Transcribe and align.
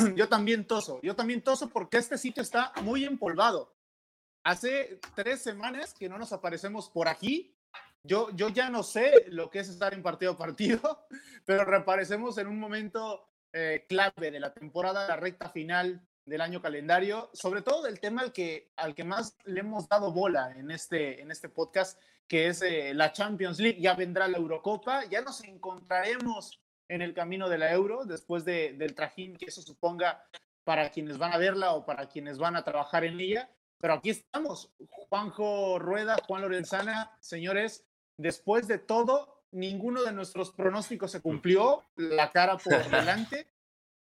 yo 0.16 0.28
también 0.28 0.66
toso, 0.66 1.00
yo 1.02 1.14
también 1.14 1.42
toso 1.42 1.68
porque 1.68 1.98
este 1.98 2.18
sitio 2.18 2.42
está 2.42 2.72
muy 2.82 3.04
empolvado. 3.04 3.74
Hace 4.44 5.00
tres 5.14 5.42
semanas 5.42 5.94
que 5.94 6.08
no 6.08 6.18
nos 6.18 6.32
aparecemos 6.32 6.88
por 6.88 7.08
aquí. 7.08 7.54
Yo, 8.02 8.30
yo 8.34 8.48
ya 8.48 8.70
no 8.70 8.82
sé 8.82 9.26
lo 9.28 9.50
que 9.50 9.58
es 9.58 9.68
estar 9.68 9.92
en 9.92 10.02
partido 10.02 10.32
a 10.32 10.38
partido, 10.38 11.06
pero 11.44 11.64
reaparecemos 11.64 12.38
en 12.38 12.46
un 12.46 12.58
momento 12.58 13.28
eh, 13.52 13.84
clave 13.88 14.30
de 14.30 14.40
la 14.40 14.54
temporada, 14.54 15.06
la 15.06 15.16
recta 15.16 15.50
final 15.50 16.00
del 16.24 16.40
año 16.40 16.62
calendario, 16.62 17.30
sobre 17.32 17.60
todo 17.60 17.82
del 17.82 18.00
tema 18.00 18.22
al 18.22 18.32
que, 18.32 18.72
al 18.76 18.94
que 18.94 19.04
más 19.04 19.36
le 19.44 19.60
hemos 19.60 19.88
dado 19.88 20.12
bola 20.12 20.54
en 20.56 20.70
este, 20.70 21.20
en 21.20 21.30
este 21.30 21.48
podcast, 21.48 22.00
que 22.28 22.46
es 22.46 22.62
eh, 22.62 22.94
la 22.94 23.12
Champions 23.12 23.58
League. 23.58 23.80
Ya 23.80 23.94
vendrá 23.94 24.28
la 24.28 24.38
Eurocopa, 24.38 25.04
ya 25.06 25.20
nos 25.20 25.42
encontraremos 25.42 26.59
en 26.90 27.02
el 27.02 27.14
camino 27.14 27.48
de 27.48 27.56
la 27.56 27.72
Euro 27.72 28.04
después 28.04 28.44
de, 28.44 28.72
del 28.72 28.94
trajín 28.94 29.36
que 29.36 29.46
eso 29.46 29.62
suponga 29.62 30.24
para 30.64 30.90
quienes 30.90 31.18
van 31.18 31.32
a 31.32 31.38
verla 31.38 31.72
o 31.72 31.86
para 31.86 32.08
quienes 32.08 32.38
van 32.38 32.56
a 32.56 32.64
trabajar 32.64 33.04
en 33.04 33.18
ella. 33.20 33.48
Pero 33.78 33.94
aquí 33.94 34.10
estamos, 34.10 34.72
Juanjo 34.90 35.78
Rueda, 35.78 36.16
Juan 36.26 36.42
Lorenzana, 36.42 37.16
señores, 37.20 37.86
después 38.16 38.66
de 38.66 38.78
todo, 38.78 39.44
ninguno 39.52 40.02
de 40.02 40.12
nuestros 40.12 40.50
pronósticos 40.50 41.12
se 41.12 41.22
cumplió, 41.22 41.84
la 41.96 42.32
cara 42.32 42.58
por 42.58 42.84
delante. 42.90 43.46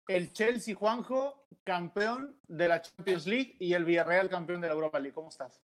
El 0.09 0.33
Chelsea, 0.33 0.75
Juanjo, 0.75 1.47
campeón 1.63 2.37
de 2.49 2.69
la 2.69 2.83
Champions 2.83 3.27
League 3.27 3.57
y 3.59 3.73
el 3.73 3.85
Villarreal, 3.85 4.29
campeón 4.29 4.61
de 4.61 4.67
la 4.67 4.75
Europa 4.75 4.99
League. 4.99 5.15
¿Cómo 5.15 5.29
estás? 5.29 5.63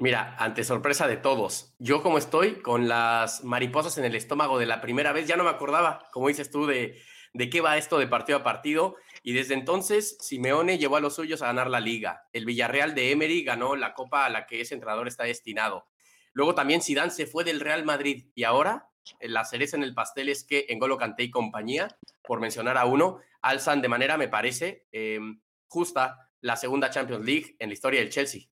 Mira, 0.00 0.34
ante 0.38 0.64
sorpresa 0.64 1.06
de 1.06 1.18
todos, 1.18 1.74
yo 1.78 2.02
como 2.02 2.16
estoy 2.16 2.62
con 2.62 2.88
las 2.88 3.44
mariposas 3.44 3.98
en 3.98 4.06
el 4.06 4.14
estómago 4.14 4.58
de 4.58 4.64
la 4.64 4.80
primera 4.80 5.12
vez, 5.12 5.28
ya 5.28 5.36
no 5.36 5.44
me 5.44 5.50
acordaba, 5.50 6.08
como 6.10 6.28
dices 6.28 6.50
tú, 6.50 6.64
de, 6.64 6.98
de 7.34 7.50
qué 7.50 7.60
va 7.60 7.76
esto 7.76 7.98
de 7.98 8.06
partido 8.06 8.38
a 8.38 8.42
partido. 8.42 8.96
Y 9.22 9.34
desde 9.34 9.52
entonces, 9.52 10.16
Simeone 10.18 10.78
llevó 10.78 10.96
a 10.96 11.00
los 11.00 11.16
suyos 11.16 11.42
a 11.42 11.48
ganar 11.48 11.68
la 11.68 11.80
liga. 11.80 12.22
El 12.32 12.46
Villarreal 12.46 12.94
de 12.94 13.10
Emery 13.10 13.44
ganó 13.44 13.76
la 13.76 13.92
copa 13.92 14.24
a 14.24 14.30
la 14.30 14.46
que 14.46 14.62
ese 14.62 14.72
entrenador 14.72 15.06
está 15.06 15.24
destinado. 15.24 15.86
Luego 16.32 16.54
también 16.54 16.80
Zidane 16.80 17.10
se 17.10 17.26
fue 17.26 17.44
del 17.44 17.60
Real 17.60 17.84
Madrid 17.84 18.30
y 18.34 18.44
ahora 18.44 18.88
la 19.20 19.44
cereza 19.44 19.76
en 19.76 19.82
el 19.82 19.92
pastel 19.92 20.30
es 20.30 20.44
que 20.44 20.64
Engolo 20.70 20.96
Kanté 20.96 21.24
y 21.24 21.30
compañía, 21.30 21.88
por 22.22 22.40
mencionar 22.40 22.78
a 22.78 22.86
uno, 22.86 23.18
alzan 23.42 23.82
de 23.82 23.88
manera, 23.88 24.16
me 24.16 24.28
parece, 24.28 24.86
em, 24.92 25.42
justa 25.66 26.30
la 26.40 26.56
segunda 26.56 26.88
Champions 26.88 27.26
League 27.26 27.56
en 27.58 27.68
la 27.68 27.74
historia 27.74 28.00
del 28.00 28.08
Chelsea. 28.08 28.48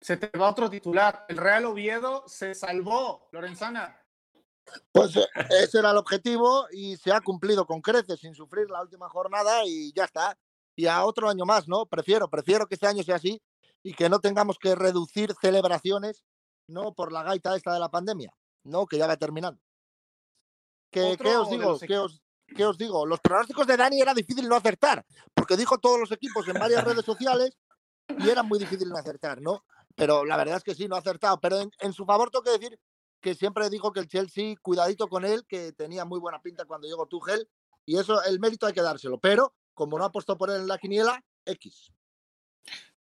Se 0.00 0.16
te 0.16 0.36
va 0.38 0.50
otro 0.50 0.70
titular. 0.70 1.26
El 1.28 1.36
Real 1.36 1.66
Oviedo 1.66 2.24
se 2.26 2.54
salvó, 2.54 3.28
Lorenzana. 3.32 4.00
Pues 4.92 5.16
eh, 5.16 5.26
ese 5.62 5.78
era 5.78 5.90
el 5.90 5.96
objetivo 5.96 6.66
y 6.70 6.96
se 6.96 7.12
ha 7.12 7.20
cumplido 7.20 7.66
con 7.66 7.80
creces, 7.80 8.20
sin 8.20 8.34
sufrir 8.34 8.70
la 8.70 8.82
última 8.82 9.08
jornada 9.08 9.62
y 9.64 9.92
ya 9.92 10.04
está. 10.04 10.38
Y 10.76 10.86
a 10.86 11.04
otro 11.04 11.28
año 11.28 11.44
más, 11.44 11.66
¿no? 11.68 11.86
Prefiero, 11.86 12.28
prefiero 12.28 12.66
que 12.66 12.74
este 12.74 12.86
año 12.86 13.02
sea 13.02 13.16
así 13.16 13.42
y 13.82 13.94
que 13.94 14.08
no 14.08 14.20
tengamos 14.20 14.58
que 14.58 14.74
reducir 14.74 15.34
celebraciones, 15.40 16.22
¿no? 16.68 16.94
Por 16.94 17.12
la 17.12 17.22
gaita 17.22 17.56
esta 17.56 17.72
de 17.72 17.80
la 17.80 17.88
pandemia, 17.88 18.32
¿no? 18.64 18.86
Que 18.86 18.98
ya 18.98 19.06
va 19.06 19.16
terminando. 19.16 19.60
¿Qué, 20.90 21.16
¿qué 21.20 21.36
os 21.36 21.50
digo? 21.50 21.78
¿Qué 21.78 21.98
os, 21.98 22.22
¿Qué 22.56 22.64
os 22.64 22.78
digo? 22.78 23.04
Los 23.04 23.20
pronósticos 23.20 23.66
de 23.66 23.76
Dani 23.76 24.00
era 24.00 24.14
difícil 24.14 24.48
no 24.48 24.56
acertar, 24.56 25.04
porque 25.34 25.56
dijo 25.56 25.78
todos 25.78 25.98
los 26.00 26.12
equipos 26.12 26.46
en 26.48 26.54
varias 26.54 26.84
redes 26.84 27.04
sociales 27.04 27.56
y 28.18 28.28
era 28.28 28.42
muy 28.42 28.58
difícil 28.58 28.88
no 28.88 28.96
acertar, 28.96 29.40
¿no? 29.40 29.64
Pero 29.98 30.24
la 30.24 30.36
verdad 30.36 30.58
es 30.58 30.62
que 30.62 30.76
sí, 30.76 30.86
no 30.86 30.94
ha 30.94 31.00
acertado. 31.00 31.40
Pero 31.40 31.58
en, 31.80 31.92
su 31.92 32.06
favor 32.06 32.30
tengo 32.30 32.44
que 32.44 32.52
decir 32.52 32.78
que 33.20 33.34
siempre 33.34 33.68
dijo 33.68 33.92
que 33.92 33.98
el 33.98 34.06
Chelsea, 34.06 34.54
cuidadito 34.62 35.08
con 35.08 35.24
él, 35.24 35.44
que 35.48 35.72
tenía 35.72 36.04
muy 36.04 36.20
buena 36.20 36.40
pinta 36.40 36.64
cuando 36.64 36.86
llegó 36.86 37.06
Tuchel. 37.06 37.48
Y 37.84 37.98
eso, 37.98 38.22
el 38.22 38.38
mérito 38.38 38.66
hay 38.66 38.72
que 38.72 38.80
dárselo. 38.80 39.18
Pero 39.18 39.52
como 39.74 39.98
no 39.98 40.04
ha 40.04 40.12
puesto 40.12 40.38
por 40.38 40.50
él 40.50 40.62
en 40.62 40.68
la 40.68 40.78
quiniela, 40.78 41.20
X. 41.44 41.90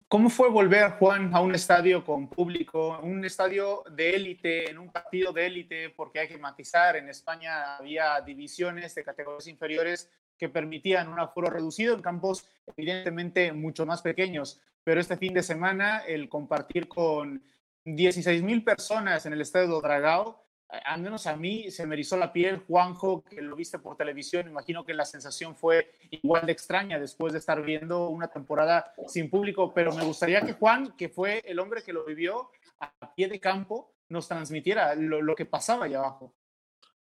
¿Cómo 0.10 0.30
fue 0.30 0.50
volver, 0.50 0.92
Juan, 1.00 1.34
a 1.34 1.40
un 1.40 1.56
estadio 1.56 2.04
con 2.04 2.28
público, 2.28 3.00
un 3.02 3.24
estadio 3.24 3.84
de 3.90 4.12
élite, 4.12 4.70
en 4.70 4.78
un 4.78 4.92
partido 4.92 5.32
de 5.32 5.48
élite? 5.48 5.90
Porque 5.90 6.20
hay 6.20 6.28
que 6.28 6.38
matizar, 6.38 6.98
en 6.98 7.10
España 7.10 7.78
había 7.78 8.20
divisiones 8.22 8.94
de 8.94 9.04
categorías 9.04 9.48
inferiores 9.48 10.12
que 10.38 10.50
permitían 10.50 11.08
un 11.08 11.20
aforo 11.20 11.50
reducido 11.50 11.96
en 11.96 12.02
campos 12.02 12.46
evidentemente 12.76 13.54
mucho 13.54 13.86
más 13.86 14.02
pequeños 14.02 14.60
pero 14.84 15.00
este 15.00 15.18
fin 15.18 15.34
de 15.34 15.44
semana 15.44 16.00
el 16.00 16.30
compartir 16.30 16.88
con 16.88 17.44
16 17.86 18.44
mil 18.44 18.64
personas 18.64 19.26
en 19.26 19.34
el 19.34 19.42
estadio 19.42 19.80
Dragao, 19.82 20.44
al 20.86 21.02
menos 21.02 21.28
a 21.28 21.36
mí 21.36 21.70
se 21.70 21.86
me 21.86 21.96
erizó 21.96 22.18
la 22.18 22.34
piel, 22.34 22.64
Juanjo, 22.66 23.24
que 23.24 23.42
lo 23.42 23.56
viste 23.56 23.78
por 23.80 23.96
televisión, 23.96 24.48
imagino 24.48 24.84
que 24.84 24.94
la 24.94 25.06
sensación 25.06 25.56
fue 25.56 25.92
igual 26.10 26.46
de 26.46 26.52
extraña 26.52 27.00
después 27.00 27.34
de 27.34 27.40
estar 27.40 27.62
viendo 27.62 28.10
una 28.10 28.28
temporada 28.28 28.94
sin 29.08 29.30
público, 29.30 29.74
pero 29.74 29.94
me 29.94 30.04
gustaría 30.04 30.42
que 30.42 30.54
Juan, 30.54 30.96
que 30.98 31.10
fue 31.10 31.44
el 31.46 31.60
hombre 31.60 31.84
que 31.84 31.94
lo 31.94 32.04
vivió 32.06 32.50
a 32.80 33.14
pie 33.14 33.28
de 33.28 33.40
campo, 33.40 33.94
nos 34.10 34.28
transmitiera 34.28 34.96
lo, 34.96 35.22
lo 35.22 35.36
que 35.36 35.46
pasaba 35.46 35.86
allá 35.86 36.00
abajo. 36.00 36.36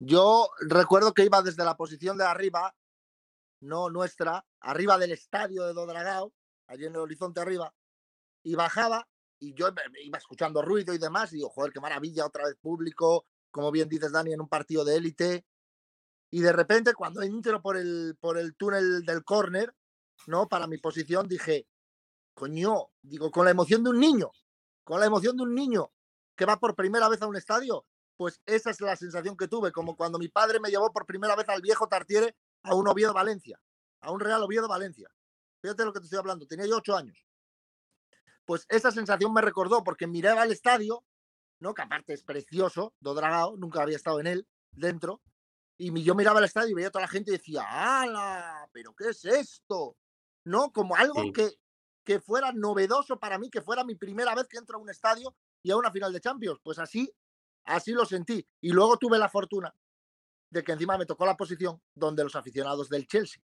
Yo 0.00 0.50
recuerdo 0.61 1.15
que 1.15 1.25
iba 1.25 1.43
desde 1.43 1.65
la 1.65 1.77
posición 1.77 2.19
de 2.19 2.25
arriba, 2.25 2.75
no 3.61 3.91
nuestra, 3.91 4.44
arriba 4.61 4.99
del 4.99 5.12
estadio 5.12 5.65
de 5.65 5.72
Dodragao, 5.72 6.32
allí 6.72 6.87
en 6.87 6.94
el 6.94 7.00
horizonte 7.00 7.41
arriba, 7.41 7.72
y 8.43 8.55
bajaba 8.55 9.06
y 9.38 9.55
yo 9.55 9.69
iba 10.05 10.19
escuchando 10.19 10.62
ruido 10.62 10.94
y 10.94 10.99
demás, 10.99 11.33
y 11.33 11.37
digo, 11.37 11.50
joder, 11.50 11.72
qué 11.72 11.81
maravilla, 11.81 12.27
otra 12.27 12.44
vez 12.44 12.55
público, 12.60 13.27
como 13.50 13.72
bien 13.72 13.88
dices, 13.88 14.12
Dani, 14.12 14.33
en 14.33 14.41
un 14.41 14.49
partido 14.49 14.84
de 14.84 14.97
élite. 14.97 15.44
Y 16.31 16.41
de 16.41 16.53
repente, 16.53 16.94
cuando 16.94 17.22
entro 17.22 17.61
por 17.61 17.77
el, 17.77 18.16
por 18.21 18.38
el 18.38 18.55
túnel 18.55 19.05
del 19.05 19.25
córner, 19.25 19.75
¿no? 20.28 20.49
Para 20.49 20.69
mi 20.69 20.78
posición, 20.78 21.28
dije, 21.28 21.66
coño, 22.34 22.91
digo, 23.03 23.31
con 23.32 23.44
la 23.44 23.50
emoción 23.50 23.82
de 23.82 23.91
un 23.91 23.99
niño, 23.99 24.31
con 24.84 25.00
la 25.00 25.06
emoción 25.06 25.37
de 25.37 25.43
un 25.43 25.55
niño 25.55 25.93
que 26.37 26.47
va 26.47 26.59
por 26.59 26.77
primera 26.77 27.09
vez 27.09 27.21
a 27.21 27.27
un 27.27 27.37
estadio, 27.37 27.84
pues 28.16 28.41
esa 28.47 28.71
es 28.71 28.81
la 28.81 28.94
sensación 28.94 29.37
que 29.37 29.49
tuve, 29.49 29.72
como 29.72 29.97
cuando 29.97 30.19
mi 30.19 30.28
padre 30.28 30.61
me 30.61 30.71
llevó 30.71 30.93
por 30.93 31.05
primera 31.05 31.34
vez 31.34 31.49
al 31.49 31.61
viejo 31.61 31.88
Tartiere 31.88 32.37
a 32.62 32.77
un 32.77 32.87
Oviedo 32.87 33.12
Valencia, 33.12 33.61
a 34.00 34.12
un 34.12 34.21
Real 34.21 34.43
Oviedo 34.43 34.69
Valencia. 34.69 35.11
Fíjate 35.62 35.84
lo 35.84 35.93
que 35.93 36.00
te 36.00 36.05
estoy 36.05 36.19
hablando, 36.19 36.47
tenía 36.47 36.67
yo 36.67 36.77
ocho 36.77 36.97
años. 36.97 37.25
Pues 38.45 38.67
esa 38.69 38.91
sensación 38.91 39.33
me 39.33 39.41
recordó 39.41 39.84
porque 39.84 40.09
miraba 40.09 40.43
el 40.43 40.50
estadio, 40.50 41.05
¿no? 41.61 41.73
Que 41.73 41.83
aparte 41.83 42.12
es 42.12 42.25
precioso, 42.25 42.95
Dodragao, 42.99 43.56
nunca 43.56 43.81
había 43.81 43.97
estado 43.97 44.19
en 44.19 44.27
él, 44.27 44.49
dentro, 44.73 45.23
y 45.78 46.03
yo 46.03 46.15
miraba 46.17 46.41
el 46.41 46.45
estadio 46.45 46.71
y 46.71 46.75
veía 46.75 46.89
a 46.89 46.91
toda 46.91 47.03
la 47.03 47.09
gente 47.09 47.31
y 47.31 47.37
decía, 47.37 47.65
¡Hala! 47.65 48.69
¿Pero 48.73 48.95
qué 48.95 49.11
es 49.11 49.25
esto? 49.25 49.97
¿No? 50.45 50.73
Como 50.73 50.97
algo 50.97 51.33
que, 51.33 51.55
que 52.05 52.21
fuera 52.21 52.53
novedoso 52.53 53.19
para 53.19 53.39
mí, 53.39 53.50
que 53.50 53.62
fuera 53.62 53.84
mi 53.84 53.94
primera 53.94 54.34
vez 54.34 54.49
que 54.49 54.59
entro 54.59 54.79
a 54.79 54.81
un 54.81 54.91
estadio 54.91 55.34
y 55.62 55.71
a 55.71 55.77
una 55.77 55.93
final 55.93 56.12
de 56.12 56.21
Champions. 56.21 56.59
Pues 56.62 56.79
así, 56.79 57.12
así 57.65 57.93
lo 57.93 58.05
sentí. 58.05 58.47
Y 58.61 58.71
luego 58.71 58.97
tuve 58.97 59.19
la 59.19 59.29
fortuna 59.29 59.75
de 60.50 60.62
que 60.62 60.73
encima 60.73 60.99
me 60.99 61.06
tocó 61.06 61.25
la 61.25 61.37
posición 61.37 61.81
donde 61.94 62.25
los 62.25 62.37
aficionados 62.37 62.89
del 62.89 63.06
Chelsea 63.06 63.43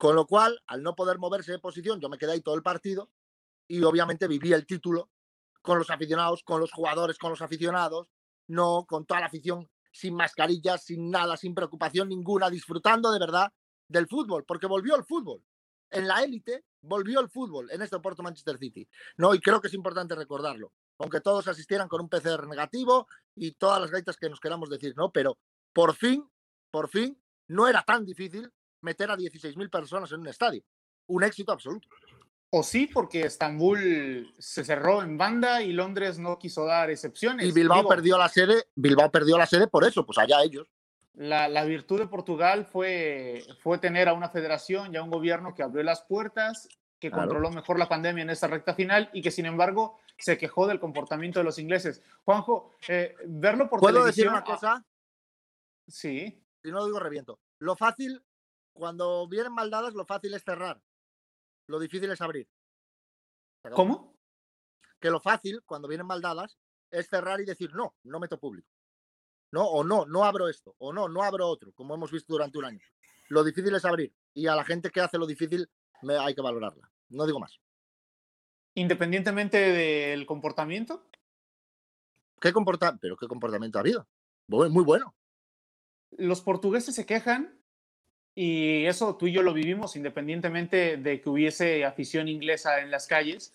con 0.00 0.16
lo 0.16 0.26
cual, 0.26 0.58
al 0.66 0.82
no 0.82 0.96
poder 0.96 1.18
moverse 1.18 1.52
de 1.52 1.58
posición, 1.58 2.00
yo 2.00 2.08
me 2.08 2.16
quedé 2.16 2.32
ahí 2.32 2.40
todo 2.40 2.54
el 2.54 2.62
partido 2.62 3.10
y 3.68 3.82
obviamente 3.82 4.26
viví 4.28 4.50
el 4.54 4.64
título 4.64 5.10
con 5.60 5.78
los 5.78 5.90
aficionados, 5.90 6.42
con 6.42 6.58
los 6.58 6.72
jugadores, 6.72 7.18
con 7.18 7.28
los 7.28 7.42
aficionados, 7.42 8.08
no 8.46 8.86
con 8.88 9.04
toda 9.04 9.20
la 9.20 9.26
afición 9.26 9.68
sin 9.92 10.14
mascarillas, 10.14 10.84
sin 10.84 11.10
nada, 11.10 11.36
sin 11.36 11.54
preocupación 11.54 12.08
ninguna, 12.08 12.48
disfrutando 12.48 13.12
de 13.12 13.18
verdad 13.18 13.52
del 13.88 14.08
fútbol, 14.08 14.46
porque 14.46 14.66
volvió 14.66 14.96
el 14.96 15.04
fútbol. 15.04 15.44
En 15.90 16.08
la 16.08 16.24
élite 16.24 16.64
volvió 16.80 17.20
el 17.20 17.28
fútbol 17.28 17.70
en 17.70 17.82
este 17.82 18.00
Porto 18.00 18.22
Manchester 18.22 18.56
City. 18.56 18.88
No, 19.18 19.34
y 19.34 19.40
creo 19.40 19.60
que 19.60 19.68
es 19.68 19.74
importante 19.74 20.14
recordarlo, 20.14 20.72
aunque 20.96 21.20
todos 21.20 21.46
asistieran 21.46 21.88
con 21.88 22.00
un 22.00 22.08
PCR 22.08 22.48
negativo 22.48 23.06
y 23.34 23.52
todas 23.52 23.82
las 23.82 23.90
gaitas 23.90 24.16
que 24.16 24.30
nos 24.30 24.40
queramos 24.40 24.70
decir, 24.70 24.94
¿no? 24.96 25.12
Pero 25.12 25.36
por 25.74 25.94
fin, 25.94 26.26
por 26.70 26.88
fin, 26.88 27.22
no 27.48 27.68
era 27.68 27.82
tan 27.82 28.06
difícil 28.06 28.50
meter 28.82 29.10
a 29.10 29.16
16.000 29.16 29.70
personas 29.70 30.12
en 30.12 30.20
un 30.20 30.28
estadio. 30.28 30.62
Un 31.06 31.24
éxito 31.24 31.52
absoluto. 31.52 31.88
O 32.52 32.64
sí, 32.64 32.88
porque 32.92 33.22
Estambul 33.22 34.34
se 34.38 34.64
cerró 34.64 35.02
en 35.02 35.16
banda 35.16 35.62
y 35.62 35.72
Londres 35.72 36.18
no 36.18 36.38
quiso 36.38 36.64
dar 36.64 36.90
excepciones. 36.90 37.46
Y 37.46 37.52
Bilbao 37.52 37.86
perdió 37.86 38.18
la 38.18 38.28
sede, 38.28 38.64
Bilbao 38.74 39.10
perdió 39.10 39.38
la 39.38 39.46
sede 39.46 39.68
por 39.68 39.84
eso, 39.84 40.04
pues 40.04 40.18
allá 40.18 40.42
ellos. 40.42 40.68
La, 41.14 41.48
la, 41.48 41.64
virtud 41.64 42.00
de 42.00 42.08
Portugal 42.08 42.64
fue, 42.64 43.44
fue 43.60 43.78
tener 43.78 44.08
a 44.08 44.14
una 44.14 44.30
federación 44.30 44.92
y 44.92 44.96
a 44.96 45.02
un 45.02 45.10
gobierno 45.10 45.54
que 45.54 45.62
abrió 45.62 45.82
las 45.84 46.02
puertas, 46.02 46.68
que 46.98 47.10
controló 47.10 47.50
mejor 47.50 47.78
la 47.78 47.88
pandemia 47.88 48.22
en 48.22 48.30
esta 48.30 48.46
recta 48.46 48.74
final 48.74 49.10
y 49.12 49.22
que 49.22 49.30
sin 49.30 49.46
embargo 49.46 49.98
se 50.18 50.36
quejó 50.36 50.66
del 50.66 50.80
comportamiento 50.80 51.40
de 51.40 51.44
los 51.44 51.58
ingleses. 51.58 52.02
Juanjo, 52.24 52.72
eh, 52.88 53.14
verlo 53.26 53.68
por 53.68 53.80
¿Puedo 53.80 54.04
decir 54.04 54.28
una 54.28 54.44
cosa? 54.44 54.84
Sí. 55.88 56.44
Si 56.62 56.70
no 56.70 56.78
lo 56.78 56.86
digo, 56.86 57.00
reviento. 57.00 57.40
Lo 57.58 57.74
fácil 57.74 58.22
cuando 58.72 59.28
vienen 59.28 59.52
maldadas, 59.52 59.94
lo 59.94 60.04
fácil 60.04 60.34
es 60.34 60.44
cerrar. 60.44 60.82
Lo 61.66 61.78
difícil 61.78 62.10
es 62.10 62.20
abrir. 62.20 62.48
¿Cómo? 63.74 64.16
Que 65.00 65.10
lo 65.10 65.20
fácil, 65.20 65.62
cuando 65.64 65.88
vienen 65.88 66.06
maldadas, 66.06 66.58
es 66.90 67.08
cerrar 67.08 67.40
y 67.40 67.44
decir, 67.44 67.74
no, 67.74 67.94
no 68.02 68.18
meto 68.18 68.38
público. 68.38 68.70
¿no? 69.52 69.64
O 69.64 69.84
no, 69.84 70.06
no 70.06 70.24
abro 70.24 70.48
esto, 70.48 70.74
o 70.78 70.92
no, 70.92 71.08
no 71.08 71.22
abro 71.22 71.46
otro, 71.48 71.72
como 71.72 71.94
hemos 71.94 72.10
visto 72.10 72.32
durante 72.32 72.58
un 72.58 72.64
año. 72.64 72.80
Lo 73.28 73.44
difícil 73.44 73.74
es 73.74 73.84
abrir 73.84 74.12
y 74.34 74.46
a 74.46 74.54
la 74.54 74.64
gente 74.64 74.90
que 74.90 75.00
hace 75.00 75.18
lo 75.18 75.26
difícil 75.26 75.68
me, 76.02 76.16
hay 76.16 76.34
que 76.34 76.40
valorarla. 76.40 76.90
No 77.08 77.26
digo 77.26 77.40
más. 77.40 77.60
Independientemente 78.74 79.58
del 79.58 80.26
comportamiento. 80.26 81.08
¿Qué 82.40 82.52
comporta 82.52 82.96
¿Pero 83.00 83.16
qué 83.16 83.26
comportamiento 83.26 83.78
ha 83.78 83.82
habido? 83.82 84.08
Muy 84.46 84.84
bueno. 84.84 85.14
Los 86.12 86.40
portugueses 86.40 86.94
se 86.94 87.06
quejan 87.06 87.59
y 88.34 88.86
eso 88.86 89.16
tú 89.16 89.26
y 89.26 89.32
yo 89.32 89.42
lo 89.42 89.52
vivimos 89.52 89.96
independientemente 89.96 90.96
de 90.96 91.20
que 91.20 91.28
hubiese 91.28 91.84
afición 91.84 92.28
inglesa 92.28 92.80
en 92.80 92.90
las 92.90 93.06
calles. 93.06 93.52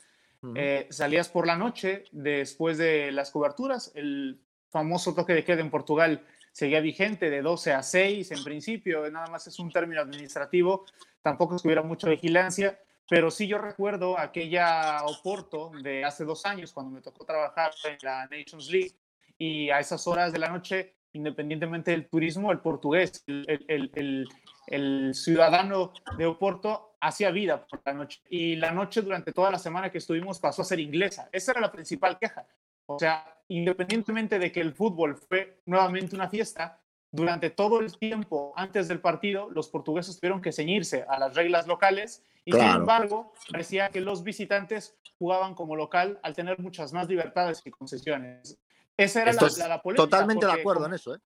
Eh, 0.56 0.88
salías 0.92 1.28
por 1.28 1.48
la 1.48 1.56
noche 1.56 2.04
después 2.12 2.78
de 2.78 3.12
las 3.12 3.32
coberturas, 3.32 3.92
el 3.96 4.40
famoso 4.70 5.16
toque 5.16 5.34
de 5.34 5.44
queda 5.44 5.62
en 5.62 5.72
Portugal 5.72 6.24
seguía 6.56 6.80
vigente 6.80 7.30
de 7.30 7.42
12 7.42 7.74
a 7.74 7.84
6 7.84 8.32
en 8.32 8.44
principio, 8.44 9.10
nada 9.12 9.28
más 9.28 9.46
es 9.48 9.60
un 9.60 9.70
término 9.72 10.02
administrativo, 10.02 10.86
tampoco 11.22 11.56
es 11.56 11.62
que 11.62 11.68
hubiera 11.68 11.82
mucha 11.82 12.08
vigilancia, 12.08 12.80
pero 13.10 13.30
sí 13.30 13.46
yo 13.46 13.58
recuerdo 13.58 14.18
aquella 14.18 15.04
Oporto 15.06 15.72
de 15.84 16.06
hace 16.06 16.24
dos 16.24 16.46
años 16.46 16.72
cuando 16.72 16.92
me 16.92 17.02
tocó 17.02 17.26
trabajar 17.26 17.72
en 17.84 17.98
la 18.02 18.28
Nations 18.28 18.70
League 18.70 18.96
y 19.38 19.70
a 19.70 19.80
esas 19.80 20.08
horas 20.08 20.32
de 20.32 20.40
la 20.40 20.48
noche, 20.48 20.95
independientemente 21.16 21.92
del 21.92 22.08
turismo, 22.08 22.52
el 22.52 22.60
portugués, 22.60 23.24
el, 23.28 23.64
el, 23.68 24.28
el 24.68 25.14
ciudadano 25.14 25.92
de 26.18 26.26
Oporto 26.26 26.96
hacía 27.02 27.32
vida 27.32 27.66
por 27.66 27.82
la 27.86 27.94
noche. 27.94 28.22
Y 28.30 28.56
la 28.56 28.72
noche 28.72 29.02
durante 29.02 29.32
toda 29.32 29.52
la 29.52 29.60
semana 29.60 29.92
que 29.92 30.00
estuvimos 30.00 30.40
pasó 30.40 30.62
a 30.62 30.66
ser 30.66 30.80
inglesa. 30.80 31.30
Esa 31.32 31.52
era 31.52 31.62
la 31.62 31.72
principal 31.72 32.18
queja. 32.20 32.46
O 32.88 33.00
sea, 33.00 33.26
independientemente 33.48 34.40
de 34.40 34.52
que 34.52 34.62
el 34.62 34.74
fútbol 34.74 35.18
fue 35.18 35.62
nuevamente 35.66 36.16
una 36.16 36.30
fiesta, 36.30 36.80
durante 37.12 37.50
todo 37.50 37.80
el 37.80 37.98
tiempo 37.98 38.54
antes 38.58 38.88
del 38.90 39.00
partido, 39.00 39.50
los 39.50 39.70
portugueses 39.70 40.20
tuvieron 40.20 40.42
que 40.42 40.52
ceñirse 40.52 41.06
a 41.08 41.18
las 41.18 41.34
reglas 41.34 41.66
locales 41.66 42.24
y 42.44 42.52
sin 42.52 42.62
embargo, 42.62 43.34
parecía 43.50 43.90
que 43.90 44.02
los 44.02 44.24
visitantes 44.24 44.98
jugaban 45.18 45.56
como 45.56 45.76
local 45.76 46.20
al 46.24 46.36
tener 46.36 46.60
muchas 46.60 46.94
más 46.94 47.08
libertades 47.08 47.62
y 47.66 47.72
concesiones. 47.72 48.60
Esa 48.98 49.22
era 49.22 49.34
la, 49.34 49.42
la, 49.68 49.82
polémica. 49.82 50.04
Totalmente 50.04 50.46
de 50.46 50.52
acuerdo 50.52 50.86
en 50.86 50.94
eso, 50.94 51.16
¿eh? 51.16 51.20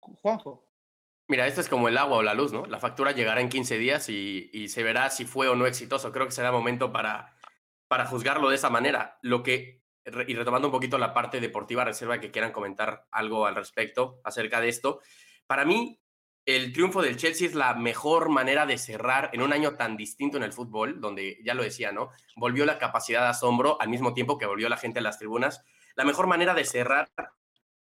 Juanjo. 0.00 0.66
Mira, 1.28 1.46
esto 1.46 1.60
es 1.60 1.68
como 1.68 1.86
el 1.86 1.96
agua 1.96 2.18
o 2.18 2.22
la 2.22 2.34
luz, 2.34 2.52
¿no? 2.52 2.66
La 2.66 2.80
factura 2.80 3.12
llegará 3.12 3.40
en 3.40 3.48
15 3.48 3.78
días 3.78 4.08
y, 4.08 4.68
se 4.68 4.82
verá 4.82 5.10
si 5.10 5.24
fue 5.24 5.48
o 5.48 5.54
no 5.54 5.66
exitoso. 5.66 6.10
Creo 6.10 6.26
que 6.26 6.32
será 6.32 6.50
momento 6.50 6.90
para, 6.90 7.36
para 7.86 8.06
juzgarlo 8.06 8.48
de 8.48 8.56
esa 8.56 8.68
manera. 8.68 9.18
Lo 9.22 9.44
que, 9.44 9.84
y 10.26 10.34
retomando 10.34 10.66
un 10.66 10.72
poquito 10.72 10.98
la 10.98 11.14
parte 11.14 11.40
deportiva, 11.40 11.84
reserva 11.84 12.18
que 12.18 12.32
quieran 12.32 12.50
comentar 12.50 13.06
algo 13.12 13.46
al 13.46 13.54
respecto 13.54 14.20
acerca 14.24 14.60
de 14.60 14.70
esto. 14.70 15.00
Para 15.46 15.64
mí, 15.64 16.00
el 16.46 16.72
triunfo 16.72 17.00
del 17.00 17.16
Chelsea 17.16 17.46
es 17.46 17.54
la 17.54 17.74
mejor 17.74 18.28
manera 18.28 18.66
de 18.66 18.76
cerrar 18.76 19.30
en 19.32 19.42
un 19.42 19.52
año 19.52 19.76
tan 19.76 19.96
distinto 19.96 20.36
en 20.36 20.42
el 20.42 20.52
fútbol, 20.52 21.00
donde 21.00 21.38
ya 21.44 21.54
lo 21.54 21.62
decía, 21.62 21.92
¿no? 21.92 22.10
Volvió 22.34 22.64
la 22.64 22.78
capacidad 22.78 23.20
de 23.20 23.28
asombro 23.28 23.80
al 23.80 23.88
mismo 23.88 24.14
tiempo 24.14 24.36
que 24.36 24.46
volvió 24.46 24.68
la 24.68 24.78
gente 24.78 24.98
a 24.98 25.02
las 25.02 25.18
tribunas. 25.18 25.62
La 26.00 26.06
mejor 26.06 26.28
manera 26.28 26.54
de 26.54 26.64
cerrar 26.64 27.10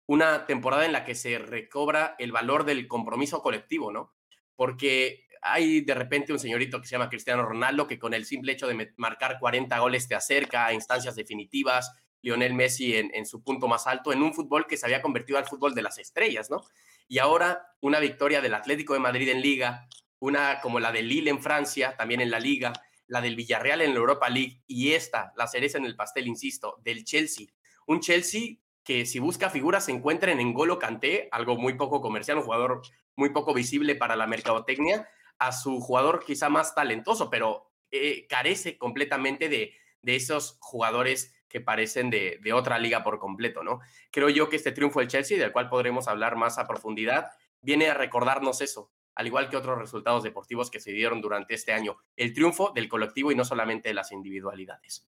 una 0.06 0.46
temporada 0.46 0.86
en 0.86 0.92
la 0.92 1.04
que 1.04 1.16
se 1.16 1.40
recobra 1.40 2.16
el 2.20 2.32
valor 2.32 2.64
del 2.64 2.88
compromiso 2.88 3.42
colectivo, 3.42 3.92
¿no? 3.92 4.14
Porque 4.56 5.26
hay 5.42 5.82
de 5.82 5.96
repente 5.96 6.32
un 6.32 6.38
señorito 6.38 6.80
que 6.80 6.86
se 6.86 6.92
llama 6.92 7.10
Cristiano 7.10 7.42
Ronaldo 7.42 7.88
que 7.88 7.98
con 7.98 8.14
el 8.14 8.26
simple 8.26 8.52
hecho 8.52 8.68
de 8.68 8.94
marcar 8.98 9.40
40 9.40 9.80
goles 9.80 10.08
te 10.08 10.14
acerca 10.14 10.68
a 10.68 10.74
instancias 10.74 11.16
definitivas, 11.16 11.94
Lionel 12.22 12.54
Messi 12.54 12.96
en, 12.96 13.26
su 13.26 13.42
punto 13.42 13.68
más 13.68 13.88
alto, 13.88 14.14
en 14.14 14.22
un 14.22 14.36
fútbol 14.36 14.68
que 14.68 14.78
se 14.78 14.86
había 14.86 15.02
convertido 15.02 15.40
al 15.40 15.48
fútbol 15.48 15.74
de 15.74 15.82
las 15.82 15.98
estrellas, 15.98 16.52
¿no? 16.52 16.62
Y 17.08 17.18
ahora 17.18 17.76
una 17.82 18.00
victoria 18.00 18.40
del 18.40 18.54
Atlético 18.54 18.94
de 18.94 19.00
Madrid 19.00 19.30
en 19.30 19.42
Liga, 19.42 19.88
una 20.20 20.62
como 20.62 20.80
la 20.80 20.92
del 20.92 21.10
Lille 21.10 21.32
en 21.32 21.42
Francia, 21.42 21.96
también 21.98 22.22
en 22.22 22.30
la 22.30 22.40
Liga, 22.40 22.72
la 23.08 23.20
del 23.20 23.36
Villarreal 23.36 23.82
en 23.82 23.96
la 23.96 24.00
Europa 24.00 24.30
League 24.30 24.62
y 24.68 24.92
esta, 24.92 25.34
la 25.36 25.48
cereza 25.48 25.80
en 25.80 25.86
el 25.86 25.96
pastel, 25.96 26.28
insisto, 26.28 26.78
del 26.84 27.04
Chelsea. 27.04 27.48
Un 27.86 28.00
Chelsea 28.00 28.58
que 28.86 29.06
si 29.06 29.20
busca 29.20 29.50
figuras 29.50 29.86
se 29.86 29.92
encuentren 29.92 30.40
en 30.40 30.54
Golo 30.54 30.78
Canté, 30.78 31.28
algo 31.32 31.58
muy 31.58 31.74
poco 31.74 32.02
comercial, 32.02 32.38
un 32.38 32.44
jugador 32.44 32.82
muy 33.16 33.30
poco 33.30 33.54
visible 33.54 33.96
para 33.96 34.16
la 34.16 34.28
mercadotecnia, 34.28 35.10
a 35.40 35.52
su 35.52 35.80
jugador 35.80 36.24
quizá 36.24 36.50
más 36.50 36.76
talentoso, 36.76 37.30
pero 37.30 37.72
eh, 37.92 38.28
carece 38.28 38.78
completamente 38.78 39.50
de, 39.50 39.74
de, 40.02 40.16
esos 40.16 40.58
jugadores 40.62 41.34
que 41.50 41.62
parecen 41.62 42.10
de, 42.10 42.40
de, 42.42 42.54
otra 42.54 42.78
liga 42.78 43.04
por 43.04 43.20
completo, 43.20 43.64
¿no? 43.64 43.80
Creo 44.12 44.30
yo 44.30 44.50
que 44.50 44.56
este 44.56 44.72
triunfo 44.72 45.00
del 45.00 45.10
Chelsea, 45.10 45.38
del 45.38 45.52
cual 45.52 45.68
podremos 45.68 46.08
hablar 46.08 46.36
más 46.36 46.60
a 46.60 46.68
profundidad, 46.68 47.32
viene 47.62 47.90
a 47.90 47.96
recordarnos 47.96 48.62
eso, 48.62 48.92
al 49.16 49.28
igual 49.28 49.50
que 49.50 49.58
otros 49.58 49.80
resultados 49.80 50.24
deportivos 50.24 50.70
que 50.70 50.80
se 50.80 50.92
dieron 50.92 51.22
durante 51.22 51.56
este 51.56 51.74
año, 51.74 51.98
el 52.16 52.34
triunfo 52.34 52.72
del 52.76 52.88
colectivo 52.88 53.32
y 53.32 53.36
no 53.36 53.46
solamente 53.46 53.90
de 53.90 53.96
las 53.96 54.12
individualidades. 54.12 55.08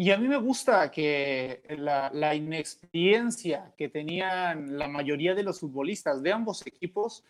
Y 0.00 0.12
a 0.12 0.16
mí 0.16 0.28
me 0.28 0.38
gusta 0.38 0.90
que 0.90 1.62
la, 1.76 2.34
inexperiencia 2.34 3.74
que 3.76 3.90
tenían 3.90 4.78
la 4.78 4.88
mayoría 4.88 5.34
de 5.34 5.42
los 5.42 5.60
futbolistas 5.60 6.22
de 6.22 6.32
ambos 6.32 6.66
equipos 6.66 7.22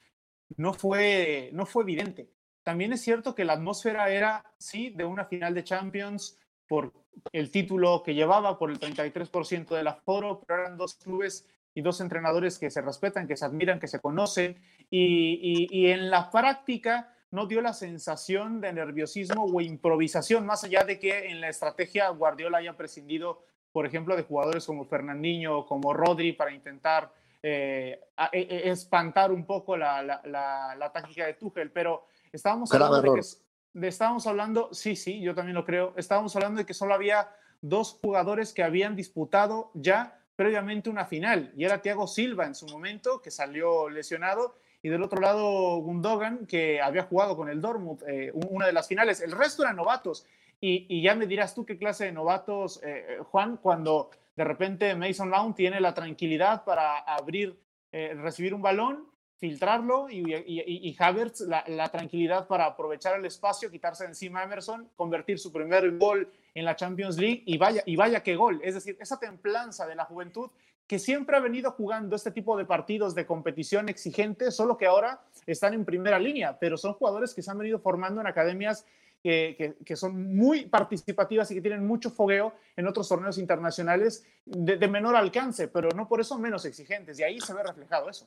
no 0.56 0.72
fue, 0.72 1.50
no 1.52 1.66
fue 1.66 1.82
evidente. 1.82 2.30
También 2.62 2.92
es 2.92 3.00
cierto 3.00 3.34
que 3.34 3.44
la 3.44 3.54
atmósfera 3.54 4.08
era, 4.08 4.54
sí, 4.56 4.90
de 4.90 5.04
una 5.04 5.24
final 5.24 5.52
de 5.52 5.64
Champions 5.64 6.38
por 6.68 6.92
el 7.32 7.50
título 7.50 8.04
que 8.04 8.14
llevaba, 8.14 8.56
por 8.56 8.70
el 8.70 8.78
33% 8.78 9.74
del 9.74 9.88
aforo, 9.88 10.38
pero 10.46 10.60
eran 10.60 10.76
dos 10.78 10.94
clubes 10.94 11.48
y 11.74 11.82
dos 11.82 12.00
entrenadores 12.00 12.56
que 12.56 12.70
se 12.70 12.82
respetan, 12.82 13.26
que 13.26 13.36
se 13.36 13.46
admiran, 13.46 13.80
que 13.80 13.88
se 13.88 13.98
conocen. 13.98 14.62
y, 14.90 15.66
y 15.76 15.90
en 15.90 16.08
la 16.08 16.30
práctica 16.30 17.16
no 17.30 17.46
dio 17.46 17.60
la 17.60 17.72
sensación 17.72 18.60
de 18.60 18.72
nerviosismo 18.72 19.44
o 19.44 19.60
improvisación, 19.60 20.46
más 20.46 20.64
allá 20.64 20.84
de 20.84 20.98
que 20.98 21.30
en 21.30 21.40
la 21.40 21.48
estrategia 21.48 22.08
Guardiola 22.08 22.58
haya 22.58 22.76
prescindido, 22.76 23.44
por 23.72 23.86
ejemplo, 23.86 24.16
de 24.16 24.24
jugadores 24.24 24.66
como 24.66 24.84
Fernandinho 24.84 25.58
o 25.58 25.66
como 25.66 25.92
Rodri 25.92 26.32
para 26.32 26.52
intentar 26.52 27.12
eh, 27.42 28.00
e, 28.32 28.40
e, 28.40 28.70
espantar 28.70 29.32
un 29.32 29.46
poco 29.46 29.76
la, 29.76 30.02
la, 30.02 30.90
táctica 30.92 31.26
de 31.26 31.34
Tuchel, 31.34 31.70
pero 31.70 32.06
estábamos 32.32 32.72
hablando 32.72 33.00
de 33.00 33.20
que 33.20 33.86
estábamos 33.86 34.26
hablando, 34.26 34.68
sí, 34.72 34.96
sí, 34.96 35.20
yo 35.20 35.34
también 35.34 35.54
lo 35.54 35.64
creo, 35.64 35.94
estábamos 35.96 36.34
hablando 36.36 36.58
de 36.58 36.66
que 36.66 36.74
solo 36.74 36.92
había 36.92 37.30
dos 37.62 37.98
jugadores 38.02 38.52
que 38.52 38.62
habían 38.62 38.96
disputado 38.96 39.70
ya 39.74 40.19
previamente 40.40 40.88
una 40.88 41.04
final, 41.04 41.52
y 41.54 41.66
era 41.66 41.82
Thiago 41.82 42.06
Silva 42.06 42.46
en 42.46 42.54
su 42.54 42.66
momento, 42.66 43.20
que 43.20 43.30
salió 43.30 43.90
lesionado, 43.90 44.54
y 44.82 44.88
del 44.88 45.02
otro 45.02 45.20
lado 45.20 45.76
Gundogan, 45.82 46.46
que 46.46 46.80
había 46.80 47.02
jugado 47.02 47.36
con 47.36 47.50
el 47.50 47.60
Dortmund 47.60 48.02
eh, 48.08 48.32
una 48.32 48.64
de 48.64 48.72
las 48.72 48.88
finales. 48.88 49.20
El 49.20 49.32
resto 49.32 49.64
eran 49.64 49.76
novatos. 49.76 50.24
Y, 50.58 51.02
ya 51.02 51.14
me 51.14 51.26
dirás 51.26 51.54
tú 51.54 51.66
qué 51.66 51.76
clase 51.76 52.06
de 52.06 52.12
novatos, 52.12 52.82
eh, 52.82 53.04
eh, 53.06 53.18
Juan, 53.18 53.58
cuando 53.58 54.08
de 54.34 54.44
repente 54.44 54.94
Mason 54.94 55.28
Mount 55.28 55.56
tiene 55.56 55.78
la 55.78 55.92
tranquilidad 55.92 56.64
para 56.64 57.00
abrir, 57.00 57.60
recibir 57.92 58.54
un 58.54 58.62
balón, 58.62 59.10
filtrarlo 59.36 60.08
y, 60.08 60.22
y, 60.24 60.96
Havertz 60.98 61.42
la, 61.42 61.64
la, 61.66 61.90
tranquilidad 61.90 62.46
para 62.46 62.64
aprovechar 62.64 63.18
el 63.18 63.26
espacio, 63.26 63.70
quitarse 63.70 64.06
encima 64.06 64.40
a 64.40 64.44
Emerson, 64.44 64.88
convertir 64.96 65.38
su 65.38 65.52
primer 65.52 65.98
gol 65.98 66.32
en 66.54 66.64
la 66.64 66.76
Champions 66.76 67.18
League 67.18 67.42
y 67.46 67.58
vaya, 67.58 67.82
y 67.86 67.96
vaya 67.96 68.22
qué 68.22 68.36
gol. 68.36 68.60
Es 68.62 68.74
decir, 68.74 68.96
esa 69.00 69.18
templanza 69.18 69.86
de 69.86 69.94
la 69.94 70.04
juventud 70.04 70.50
que 70.86 70.98
siempre 70.98 71.36
ha 71.36 71.40
venido 71.40 71.70
jugando 71.70 72.16
este 72.16 72.32
tipo 72.32 72.56
de 72.56 72.64
partidos 72.64 73.14
de 73.14 73.24
competición 73.24 73.88
exigente, 73.88 74.50
solo 74.50 74.76
que 74.76 74.86
ahora 74.86 75.20
están 75.46 75.72
en 75.72 75.84
primera 75.84 76.18
línea, 76.18 76.58
pero 76.58 76.76
son 76.76 76.94
jugadores 76.94 77.32
que 77.32 77.42
se 77.42 77.50
han 77.52 77.58
venido 77.58 77.78
formando 77.78 78.20
en 78.20 78.26
academias 78.26 78.84
que, 79.22 79.76
que, 79.84 79.96
son 79.96 80.34
muy 80.34 80.66
participativas 80.66 81.50
y 81.50 81.54
que 81.54 81.60
tienen 81.60 81.86
mucho 81.86 82.10
fogueo 82.10 82.54
en 82.74 82.88
otros 82.88 83.08
torneos 83.08 83.38
internacionales 83.38 84.24
de, 84.44 84.88
menor 84.88 85.14
alcance, 85.14 85.68
pero 85.68 85.90
no 85.94 86.08
por 86.08 86.20
eso 86.20 86.38
menos 86.38 86.64
exigentes, 86.64 87.18
y 87.18 87.22
ahí 87.22 87.38
se 87.38 87.54
ve 87.54 87.62
reflejado 87.62 88.08
eso. 88.08 88.26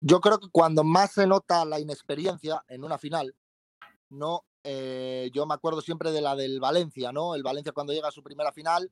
Yo 0.00 0.20
creo 0.20 0.38
que 0.38 0.48
cuando 0.52 0.84
más 0.84 1.12
se 1.12 1.26
nota 1.26 1.64
la 1.64 1.80
inexperiencia 1.80 2.62
en 2.68 2.84
una 2.84 2.98
final, 2.98 3.34
no, 4.10 4.44
eh, 4.64 5.30
yo 5.32 5.46
me 5.46 5.54
acuerdo 5.54 5.80
siempre 5.80 6.10
de 6.10 6.20
la 6.20 6.34
del 6.34 6.58
Valencia, 6.58 7.12
¿no? 7.12 7.34
El 7.34 7.42
Valencia 7.42 7.72
cuando 7.72 7.92
llega 7.92 8.08
a 8.08 8.12
su 8.12 8.22
primera 8.22 8.52
final, 8.52 8.90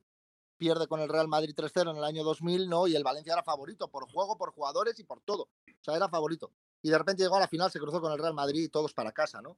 pierde 0.59 0.87
con 0.87 1.01
el 1.01 1.09
Real 1.09 1.27
Madrid 1.29 1.55
3-0 1.57 1.91
en 1.91 1.97
el 1.97 2.05
año 2.05 2.23
2000, 2.23 2.69
¿no? 2.69 2.87
Y 2.87 2.95
el 2.95 3.03
Valencia 3.03 3.33
era 3.33 3.43
favorito 3.43 3.89
por 3.89 4.11
juego, 4.11 4.37
por 4.37 4.53
jugadores 4.53 4.99
y 5.01 5.05
por 5.05 5.21
todo. 5.23 5.45
O 5.45 5.85
sea, 5.85 5.97
era 5.97 6.09
favorito. 6.09 6.53
Y 6.83 6.91
de 6.91 6.99
repente 6.99 7.23
llegó 7.23 7.37
a 7.37 7.41
la 7.41 7.49
final, 7.49 7.71
se 7.71 7.81
cruzó 7.81 8.01
con 8.01 8.13
el 8.13 8.19
Real 8.19 8.35
Madrid 8.35 8.63
y 8.63 8.69
todos 8.69 8.93
para 8.93 9.13
casa, 9.13 9.43
¿no? 9.43 9.57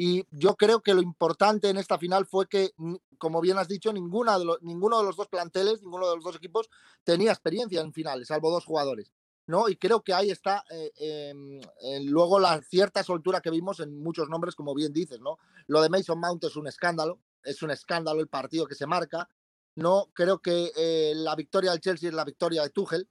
Y 0.00 0.24
yo 0.30 0.54
creo 0.54 0.80
que 0.80 0.94
lo 0.94 1.02
importante 1.02 1.68
en 1.68 1.76
esta 1.76 1.98
final 1.98 2.24
fue 2.24 2.46
que, 2.46 2.70
como 3.18 3.40
bien 3.40 3.58
has 3.58 3.66
dicho, 3.66 3.92
ninguna 3.92 4.38
ninguno 4.60 4.98
de 4.98 5.04
los 5.04 5.16
dos 5.16 5.26
planteles, 5.26 5.82
ninguno 5.82 6.08
de 6.08 6.14
los 6.14 6.24
dos 6.24 6.36
equipos 6.36 6.70
tenía 7.02 7.32
experiencia 7.32 7.80
en 7.80 7.92
finales, 7.92 8.28
salvo 8.28 8.50
dos 8.52 8.64
jugadores. 8.64 9.12
¿No? 9.48 9.68
Y 9.68 9.76
creo 9.76 10.02
que 10.02 10.14
ahí 10.14 10.30
está 10.30 10.62
eh, 10.70 10.92
em, 10.98 11.60
luego 12.04 12.38
la 12.38 12.60
cierta 12.62 13.02
soltura 13.02 13.40
que 13.40 13.50
vimos 13.50 13.80
en 13.80 13.98
muchos 13.98 14.28
nombres, 14.28 14.54
como 14.54 14.74
bien 14.74 14.92
dices, 14.92 15.20
¿no? 15.20 15.38
Lo 15.66 15.82
de 15.82 15.88
Mason 15.88 16.20
Mount 16.20 16.44
es 16.44 16.54
un 16.54 16.68
escándalo, 16.68 17.18
es 17.42 17.62
un 17.62 17.70
escándalo 17.70 18.20
el 18.20 18.28
partido 18.28 18.66
que 18.66 18.74
se 18.74 18.86
marca, 18.86 19.28
no, 19.74 20.10
creo 20.12 20.40
que 20.40 20.72
eh, 20.76 21.12
la 21.14 21.34
victoria 21.34 21.70
del 21.70 21.80
Chelsea 21.80 22.08
es 22.08 22.14
la 22.14 22.24
victoria 22.24 22.62
de 22.62 22.70
Tuchel. 22.70 23.08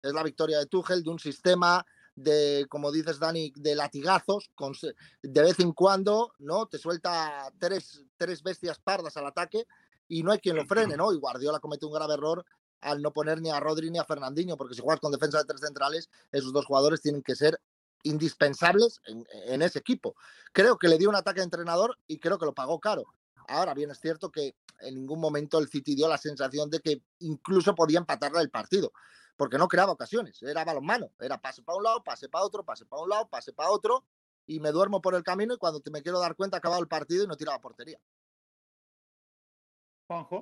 es 0.00 0.12
la 0.12 0.22
victoria 0.22 0.58
de 0.58 0.66
Tuchel, 0.66 1.02
de 1.02 1.10
un 1.10 1.18
sistema 1.18 1.84
de, 2.14 2.66
como 2.68 2.90
dices 2.90 3.18
Dani, 3.18 3.52
de 3.56 3.74
latigazos, 3.74 4.50
con, 4.54 4.74
de 5.22 5.42
vez 5.42 5.58
en 5.60 5.72
cuando, 5.72 6.32
¿no? 6.38 6.66
Te 6.66 6.78
suelta 6.78 7.52
tres, 7.58 8.04
tres 8.16 8.42
bestias 8.42 8.78
pardas 8.78 9.16
al 9.16 9.26
ataque 9.26 9.66
y 10.06 10.22
no 10.22 10.32
hay 10.32 10.38
quien 10.38 10.56
lo 10.56 10.64
frene, 10.64 10.96
¿no? 10.96 11.12
Y 11.12 11.18
Guardiola 11.18 11.60
comete 11.60 11.84
un 11.84 11.92
grave 11.92 12.14
error 12.14 12.44
al 12.80 13.02
no 13.02 13.12
poner 13.12 13.40
ni 13.40 13.50
a 13.50 13.60
Rodri 13.60 13.90
ni 13.90 13.98
a 13.98 14.04
Fernandinho, 14.04 14.56
porque 14.56 14.74
si 14.74 14.82
juegas 14.82 15.00
con 15.00 15.12
defensa 15.12 15.38
de 15.38 15.44
tres 15.44 15.60
centrales, 15.60 16.08
esos 16.32 16.52
dos 16.52 16.66
jugadores 16.66 17.00
tienen 17.00 17.22
que 17.22 17.36
ser 17.36 17.60
indispensables 18.02 19.00
en, 19.06 19.62
ese 19.62 19.78
equipo. 19.78 20.14
Creo 20.52 20.78
que 20.78 20.88
le 20.88 20.98
dio 20.98 21.08
un 21.08 21.16
ataque 21.16 21.40
de 21.40 21.44
entrenador 21.44 21.98
y 22.06 22.18
creo 22.18 22.38
que 22.38 22.46
lo 22.46 22.54
pagó 22.54 22.78
caro. 22.78 23.04
Ahora 23.48 23.74
bien, 23.74 23.90
es 23.90 23.98
cierto 23.98 24.30
que 24.30 24.54
en 24.80 24.94
ningún 24.94 25.20
momento 25.20 25.58
el 25.58 25.68
City 25.68 25.94
dio 25.94 26.08
la 26.08 26.18
sensación 26.18 26.70
de 26.70 26.80
que 26.80 27.02
incluso 27.20 27.74
podía 27.74 27.98
empatarle 27.98 28.40
el 28.40 28.50
partido, 28.50 28.92
porque 29.36 29.58
no 29.58 29.66
creaba 29.66 29.92
ocasiones, 29.92 30.40
era 30.42 30.64
balonmano, 30.64 31.10
era 31.18 31.40
pase 31.40 31.62
para 31.62 31.78
un 31.78 31.84
lado, 31.84 32.04
pase 32.04 32.28
para 32.28 32.44
otro, 32.44 32.64
pase 32.64 32.84
para 32.84 33.02
un 33.02 33.08
lado, 33.08 33.28
pase 33.28 33.52
para 33.52 33.70
otro, 33.70 34.04
y 34.46 34.60
me 34.60 34.70
duermo 34.70 35.00
por 35.00 35.14
el 35.14 35.22
camino 35.22 35.54
y 35.54 35.58
cuando 35.58 35.80
te 35.80 35.90
me 35.90 36.02
quiero 36.02 36.20
dar 36.20 36.36
cuenta 36.36 36.56
acabado 36.58 36.80
el 36.80 36.88
partido 36.88 37.24
y 37.24 37.26
no 37.26 37.36
tiraba 37.36 37.60
portería. 37.60 38.00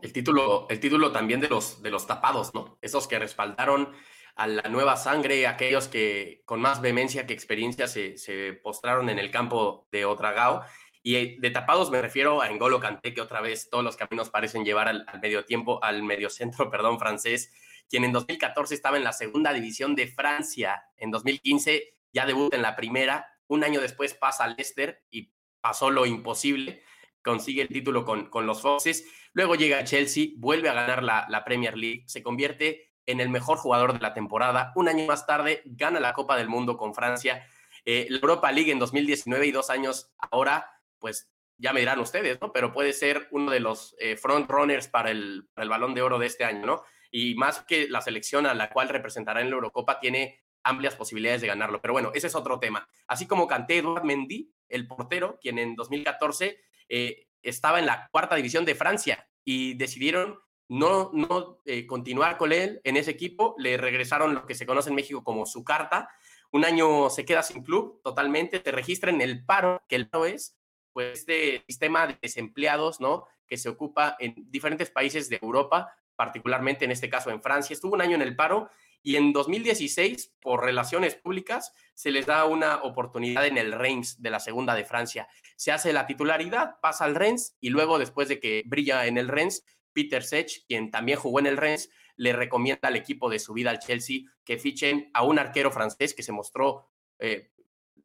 El 0.03 0.13
título, 0.13 0.69
el 0.71 0.79
título 0.79 1.11
también 1.11 1.41
de 1.41 1.49
los, 1.49 1.83
de 1.83 1.91
los 1.91 2.07
tapados, 2.07 2.55
¿no? 2.55 2.79
Esos 2.83 3.09
que 3.09 3.19
respaldaron 3.19 3.93
a 4.37 4.47
la 4.47 4.63
nueva 4.69 4.97
sangre, 4.97 5.47
aquellos 5.47 5.89
que 5.89 6.43
con 6.45 6.61
más 6.61 6.81
vehemencia 6.81 7.27
que 7.27 7.33
experiencia 7.33 7.89
se, 7.89 8.53
postraron 8.63 9.09
en 9.09 9.19
el 9.19 9.31
campo 9.31 9.89
de 9.91 10.05
Otragao. 10.05 10.63
Y 11.03 11.41
de 11.41 11.51
tapados 11.51 11.91
me 11.91 12.03
refiero 12.03 12.43
a 12.43 12.49
Engolo 12.49 12.79
Kanté, 12.79 13.15
que 13.15 13.21
otra 13.21 13.41
vez 13.41 13.69
todos 13.71 13.83
los 13.83 13.97
caminos 13.97 14.31
parecen 14.31 14.65
llevar 14.65 14.89
al, 14.89 15.07
medio 15.21 15.45
tiempo, 15.45 15.83
al 15.83 16.03
mediocentro, 16.03 16.71
perdón, 16.71 16.99
francés, 16.99 17.53
quien 17.89 18.05
en 18.05 18.13
2014 18.13 18.75
estaba 18.75 18.97
en 18.97 19.05
la 19.05 19.13
segunda 19.13 19.53
división 19.53 19.95
de 19.95 20.07
Francia. 20.07 20.85
En 20.97 21.11
2015 21.11 21.95
ya 22.13 22.27
debuta 22.27 22.57
en 22.57 22.63
la 22.63 22.77
primera. 22.77 23.27
Un 23.49 23.65
año 23.65 23.81
después 23.81 24.15
pasa 24.15 24.45
al 24.45 24.55
Leicester 24.57 25.03
y 25.11 25.33
pasó 25.61 25.91
lo 25.91 26.07
imposible. 26.07 26.83
Consigue 27.27 27.63
el 27.63 27.69
título 27.69 28.05
con, 28.05 28.27
con 28.27 28.47
los 28.47 28.63
Foxes. 28.63 29.05
Luego 29.33 29.57
llega 29.57 29.81
a 29.81 29.85
Chelsea, 29.85 30.29
vuelve 30.37 30.69
a 30.69 30.75
ganar 30.75 31.03
la, 31.03 31.27
la 31.29 31.45
Premier 31.45 31.77
League, 31.77 32.05
se 32.07 32.23
convierte 32.23 32.93
en 33.05 33.21
el 33.21 33.29
mejor 33.31 33.59
jugador 33.59 33.93
de 33.93 33.99
la 33.99 34.15
temporada. 34.15 34.73
Un 34.77 34.89
año 34.89 35.07
más 35.07 35.27
tarde 35.27 35.63
gana 35.65 35.99
la 35.99 36.13
Copa 36.13 36.37
del 36.37 36.49
Mundo 36.49 36.77
con 36.77 36.95
Francia, 36.95 37.45
eh, 37.85 38.07
la 38.09 38.19
Europa 38.19 38.53
League 38.53 38.71
en 38.71 38.79
2019 38.79 39.45
y 39.45 39.51
dos 39.51 39.71
años 39.71 40.13
ahora, 40.31 40.71
pues 41.01 41.29
ya 41.59 41.73
me 41.73 41.81
dirán 41.81 41.99
ustedes, 41.99 42.41
¿no? 42.41 42.53
Pero 42.53 42.73
puede 42.73 42.93
ser 42.93 43.27
uno 43.33 43.51
de 43.51 43.59
los 43.61 43.97
eh, 43.99 44.17
front 44.17 44.49
runners 44.49 44.87
para 44.87 45.11
el, 45.11 45.49
el 45.57 45.69
balón 45.69 45.95
de 45.95 46.03
oro 46.03 46.21
de 46.21 46.27
este 46.27 46.45
año, 46.45 46.65
¿no? 46.65 46.83
Y 47.11 47.35
más 47.35 47.65
que 47.67 47.89
la 47.89 48.03
selección 48.03 48.47
a 48.47 48.55
la 48.55 48.71
cual 48.71 48.89
representará 48.89 49.41
en 49.41 49.51
la 49.51 49.57
Eurocopa, 49.57 49.99
tiene 49.99 50.45
amplias 50.65 50.97
posibilidades 50.97 51.41
de 51.41 51.47
ganarlo. 51.47 51.81
Pero 51.81 51.93
bueno, 51.93 52.11
ese 52.15 52.27
es 52.27 52.35
otro 52.35 52.59
tema. 52.59 52.89
Así 53.07 53.27
como 53.27 53.47
canté 53.47 53.79
Eduard 53.79 54.05
Mendy, 54.05 54.53
el 54.69 54.87
portero, 54.87 55.39
quien 55.41 55.59
en 55.59 55.77
2014 55.77 56.61
eh, 56.89 57.27
estaba 57.43 57.79
en 57.79 57.87
la 57.87 58.09
cuarta 58.11 58.35
división 58.35 58.65
de 58.65 58.75
Francia 58.75 59.29
y 59.45 59.75
decidieron 59.75 60.39
no, 60.69 61.11
no 61.13 61.61
eh, 61.65 61.87
continuar 61.87 62.37
con 62.37 62.53
él 62.53 62.81
en 62.85 62.97
ese 62.97 63.13
equipo. 63.13 63.55
Le 63.59 63.77
regresaron 63.77 64.35
lo 64.35 64.47
que 64.47 64.55
se 64.55 64.67
conoce 64.67 64.91
en 64.91 64.97
México 64.97 65.23
como 65.23 65.47
su 65.47 65.65
carta. 65.65 66.09
Un 66.51 66.65
año 66.65 67.11
se 67.11 67.25
queda 67.25 67.43
sin 67.43 67.63
club 67.63 68.01
totalmente, 68.03 68.61
te 68.61 68.73
registra 68.73 69.11
en 69.11 69.21
el 69.21 69.45
paro, 69.45 69.83
que 69.89 69.97
el 69.97 70.09
paro 70.09 70.27
es 70.27 70.57
pues 70.93 71.21
este 71.21 71.63
sistema 71.69 72.07
de 72.07 72.19
desempleados, 72.21 73.01
¿no? 73.01 73.27
Que 73.47 73.59
se 73.59 73.69
ocupa 73.69 74.17
en 74.19 74.35
diferentes 74.51 74.91
países 74.91 75.29
de 75.29 75.39
Europa, 75.43 75.95
particularmente 76.17 76.87
en 76.87 76.91
este 76.91 77.11
caso 77.11 77.31
en 77.31 77.43
Francia. 77.43 77.75
Estuvo 77.75 77.95
un 77.95 78.01
año 78.01 78.15
en 78.15 78.23
el 78.23 78.35
paro 78.35 78.71
y 79.07 79.15
en 79.15 79.33
2016, 79.33 80.35
por 80.43 80.65
relaciones 80.65 81.15
públicas, 81.15 81.73
se 81.95 82.11
les 82.11 82.27
da 82.27 82.45
una 82.45 82.83
oportunidad 82.83 83.47
en 83.47 83.57
el 83.57 83.71
Reims 83.71 84.21
de 84.21 84.31
la 84.31 84.41
segunda 84.41 84.75
de 84.75 84.85
Francia. 84.85 85.29
Se 85.55 85.71
hace 85.71 85.93
la 85.93 86.09
titularidad, 86.09 86.81
pasa 86.83 87.05
al 87.05 87.15
Reims 87.15 87.57
y 87.61 87.69
luego, 87.69 88.01
después 88.01 88.27
de 88.29 88.41
que 88.41 88.65
brilla 88.67 89.07
en 89.07 89.17
el 89.17 89.29
Reims, 89.29 89.65
Peter 89.93 90.25
Sech, 90.25 90.67
quien 90.67 90.91
también 90.91 91.21
jugó 91.21 91.39
en 91.39 91.47
el 91.47 91.57
Rennes, 91.57 91.89
le 92.17 92.33
recomienda 92.33 92.89
al 92.89 92.97
equipo 92.97 93.31
de 93.31 93.39
su 93.39 93.53
vida 93.53 93.71
al 93.71 93.79
Chelsea 93.79 94.23
que 94.45 94.59
fichen 94.59 95.09
a 95.15 95.23
un 95.23 95.39
arquero 95.39 95.71
francés 95.71 96.13
que 96.13 96.25
se 96.25 96.33
mostró 96.33 96.91
eh, 97.21 97.53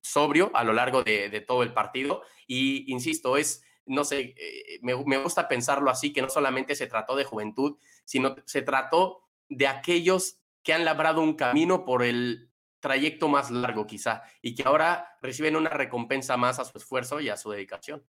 sobrio 0.04 0.52
a 0.54 0.64
lo 0.64 0.72
largo 0.72 1.02
de, 1.02 1.44
todo 1.48 1.64
el 1.64 1.74
partido. 1.74 2.22
Y 2.46 2.92
insisto, 2.94 3.38
es, 3.38 3.64
no 3.88 4.04
sé, 4.04 4.36
eh, 4.38 4.80
me, 4.84 4.94
gusta 4.94 5.48
pensarlo 5.48 5.90
así, 5.90 6.14
que 6.14 6.22
no 6.22 6.30
solamente 6.30 6.76
se 6.76 6.86
trató 6.86 7.16
de 7.16 7.24
juventud, 7.24 7.80
sino 8.06 8.36
se 8.46 8.62
trató 8.62 9.24
de 9.50 9.66
aquellos 9.66 10.41
que 10.64 10.74
han 10.74 10.86
labrado 10.86 11.22
un 11.22 11.36
camino 11.36 11.86
por 11.86 12.04
el 12.04 12.50
trayecto 12.80 13.28
más 13.28 13.52
largo 13.52 13.86
quizá 13.86 14.24
y 14.42 14.56
que 14.56 14.64
ahora 14.64 15.18
reciben 15.22 15.56
una 15.56 15.70
recompensa 15.70 16.38
más 16.38 16.60
a 16.60 16.66
su 16.66 16.78
esfuerzo 16.78 17.20
y 17.20 17.30
a 17.30 17.38
su 17.38 17.52
dedicación 17.52 18.04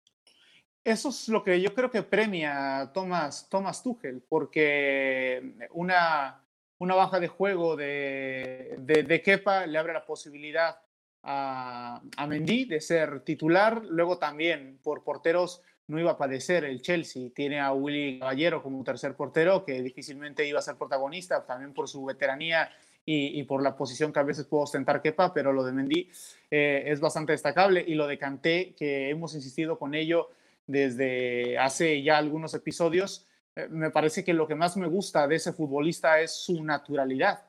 eso 0.84 1.10
es 1.10 1.28
lo 1.28 1.42
que 1.44 1.60
yo 1.60 1.74
creo 1.74 1.90
que 1.90 2.02
premia 2.02 2.90
Thomas, 2.94 3.48
Thomas 3.50 3.82
Tuchel, 3.82 4.22
porque 4.28 5.54
una, 5.72 6.42
una 6.78 6.94
baja 6.94 7.20
de 7.20 7.28
juego 7.28 7.76
de, 7.76 8.76
de, 8.78 9.22
Kepa 9.22 9.66
le 9.66 9.78
abre 9.78 9.92
la 9.92 10.06
posibilidad 10.06 10.80
a, 11.22 12.00
a 12.16 12.26
Mendy 12.26 12.64
de 12.64 12.80
ser 12.80 13.20
titular. 13.24 13.84
Luego 13.84 14.18
también 14.18 14.78
por 14.82 15.04
porteros 15.04 15.62
no 15.90 15.98
iba 15.98 16.12
a 16.12 16.16
padecer 16.16 16.64
el 16.64 16.80
Chelsea. 16.80 17.30
Tiene 17.34 17.60
a 17.60 17.72
Willy 17.72 18.20
Caballero 18.20 18.62
como 18.62 18.82
tercer 18.84 19.14
portero, 19.14 19.64
que 19.64 19.82
difícilmente 19.82 20.46
iba 20.46 20.60
a 20.60 20.62
ser 20.62 20.76
protagonista, 20.76 21.44
también 21.44 21.74
por 21.74 21.88
su 21.88 22.04
veteranía 22.04 22.70
y, 23.04 23.42
por 23.42 23.60
la 23.60 23.76
posición 23.76 24.12
que 24.12 24.20
a 24.20 24.22
veces 24.22 24.46
puede 24.46 24.62
ostentar 24.62 25.02
Kepa, 25.02 25.34
pero 25.34 25.52
lo 25.52 25.64
de 25.64 25.72
Mendy 25.72 26.08
eh, 26.50 26.84
es 26.86 27.00
bastante 27.00 27.32
destacable. 27.32 27.84
Y 27.86 27.94
lo 27.94 28.06
de 28.06 28.18
Kanté, 28.18 28.74
que 28.76 29.10
hemos 29.10 29.34
insistido 29.34 29.78
con 29.78 29.94
ello 29.94 30.30
desde 30.68 31.58
hace 31.58 32.02
ya 32.04 32.18
algunos 32.18 32.54
episodios, 32.54 33.26
eh, 33.56 33.66
me 33.68 33.90
parece 33.90 34.22
que 34.22 34.32
lo 34.32 34.46
que 34.46 34.54
más 34.54 34.76
me 34.76 34.86
gusta 34.86 35.26
de 35.26 35.34
ese 35.36 35.52
futbolista 35.52 36.20
es 36.20 36.32
su 36.32 36.62
naturalidad. 36.62 37.42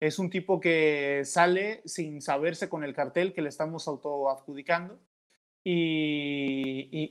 Es 0.00 0.18
un 0.18 0.30
tipo 0.30 0.58
que 0.58 1.22
sale 1.26 1.82
sin 1.84 2.22
saberse 2.22 2.70
con 2.70 2.84
el 2.84 2.94
cartel 2.94 3.34
que 3.34 3.42
le 3.42 3.50
estamos 3.50 3.86
autoadjudicando 3.86 4.98
y, 5.64 7.08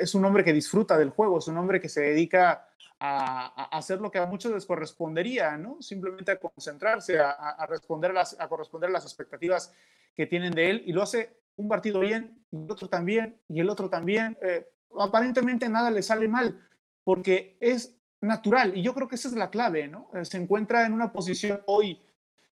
es 0.00 0.14
un 0.14 0.24
hombre 0.24 0.44
que 0.44 0.52
disfruta 0.52 0.98
del 0.98 1.10
juego, 1.10 1.38
es 1.38 1.48
un 1.48 1.56
hombre 1.56 1.80
que 1.80 1.88
se 1.88 2.02
dedica 2.02 2.68
a, 2.98 3.76
hacer 3.76 4.00
lo 4.00 4.10
que 4.10 4.18
a 4.18 4.26
muchos 4.26 4.52
les 4.52 4.66
correspondería, 4.66 5.56
¿no? 5.56 5.80
Simplemente 5.80 6.32
a 6.32 6.38
concentrarse, 6.38 7.18
a, 7.18 7.66
responder 7.68 8.12
las, 8.12 8.38
a 8.38 8.48
corresponder 8.48 8.90
las 8.90 9.04
expectativas 9.04 9.72
que 10.14 10.26
tienen 10.26 10.52
de 10.52 10.70
él 10.70 10.82
y 10.86 10.92
lo 10.92 11.02
hace 11.02 11.36
un 11.56 11.68
partido 11.68 12.00
bien, 12.00 12.38
y 12.50 12.56
el 12.64 12.70
otro 12.70 12.88
también, 12.88 13.40
y 13.48 13.60
el 13.60 13.70
otro 13.70 13.88
también. 13.88 14.36
Eh, 14.42 14.68
aparentemente 14.98 15.68
nada 15.68 15.90
le 15.90 16.02
sale 16.02 16.28
mal, 16.28 16.60
porque 17.02 17.56
es 17.60 17.96
natural, 18.20 18.76
y 18.76 18.82
yo 18.82 18.94
creo 18.94 19.08
que 19.08 19.14
esa 19.14 19.28
es 19.28 19.34
la 19.34 19.50
clave, 19.50 19.88
¿no? 19.88 20.10
Eh, 20.14 20.24
se 20.24 20.36
encuentra 20.36 20.86
en 20.86 20.92
una 20.92 21.12
posición 21.12 21.62
hoy 21.66 22.00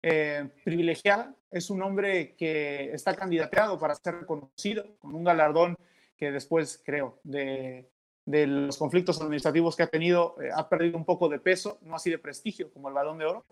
eh, 0.08 0.48
privilegiada, 0.62 1.34
es 1.50 1.68
un 1.68 1.82
hombre 1.82 2.36
que 2.36 2.92
está 2.92 3.16
candidateado 3.16 3.76
para 3.76 3.96
ser 3.96 4.20
reconocido 4.20 4.86
con 5.00 5.16
un 5.16 5.24
galardón 5.24 5.76
que 6.16 6.30
después, 6.30 6.80
creo, 6.84 7.18
de, 7.24 7.88
los 8.24 8.76
conflictos 8.76 9.20
administrativos 9.20 9.74
que 9.74 9.82
ha 9.82 9.88
tenido, 9.88 10.36
ha 10.54 10.68
perdido 10.68 10.96
un 10.96 11.04
poco 11.04 11.28
de 11.28 11.40
peso, 11.40 11.78
no 11.82 11.96
así 11.96 12.08
de 12.08 12.18
prestigio 12.18 12.70
como 12.72 12.86
el 12.86 12.94
balón 12.94 13.18
de 13.18 13.24
oro, 13.24 13.44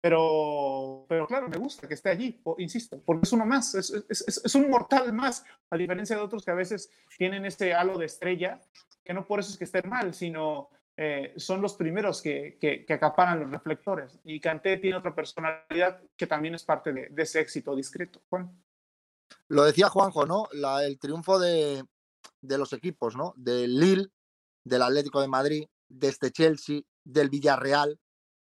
pero, 0.00 1.04
pero 1.10 1.26
claro, 1.26 1.46
me 1.46 1.58
gusta 1.58 1.86
que 1.86 1.92
esté 1.92 2.08
allí, 2.08 2.40
insisto, 2.56 2.98
porque 3.04 3.24
es 3.24 3.32
uno 3.34 3.44
más, 3.44 3.74
es, 3.74 3.90
es, 4.08 4.42
es, 4.42 4.54
un 4.54 4.70
mortal 4.70 5.12
más, 5.12 5.44
a 5.68 5.76
diferencia 5.76 6.16
de 6.16 6.22
otros 6.22 6.42
que 6.42 6.52
a 6.52 6.54
veces 6.54 6.90
tienen 7.18 7.44
este 7.44 7.74
halo 7.74 7.98
de 7.98 8.06
estrella, 8.06 8.58
que 9.04 9.12
no 9.12 9.26
por 9.26 9.40
eso 9.40 9.50
es 9.50 9.58
que 9.58 9.64
estén 9.64 9.86
mal, 9.86 10.14
sino 10.14 10.70
eh, 11.00 11.32
son 11.36 11.62
los 11.62 11.74
primeros 11.74 12.20
que, 12.20 12.58
que, 12.60 12.92
acaparan 12.92 13.38
los 13.38 13.52
reflectores. 13.52 14.18
Y 14.24 14.40
Kanté 14.40 14.78
tiene 14.78 14.96
otra 14.96 15.14
personalidad 15.14 16.02
que 16.16 16.26
también 16.26 16.56
es 16.56 16.64
parte 16.64 16.92
de, 16.92 17.22
ese 17.22 17.38
éxito 17.38 17.76
discreto. 17.76 18.20
Juan. 18.28 18.50
Lo 19.46 19.62
decía 19.62 19.88
Juanjo, 19.90 20.26
¿no? 20.26 20.48
El 20.80 20.98
triunfo 20.98 21.38
de, 21.38 21.84
de 22.40 22.58
los 22.58 22.72
equipos, 22.72 23.14
¿no? 23.14 23.32
Del 23.36 23.78
Lille, 23.78 24.08
del 24.64 24.82
Atlético 24.82 25.20
de 25.20 25.28
Madrid, 25.28 25.68
de 25.88 26.08
este 26.08 26.32
Chelsea, 26.32 26.80
del 27.04 27.30
Villarreal, 27.30 28.00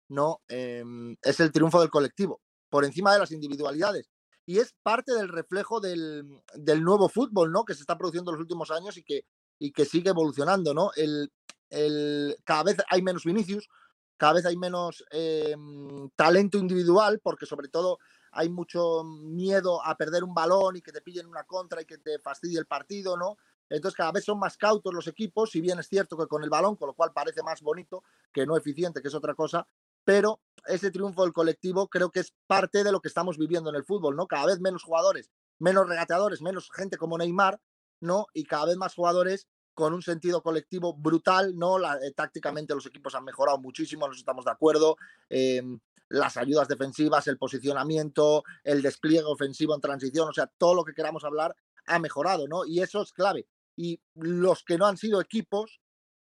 ¿no? 0.09 0.43
Em, 0.49 1.17
es 1.23 1.39
el 1.39 1.53
triunfo 1.53 1.81
del 1.81 1.91
colectivo, 1.91 2.41
por 2.69 2.85
encima 2.85 3.13
de 3.13 3.21
las 3.21 3.31
individualidades. 3.31 4.11
Y 4.47 4.59
es 4.59 4.75
parte 4.83 5.13
del 5.13 5.29
reflejo 5.29 5.81
del, 5.81 6.43
nuevo 6.81 7.09
fútbol, 7.09 7.53
¿no? 7.53 7.65
Que 7.65 7.75
se 7.75 7.83
está 7.83 7.97
produciendo 7.97 8.33
en 8.33 8.35
los 8.35 8.43
últimos 8.43 8.73
años 8.73 8.97
y 8.97 9.05
que, 9.05 9.27
y 9.61 9.71
que 9.71 9.85
sigue 9.85 10.11
evolucionando, 10.11 10.75
¿no? 10.75 10.91
El, 10.97 11.31
el, 11.73 12.37
cada 12.45 12.65
vez 12.65 12.77
hay 12.89 13.03
menos 13.03 13.25
Vinicius, 13.25 13.69
cada 14.17 14.35
vez 14.35 14.47
hay 14.47 14.57
menos 14.57 15.05
em, 15.11 16.09
talento 16.15 16.59
individual, 16.59 17.21
porque 17.23 17.47
sobre 17.47 17.69
todo 17.69 17.99
hay 18.31 18.49
mucho 18.49 19.03
miedo 19.05 19.85
a 19.85 19.97
perder 19.97 20.23
un 20.23 20.35
balón 20.35 20.77
y 20.77 20.83
que 20.83 20.93
te 20.93 21.01
pillen 21.01 21.27
una 21.27 21.45
contra 21.45 21.83
y 21.83 21.87
que 21.87 21.99
te 21.99 22.19
fastidie 22.19 22.59
el 22.59 22.67
partido, 22.67 23.17
¿no? 23.17 23.37
Entonces 23.69 23.97
cada 23.97 24.13
vez 24.13 24.25
son 24.25 24.39
más 24.39 24.57
cautos 24.57 24.93
los 24.93 25.07
equipos, 25.07 25.51
si 25.51 25.61
bien 25.61 25.79
es 25.79 25.89
cierto 25.89 26.17
que 26.17 26.27
con 26.27 26.45
el 26.45 26.51
balón, 26.51 26.77
con 26.77 26.89
lo 26.89 26.95
cual 26.95 27.13
parece 27.13 27.43
más 27.43 27.63
bonito 27.63 28.05
que 28.33 28.47
no 28.47 28.57
eficiente, 28.57 29.01
que 29.01 29.09
es 29.09 29.15
otra 29.15 29.35
cosa, 29.35 29.67
pero 30.05 30.41
ese 30.67 30.91
triunfo 30.91 31.23
del 31.23 31.33
colectivo 31.33 31.89
creo 31.89 32.11
que 32.11 32.21
es 32.21 32.35
parte 32.47 32.85
de 32.85 32.93
lo 32.93 33.01
que 33.01 33.09
estamos 33.09 33.39
viviendo 33.39 33.71
en 33.71 33.77
el 33.77 33.85
fútbol, 33.85 34.15
¿no? 34.15 34.27
Cada 34.27 34.47
vez 34.47 34.61
menos 34.61 34.83
jugadores, 34.83 35.31
menos 35.59 35.89
regateadores, 35.89 36.43
menos 36.43 36.71
gente 36.71 36.99
como 36.99 37.17
Neymar, 37.17 37.61
¿no? 38.01 38.27
Y 38.35 38.45
cada 38.45 38.67
vez 38.67 38.77
más 38.77 38.95
jugadores 38.95 39.49
con 39.75 39.95
un 39.95 40.03
sentido 40.03 40.43
colectivo 40.43 40.95
brutal, 40.95 41.57
¿no? 41.57 41.79
Eh, 41.79 42.13
tácticamente 42.15 42.75
los 42.75 42.87
equipos 42.87 43.15
han 43.15 43.25
mejorado 43.25 43.59
muchísimo, 43.59 44.07
nos 44.07 44.19
estamos 44.19 44.45
de 44.45 44.51
acuerdo. 44.51 44.97
Em, 45.29 45.79
las 46.09 46.37
ayudas 46.37 46.69
defensivas, 46.69 47.27
el 47.27 47.39
posicionamiento, 47.39 48.45
el 48.65 48.83
despliegue 48.83 49.25
ofensivo 49.25 49.75
en 49.75 49.81
transición, 49.81 50.29
o 50.29 50.33
sea, 50.33 50.47
todo 50.47 50.75
lo 50.75 50.85
que 50.85 50.93
queramos 50.93 51.25
hablar 51.25 51.57
ha 51.87 51.99
mejorado, 51.99 52.47
¿no? 52.47 52.67
Y 52.67 52.81
eso 52.81 53.01
es 53.03 53.13
clave. 53.13 53.47
Y 53.77 54.01
los 54.15 54.63
que 54.63 54.77
no 54.77 54.87
han 54.87 54.99
sido 54.99 55.21
equipos, 55.21 55.81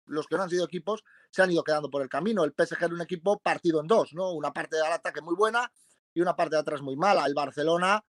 los 0.05 0.25
que 0.27 0.37
no 0.37 0.43
han 0.43 0.49
sido 0.49 0.65
equipos, 0.65 1.03
se 1.29 1.43
han 1.43 1.51
ido 1.51 1.63
quedando 1.63 1.89
por 1.89 2.01
el 2.01 2.09
camino. 2.09 2.43
El 2.43 2.53
PSG 2.53 2.83
era 2.83 2.93
un 2.93 3.01
equipo 3.01 3.39
partido 3.39 3.79
en 3.79 3.87
dos, 3.87 4.13
¿no? 4.13 4.31
Una 4.31 4.51
parte 4.51 4.75
del 4.75 4.91
ataque 4.91 5.21
muy 5.21 5.35
buena 5.35 5.71
y 6.13 6.21
una 6.21 6.35
parte 6.35 6.55
de 6.55 6.61
atrás 6.61 6.81
muy 6.81 6.95
mala. 6.95 7.25
El 7.25 7.35
Barcelona, 7.35 8.03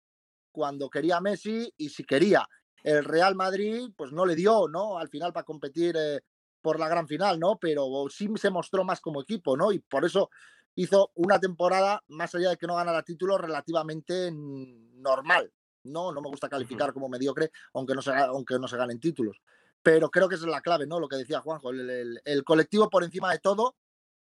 cuando 0.52 0.90
quería 0.90 1.20
Messi 1.20 1.74
y 1.76 1.90
si 1.90 2.06
quería. 2.06 2.48
El 2.86 3.04
Real 3.04 3.34
Madrid, 3.34 3.90
pues 3.98 4.12
no 4.12 4.28
le 4.28 4.36
dio, 4.36 4.68
¿no? 4.68 5.00
Al 5.00 5.10
final 5.10 5.34
para 5.34 5.44
competir 5.44 5.96
eh, 5.98 6.22
por 6.62 6.80
la 6.80 6.88
gran 6.88 7.08
final, 7.08 7.40
¿no? 7.40 7.58
Pero 7.58 8.06
sí 8.12 8.30
se 8.36 8.52
mostró 8.52 8.84
más 8.84 9.02
como 9.02 9.24
equipo, 9.24 9.58
¿no? 9.58 9.72
Y 9.72 9.80
por 9.80 10.06
eso 10.06 10.30
hizo 10.76 11.12
una 11.16 11.40
temporada, 11.40 12.04
más 12.10 12.36
allá 12.36 12.52
de 12.52 12.58
que 12.58 12.68
no 12.68 12.76
ganara 12.76 13.02
título, 13.02 13.40
relativamente 13.40 14.32
normal. 14.32 15.52
No, 15.82 16.12
no 16.12 16.22
me 16.22 16.30
gusta 16.30 16.48
calificar 16.48 16.94
como 16.94 17.10
mediocre, 17.10 17.52
aunque 17.74 17.96
no 17.96 18.04
se, 18.04 18.14
aunque 18.14 18.60
no 18.60 18.68
se 18.68 18.78
ganen 18.78 19.00
títulos. 19.00 19.42
Pero 19.82 20.12
creo 20.12 20.30
que 20.30 20.36
esa 20.36 20.46
es 20.46 20.52
la 20.52 20.62
clave, 20.62 20.86
¿no? 20.86 21.00
Lo 21.00 21.08
que 21.08 21.16
decía 21.16 21.42
Juanjo, 21.42 21.72
el, 21.72 22.22
el 22.24 22.44
colectivo 22.44 22.92
por 22.92 23.04
encima 23.04 23.32
de 23.32 23.40
todo, 23.40 23.76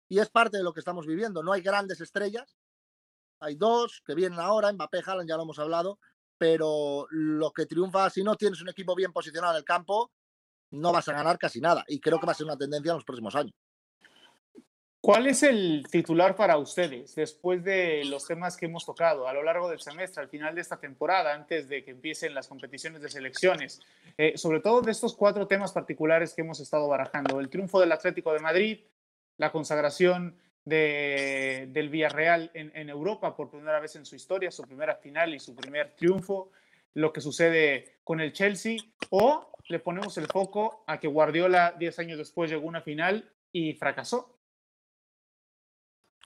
y 0.09 0.19
es 0.19 0.29
parte 0.29 0.57
de 0.57 0.63
lo 0.63 0.73
que 0.73 0.79
estamos 0.79 1.07
viviendo. 1.07 1.41
No 1.41 1.53
hay 1.53 1.61
grandes 1.61 2.01
estrellas, 2.01 2.55
hay 3.39 3.55
dos 3.55 4.03
que 4.05 4.13
vienen 4.13 4.39
ahora, 4.39 4.71
Mbappé, 4.71 5.01
Haaland, 5.03 5.27
ya 5.27 5.37
lo 5.37 5.43
hemos 5.43 5.57
hablado, 5.57 5.97
pero 6.43 7.07
lo 7.09 7.53
que 7.53 7.65
triunfa, 7.65 8.09
si 8.09 8.21
no 8.21 8.35
tienes 8.35 8.61
un 8.61 8.67
equipo 8.67 8.93
bien 8.95 9.13
posicionado 9.13 9.53
en 9.53 9.59
el 9.59 9.63
campo, 9.63 10.11
no 10.71 10.91
vas 10.91 11.07
a 11.07 11.13
ganar 11.13 11.37
casi 11.37 11.61
nada. 11.61 11.85
Y 11.87 12.01
creo 12.01 12.19
que 12.19 12.25
va 12.25 12.33
a 12.33 12.35
ser 12.35 12.45
una 12.45 12.57
tendencia 12.57 12.89
en 12.89 12.97
los 12.97 13.05
próximos 13.05 13.33
años. 13.33 13.53
¿Cuál 14.99 15.27
es 15.27 15.41
el 15.43 15.87
titular 15.89 16.35
para 16.35 16.57
ustedes 16.57 17.15
después 17.15 17.63
de 17.63 18.03
los 18.03 18.27
temas 18.27 18.57
que 18.57 18.65
hemos 18.65 18.85
tocado 18.85 19.25
a 19.25 19.33
lo 19.33 19.41
largo 19.41 19.69
del 19.69 19.79
semestre, 19.79 20.21
al 20.21 20.27
final 20.27 20.53
de 20.53 20.59
esta 20.59 20.81
temporada, 20.81 21.33
antes 21.33 21.69
de 21.69 21.81
que 21.85 21.91
empiecen 21.91 22.35
las 22.35 22.49
competiciones 22.49 23.01
de 23.01 23.07
selecciones? 23.07 23.79
Eh, 24.17 24.37
sobre 24.37 24.59
todo 24.59 24.81
de 24.81 24.91
estos 24.91 25.15
cuatro 25.15 25.47
temas 25.47 25.71
particulares 25.71 26.33
que 26.33 26.41
hemos 26.41 26.59
estado 26.59 26.89
barajando. 26.89 27.39
El 27.39 27.47
triunfo 27.47 27.79
del 27.79 27.93
Atlético 27.93 28.33
de 28.33 28.39
Madrid, 28.39 28.81
la 29.37 29.49
consagración 29.49 30.37
de, 30.65 31.67
del 31.69 31.89
Villarreal 31.89 32.51
en, 32.53 32.71
en, 32.75 32.89
Europa 32.89 33.35
por 33.35 33.49
primera 33.49 33.79
vez 33.79 33.95
en 33.95 34.05
su 34.05 34.15
historia, 34.15 34.51
su 34.51 34.63
primera 34.63 34.95
final 34.95 35.33
y 35.33 35.39
su 35.39 35.55
primer 35.55 35.95
triunfo, 35.95 36.51
lo 36.93 37.11
que 37.11 37.21
sucede 37.21 37.97
con 38.03 38.21
el 38.21 38.33
Chelsea, 38.33 38.77
o 39.09 39.51
le 39.67 39.79
ponemos 39.79 40.17
el 40.17 40.27
foco 40.27 40.83
a 40.87 40.99
que 40.99 41.07
Guardiola 41.07 41.75
10 41.77 41.99
años 41.99 42.17
después 42.17 42.49
llegó 42.49 42.63
a 42.65 42.69
una 42.69 42.81
final 42.81 43.29
y 43.51 43.73
fracasó. 43.73 44.37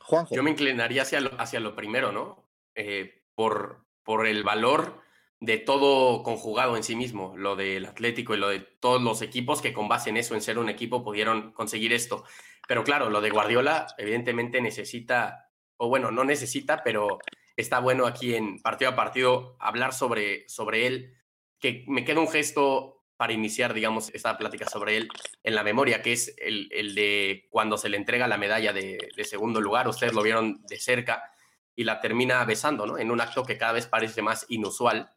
Juanjo. 0.01 0.35
Yo 0.35 0.43
me 0.43 0.51
inclinaría 0.51 1.01
hacia 1.01 1.19
lo, 1.19 1.39
hacia 1.39 1.59
lo 1.59 1.75
primero, 1.75 2.11
¿no? 2.11 2.43
Eh, 2.75 3.23
por, 3.35 3.85
por 4.03 4.25
el 4.25 4.43
valor 4.43 5.01
de 5.39 5.57
todo 5.57 6.23
conjugado 6.23 6.77
en 6.77 6.83
sí 6.83 6.95
mismo, 6.95 7.35
lo 7.37 7.55
del 7.55 7.85
Atlético 7.85 8.33
y 8.33 8.37
lo 8.37 8.49
de 8.49 8.59
todos 8.59 9.01
los 9.01 9.21
equipos 9.21 9.61
que 9.61 9.73
con 9.73 9.87
base 9.87 10.09
en 10.09 10.17
eso, 10.17 10.33
en 10.33 10.41
ser 10.41 10.57
un 10.57 10.69
equipo, 10.69 11.03
pudieron 11.03 11.51
conseguir 11.51 11.93
esto. 11.93 12.23
Pero 12.67 12.83
claro, 12.83 13.09
lo 13.09 13.21
de 13.21 13.29
Guardiola 13.29 13.87
evidentemente 13.97 14.61
necesita, 14.61 15.51
o 15.77 15.89
bueno, 15.89 16.11
no 16.11 16.23
necesita, 16.23 16.83
pero 16.83 17.19
está 17.55 17.79
bueno 17.79 18.07
aquí 18.07 18.35
en 18.35 18.59
partido 18.61 18.91
a 18.91 18.95
partido 18.95 19.55
hablar 19.59 19.93
sobre, 19.93 20.47
sobre 20.49 20.87
él, 20.87 21.13
que 21.59 21.85
me 21.87 22.03
queda 22.03 22.19
un 22.19 22.29
gesto 22.29 23.05
para 23.15 23.33
iniciar, 23.33 23.73
digamos, 23.73 24.09
esta 24.13 24.37
plática 24.37 24.69
sobre 24.69 24.97
él 24.97 25.09
en 25.43 25.55
la 25.55 25.63
memoria, 25.63 26.01
que 26.01 26.13
es 26.13 26.35
el, 26.37 26.69
el 26.71 26.93
de 26.93 27.47
cuando 27.49 27.77
se 27.77 27.89
le 27.89 27.97
entrega 27.97 28.27
la 28.27 28.37
medalla 28.37 28.73
de, 28.73 29.09
de, 29.15 29.23
segundo 29.23 29.59
lugar, 29.59 29.87
ustedes 29.87 30.13
lo 30.13 30.21
vieron 30.21 30.61
de 30.67 30.79
cerca, 30.79 31.31
y 31.75 31.83
la 31.83 31.99
termina 31.99 32.43
besando, 32.45 32.85
¿no? 32.85 32.97
En 32.97 33.11
un 33.11 33.21
acto 33.21 33.43
que 33.43 33.57
cada 33.57 33.73
vez 33.73 33.87
parece 33.87 34.21
más 34.21 34.45
inusual, 34.49 35.11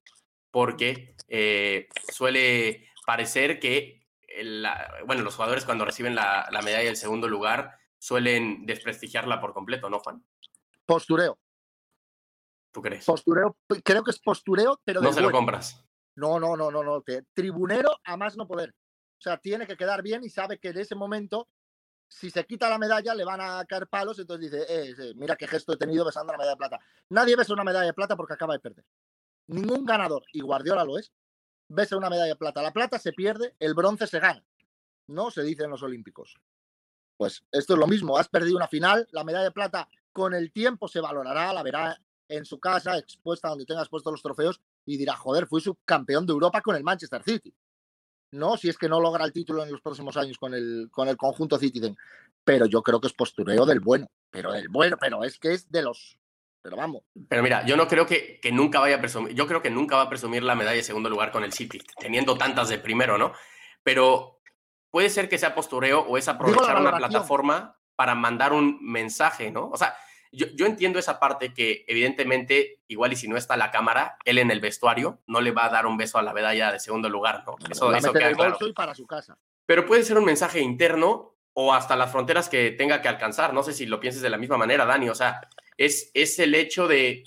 porque 0.50 1.14
eh, 1.28 1.88
suele 2.12 2.88
parecer 3.06 3.58
que 3.60 4.00
bueno, 5.06 5.22
los 5.22 5.34
jugadores 5.34 5.64
cuando 5.64 5.84
reciben 5.84 6.14
la, 6.14 6.48
medalla 6.64 6.84
del 6.84 6.96
segundo 6.96 7.28
lugar 7.28 7.78
suelen 7.98 8.64
desprestigiarla 8.66 9.40
por 9.40 9.52
completo, 9.52 9.90
¿no, 9.90 9.98
Juan? 9.98 10.24
Postureo. 10.86 11.38
¿Tú 12.72 12.80
crees? 12.80 13.04
Postureo, 13.04 13.56
creo 13.84 14.04
que 14.04 14.12
es 14.12 14.20
postureo, 14.20 14.80
pero... 14.84 15.00
No 15.00 15.12
se 15.12 15.20
lo 15.20 15.30
compras. 15.30 15.84
No, 16.14 16.38
no, 16.38 16.56
no, 16.56 16.70
no, 16.70 16.82
no. 16.82 17.02
Tribunero 17.32 17.90
a 18.04 18.16
más 18.16 18.36
no 18.36 18.46
poder. 18.46 18.70
O 18.70 19.22
sea, 19.22 19.36
tiene 19.38 19.66
que 19.66 19.76
quedar 19.76 20.02
bien 20.02 20.22
y 20.24 20.30
sabe 20.30 20.58
que 20.58 20.68
en 20.68 20.78
ese 20.78 20.94
momento, 20.94 21.48
si 22.08 22.30
se 22.30 22.44
quita 22.44 22.70
la 22.70 22.78
medalla, 22.78 23.14
le 23.14 23.24
van 23.24 23.40
a 23.40 23.64
caer 23.64 23.88
palos. 23.88 24.18
Entonces 24.18 24.50
dice, 24.50 24.64
eh, 24.68 25.14
mira 25.16 25.36
qué 25.36 25.48
gesto 25.48 25.72
he 25.72 25.76
tenido 25.76 26.04
besando 26.04 26.32
la 26.32 26.38
medalla 26.38 26.54
de 26.54 26.58
plata. 26.58 26.80
Nadie 27.08 27.36
besa 27.36 27.52
una 27.52 27.64
medalla 27.64 27.86
de 27.86 27.94
plata 27.94 28.16
porque 28.16 28.34
acaba 28.34 28.54
de 28.54 28.60
perder. 28.60 28.84
Ningún 29.50 29.84
ganador, 29.84 30.22
y 30.32 30.40
Guardiola 30.40 30.84
lo 30.84 30.96
es, 30.96 31.12
besa 31.68 31.96
una 31.96 32.08
medalla 32.08 32.28
de 32.28 32.36
plata. 32.36 32.62
La 32.62 32.72
plata 32.72 33.00
se 33.00 33.12
pierde, 33.12 33.56
el 33.58 33.74
bronce 33.74 34.06
se 34.06 34.20
gana. 34.20 34.44
No 35.08 35.30
se 35.32 35.42
dice 35.42 35.64
en 35.64 35.70
los 35.70 35.82
Olímpicos. 35.82 36.36
Pues 37.16 37.42
esto 37.50 37.72
es 37.74 37.78
lo 37.78 37.88
mismo. 37.88 38.16
Has 38.16 38.28
perdido 38.28 38.56
una 38.56 38.68
final, 38.68 39.08
la 39.10 39.24
medalla 39.24 39.44
de 39.44 39.50
plata 39.50 39.88
con 40.12 40.34
el 40.34 40.52
tiempo 40.52 40.86
se 40.86 41.00
valorará, 41.00 41.52
la 41.52 41.64
verá 41.64 42.00
en 42.28 42.44
su 42.44 42.60
casa, 42.60 42.96
expuesta 42.96 43.48
donde 43.48 43.66
tengas 43.66 43.88
puestos 43.88 44.12
los 44.12 44.22
trofeos 44.22 44.60
y 44.86 44.96
dirá, 44.96 45.16
joder, 45.16 45.48
fui 45.48 45.60
subcampeón 45.60 46.26
de 46.26 46.32
Europa 46.32 46.60
con 46.60 46.76
el 46.76 46.84
Manchester 46.84 47.24
City. 47.24 47.52
No, 48.30 48.56
si 48.56 48.68
es 48.68 48.78
que 48.78 48.88
no 48.88 49.00
logra 49.00 49.24
el 49.24 49.32
título 49.32 49.64
en 49.64 49.72
los 49.72 49.80
próximos 49.80 50.16
años 50.16 50.38
con 50.38 50.54
el, 50.54 50.88
con 50.92 51.08
el 51.08 51.16
conjunto 51.16 51.58
Citizen. 51.58 51.96
Pero 52.44 52.66
yo 52.66 52.82
creo 52.84 53.00
que 53.00 53.08
es 53.08 53.14
postureo 53.14 53.66
del 53.66 53.80
bueno. 53.80 54.06
Pero 54.30 54.52
del 54.52 54.68
bueno, 54.68 54.96
pero 55.00 55.24
es 55.24 55.40
que 55.40 55.54
es 55.54 55.68
de 55.72 55.82
los 55.82 56.19
pero 56.62 56.76
vamos. 56.76 57.02
Pero 57.28 57.42
mira, 57.42 57.64
yo 57.64 57.76
no 57.76 57.88
creo 57.88 58.06
que, 58.06 58.38
que, 58.40 58.52
nunca 58.52 58.80
vaya 58.80 58.96
a 58.96 59.00
presumir, 59.00 59.34
yo 59.34 59.46
creo 59.46 59.62
que 59.62 59.70
nunca 59.70 59.96
va 59.96 60.02
a 60.02 60.08
presumir 60.08 60.42
la 60.42 60.54
medalla 60.54 60.76
de 60.76 60.82
segundo 60.82 61.08
lugar 61.08 61.30
con 61.30 61.44
el 61.44 61.52
City, 61.52 61.80
teniendo 61.98 62.36
tantas 62.36 62.68
de 62.68 62.78
primero, 62.78 63.18
¿no? 63.18 63.32
Pero 63.82 64.40
puede 64.90 65.08
ser 65.08 65.28
que 65.28 65.38
sea 65.38 65.54
postureo 65.54 66.00
o 66.00 66.18
es 66.18 66.28
aprovechar 66.28 66.80
una 66.80 66.96
plataforma 66.96 67.76
para 67.96 68.14
mandar 68.14 68.52
un 68.52 68.78
mensaje, 68.82 69.50
¿no? 69.50 69.68
O 69.70 69.76
sea, 69.76 69.94
yo, 70.32 70.46
yo, 70.54 70.66
entiendo 70.66 70.98
esa 70.98 71.18
parte 71.18 71.52
que 71.52 71.84
evidentemente, 71.88 72.82
igual 72.86 73.12
y 73.12 73.16
si 73.16 73.26
no 73.26 73.36
está 73.36 73.56
la 73.56 73.70
cámara, 73.70 74.16
él 74.24 74.38
en 74.38 74.50
el 74.50 74.60
vestuario 74.60 75.20
no 75.26 75.40
le 75.40 75.50
va 75.50 75.64
a 75.64 75.70
dar 75.70 75.86
un 75.86 75.96
beso 75.96 76.18
a 76.18 76.22
la 76.22 76.32
medalla 76.32 76.70
de 76.72 76.78
segundo 76.78 77.08
lugar, 77.08 77.42
¿no? 77.46 77.56
Eso, 77.68 77.92
eso 77.94 78.12
queda 78.12 78.32
claro. 78.32 78.56
para 78.74 78.94
su 78.94 79.06
casa. 79.06 79.38
Pero 79.66 79.86
puede 79.86 80.04
ser 80.04 80.18
un 80.18 80.24
mensaje 80.24 80.60
interno 80.60 81.36
o 81.52 81.74
hasta 81.74 81.96
las 81.96 82.10
fronteras 82.12 82.48
que 82.48 82.70
tenga 82.70 83.02
que 83.02 83.08
alcanzar. 83.08 83.52
No 83.52 83.62
sé 83.62 83.72
si 83.72 83.86
lo 83.86 84.00
pienses 84.00 84.22
de 84.22 84.30
la 84.30 84.38
misma 84.38 84.56
manera, 84.56 84.84
Dani. 84.84 85.08
O 85.08 85.14
sea, 85.14 85.40
es, 85.80 86.38
el 86.38 86.54
hecho 86.54 86.86
de 86.86 87.24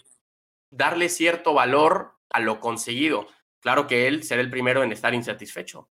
darle 0.69 1.09
cierto 1.09 1.53
valor 1.53 2.13
a 2.29 2.39
lo 2.39 2.59
conseguido. 2.59 3.27
Claro 3.59 3.87
que 3.87 4.07
él 4.07 4.23
será 4.23 4.41
el 4.41 4.49
primero 4.51 4.83
en 4.83 4.91
estar 4.91 5.13
insatisfecho. 5.13 5.89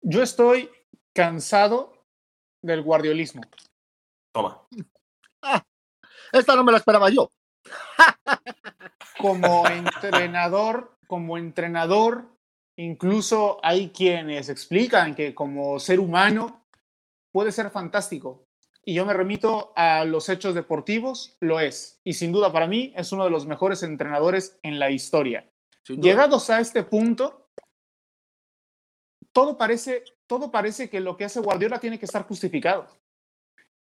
Yo 0.00 0.22
estoy 0.22 0.70
cansado 1.12 2.06
del 2.62 2.82
guardiolismo. 2.82 3.42
Toma. 4.32 4.62
Ah, 5.42 5.62
esta 6.32 6.56
no 6.56 6.64
me 6.64 6.72
la 6.72 6.78
esperaba 6.78 7.10
yo. 7.10 7.30
como 9.18 9.66
entrenador, 9.68 10.96
como 11.06 11.36
entrenador, 11.36 12.28
incluso 12.76 13.60
hay 13.62 13.90
quienes 13.90 14.48
explican 14.48 15.14
que 15.14 15.34
como 15.34 15.78
ser 15.78 16.00
humano 16.00 16.64
puede 17.30 17.52
ser 17.52 17.70
fantástico, 17.70 18.46
y 18.84 18.94
yo 18.94 19.06
me 19.06 19.14
remito 19.14 19.72
a 19.76 20.04
los 20.04 20.28
hechos 20.28 20.54
deportivos, 20.54 21.36
lo 21.40 21.60
es. 21.60 22.00
Y 22.04 22.14
sin 22.14 22.32
duda 22.32 22.52
para 22.52 22.66
mí 22.66 22.92
es 22.96 23.12
uno 23.12 23.24
de 23.24 23.30
los 23.30 23.46
mejores 23.46 23.82
entrenadores 23.82 24.58
en 24.62 24.78
la 24.78 24.90
historia. 24.90 25.48
Llegados 25.86 26.50
a 26.50 26.60
este 26.60 26.82
punto, 26.82 27.48
todo 29.32 29.56
parece, 29.56 30.04
todo 30.26 30.50
parece 30.50 30.90
que 30.90 31.00
lo 31.00 31.16
que 31.16 31.24
hace 31.24 31.40
Guardiola 31.40 31.78
tiene 31.78 31.98
que 31.98 32.06
estar 32.06 32.24
justificado. 32.24 32.88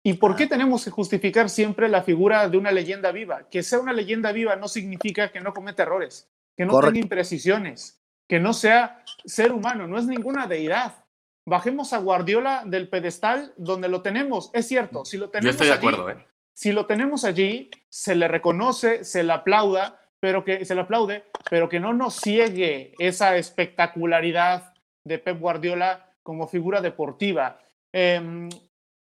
¿Y 0.03 0.15
por 0.15 0.35
qué 0.35 0.47
tenemos 0.47 0.85
que 0.85 0.91
justificar 0.91 1.51
siempre 1.51 1.89
la 1.89 2.03
figura 2.03 2.49
de 2.49 2.57
una 2.57 2.73
leyenda 2.73 3.13
viva? 3.13 3.49
Que 3.49 3.63
sea 3.63 3.79
una 3.79 3.93
leyenda 3.93 4.33
viva 4.33 4.57
no 4.57 4.67
significa 4.67 5.31
que 5.31 5.41
no 5.41 5.53
cometa 5.53 5.83
errores, 5.83 6.29
que 6.57 6.65
no 6.65 6.81
tenga 6.81 6.99
imprecisiones, 6.99 8.03
que 8.29 8.41
no 8.41 8.55
sea 8.55 9.05
ser 9.25 9.53
humano, 9.53 9.87
no 9.87 9.99
es 9.99 10.07
ninguna 10.07 10.47
deidad 10.47 11.05
bajemos 11.47 11.93
a 11.93 11.99
Guardiola 11.99 12.63
del 12.67 12.89
pedestal 12.89 13.53
donde 13.57 13.89
lo 13.89 14.03
tenemos. 14.03 14.51
Es 14.53 14.69
cierto, 14.69 15.05
si 15.05 15.17
lo 15.17 15.31
tenemos 15.31 15.45
Yo 15.45 15.51
estoy 15.51 15.67
de 15.69 15.75
acuerdo, 15.75 16.11
¿eh? 16.11 16.27
Si 16.53 16.73
lo 16.73 16.87
tenemos 16.87 17.25
allí, 17.25 17.71
se 17.89 18.15
le 18.15 18.29
reconoce, 18.29 19.05
se 19.05 19.23
le 19.23 19.33
aplauda, 19.33 19.99
pero 20.21 20.45
que 20.45 20.65
se 20.65 20.75
le 20.75 20.83
aplaude, 20.83 21.25
pero 21.49 21.69
que 21.69 21.81
no 21.81 21.95
nos 21.95 22.17
ciegue 22.17 22.93
esa 22.99 23.37
espectacularidad 23.37 24.75
de 25.05 25.19
Pep 25.19 25.41
Guardiola 25.41 26.13
como 26.23 26.47
figura 26.47 26.83
deportiva. 26.83 27.61
Em, 27.93 28.51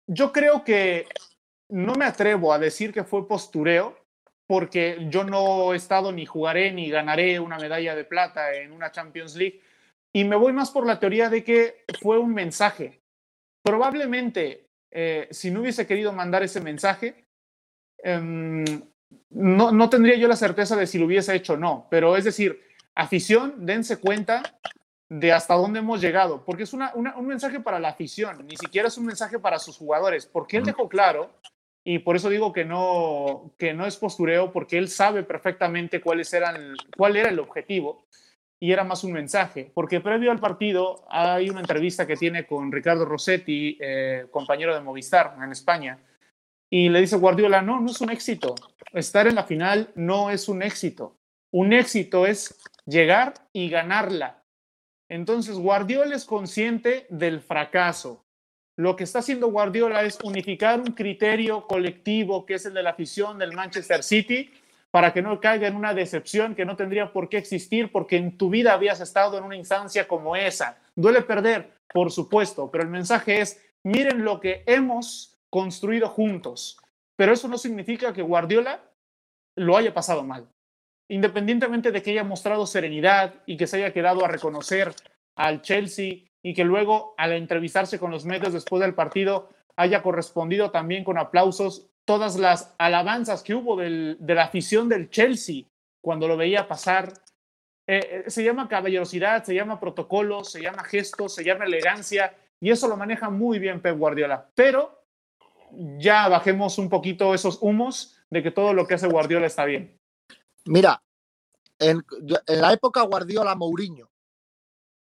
yo 0.08 0.32
creo 0.32 0.64
que 0.64 1.06
no 1.70 1.94
me 1.94 2.06
atrevo 2.06 2.52
a 2.54 2.60
decir 2.60 2.92
que 2.92 3.04
fue 3.04 3.28
postureo, 3.28 3.98
porque 4.48 5.08
yo 5.10 5.24
no 5.24 5.74
he 5.74 5.78
estado 5.78 6.12
ni 6.12 6.26
jugaré 6.26 6.72
ni 6.72 6.90
ganaré 6.90 7.40
una 7.40 7.58
medalla 7.58 7.96
de 7.96 8.04
plata 8.04 8.54
en 8.54 8.72
una 8.72 8.92
Champions 8.92 9.36
League. 9.36 9.62
Y 10.14 10.24
me 10.24 10.36
voy 10.36 10.54
más 10.54 10.72
por 10.72 10.86
la 10.86 11.00
teoría 11.00 11.30
de 11.30 11.44
que 11.44 11.84
fue 12.00 12.20
un 12.20 12.34
mensaje. 12.34 13.02
Probablemente, 13.64 14.70
eh, 14.92 15.28
si 15.32 15.50
no 15.50 15.62
hubiese 15.62 15.88
querido 15.88 16.14
mandar 16.14 16.44
ese 16.44 16.62
mensaje, 16.62 17.26
em, 17.98 18.64
no, 19.32 19.72
no 19.72 19.90
tendría 19.90 20.16
yo 20.16 20.28
la 20.28 20.36
certeza 20.36 20.76
de 20.76 20.88
si 20.88 21.00
lo 21.00 21.08
hubiese 21.08 21.36
hecho 21.36 21.54
o 21.54 21.58
no. 21.58 21.88
Pero 21.90 22.16
es 22.16 22.24
decir, 22.24 22.62
afición, 22.96 23.66
dense 23.66 23.98
cuenta 23.98 24.44
de 25.10 25.32
hasta 25.32 25.56
dónde 25.56 25.80
hemos 25.80 26.02
llegado, 26.02 26.44
porque 26.44 26.64
es 26.64 26.74
un 26.74 27.28
mensaje 27.28 27.60
para 27.60 27.80
la 27.80 27.90
afición, 27.90 28.48
ni 28.48 28.56
siquiera 28.58 28.88
es 28.88 28.98
un 28.98 29.06
mensaje 29.06 29.38
para 29.38 29.60
sus 29.60 29.78
jugadores, 29.78 30.26
porque 30.26 30.58
él 30.58 30.64
dejó 30.64 30.90
claro, 30.90 31.32
y 31.84 32.00
por 32.00 32.16
eso 32.16 32.30
digo 32.30 32.52
que 32.52 32.66
no, 32.66 33.54
que 33.58 33.74
no 33.74 33.86
es 33.86 33.98
postureo, 33.98 34.52
porque 34.52 34.78
él 34.78 34.88
sabe 34.88 35.24
perfectamente 35.24 36.02
cuáles 36.02 36.34
eran, 36.34 36.76
cuál 36.98 37.16
era 37.16 37.30
el 37.30 37.40
objetivo, 37.40 38.08
y 38.64 38.72
era 38.72 38.86
más 38.86 39.04
un 39.04 39.12
mensaje, 39.12 39.70
porque 39.74 40.00
previo 40.00 40.32
al 40.32 40.40
partido 40.40 41.06
hay 41.10 41.50
una 41.50 41.60
entrevista 41.60 42.08
que 42.08 42.16
tiene 42.16 42.46
con 42.46 42.72
Ricardo 42.72 43.04
Rossetti, 43.04 43.78
eh, 43.82 44.28
compañero 44.32 44.74
de 44.74 44.80
Movistar 44.80 45.36
en 45.38 45.52
España, 45.52 46.00
y 46.70 46.88
le 46.88 47.02
dice 47.02 47.18
Guardiola, 47.18 47.62
no, 47.62 47.82
no 47.82 47.92
es 47.92 48.00
un 48.00 48.10
éxito, 48.10 48.56
estar 48.94 49.28
en 49.28 49.36
la 49.36 49.44
final 49.44 49.90
no 49.96 50.30
es 50.30 50.48
un 50.48 50.64
éxito, 50.64 51.18
un 51.52 51.74
éxito 51.74 52.26
es 52.26 52.58
llegar 52.86 53.34
y 53.52 53.70
ganarla, 53.70 54.44
entonces, 55.10 55.58
Guardiola 55.58 56.16
es 56.16 56.26
consciente 56.26 57.06
del 57.10 57.42
fracaso. 57.42 58.26
Lo 58.76 58.96
que 58.96 59.04
está 59.04 59.20
haciendo 59.20 59.52
Guardiola 59.52 60.04
es 60.04 60.18
unificar 60.24 60.80
un 60.80 60.94
criterio 60.94 61.68
colectivo 61.68 62.46
que 62.46 62.56
es 62.56 62.66
el 62.66 62.74
de 62.74 62.82
la 62.82 62.92
afición 62.92 63.38
del 63.38 63.54
Manchester 63.54 64.02
City 64.02 64.50
para 64.94 65.12
que 65.12 65.24
no 65.24 65.40
caiga 65.40 65.68
en 65.68 65.76
una 65.76 65.96
decepción 65.96 66.54
que 66.54 66.66
no 66.66 66.76
tendría 66.76 67.12
por 67.12 67.28
qué 67.28 67.38
existir 67.38 67.92
porque 67.92 68.18
en 68.18 68.38
tu 68.38 68.52
vida 68.52 68.74
habías 68.74 69.02
estado 69.02 69.40
en 69.40 69.44
una 69.44 69.56
instancia 69.56 70.08
como 70.08 70.36
esa. 70.36 70.78
Duele 70.96 71.24
perder, 71.24 71.72
por 71.92 72.12
supuesto, 72.12 72.70
pero 72.70 72.84
el 72.84 72.92
mensaje 72.92 73.42
es, 73.42 73.60
miren 73.84 74.24
lo 74.24 74.40
que 74.40 74.64
hemos 74.68 75.36
construido 75.50 76.10
juntos. 76.10 76.78
Pero 77.16 77.34
eso 77.34 77.48
no 77.48 77.58
significa 77.58 78.14
que 78.14 78.22
Guardiola 78.22 78.82
lo 79.56 79.78
haya 79.78 79.94
pasado 79.94 80.24
mal 80.24 80.48
independientemente 81.14 81.92
de 81.92 82.02
que 82.02 82.12
haya 82.12 82.24
mostrado 82.24 82.66
serenidad 82.66 83.36
y 83.46 83.58
que 83.58 83.68
se 83.68 83.78
haya 83.78 83.94
quedado 83.94 84.24
a 84.24 84.28
reconocer 84.28 84.94
al 85.36 85.62
Chelsea 85.62 86.26
y 86.42 86.54
que 86.54 86.64
luego 86.64 87.14
al 87.18 87.34
entrevistarse 87.34 88.00
con 88.00 88.12
los 88.12 88.26
medios 88.26 88.54
después 88.54 88.82
del 88.82 88.96
partido 88.96 89.50
haya 89.76 90.02
correspondido 90.02 90.72
también 90.72 91.04
con 91.04 91.18
aplausos 91.18 91.88
todas 92.06 92.38
las 92.38 92.74
alabanzas 92.78 93.44
que 93.44 93.54
hubo 93.54 93.78
de 93.78 94.18
la 94.20 94.44
afición 94.44 94.90
del 94.90 95.10
Chelsea 95.10 95.66
cuando 96.02 96.28
lo 96.28 96.38
veía 96.38 96.68
pasar. 96.68 97.14
Eh, 97.88 98.24
eh, 98.26 98.30
se 98.30 98.44
llama 98.44 98.70
caballerosidad, 98.70 99.44
se 99.44 99.56
llama 99.56 99.80
protocolo, 99.80 100.44
se 100.44 100.62
llama 100.62 100.84
gesto, 100.84 101.28
se 101.28 101.44
llama 101.44 101.66
elegancia 101.66 102.36
y 102.60 102.72
eso 102.72 102.88
lo 102.88 102.96
maneja 102.96 103.30
muy 103.30 103.60
bien 103.60 103.82
Pep 103.82 103.98
Guardiola. 103.98 104.50
Pero 104.56 105.04
ya 105.98 106.30
bajemos 106.30 106.78
un 106.78 106.90
poquito 106.90 107.34
esos 107.34 107.58
humos 107.62 108.18
de 108.30 108.44
que 108.44 108.52
todo 108.52 108.74
lo 108.74 108.88
que 108.88 108.94
hace 108.94 109.08
Guardiola 109.08 109.48
está 109.48 109.66
bien. 109.66 110.00
Mira, 110.66 111.04
en, 111.80 112.04
la 112.48 112.74
época 112.74 113.02
Guardiola 113.02 113.56
Mourinho, 113.56 114.10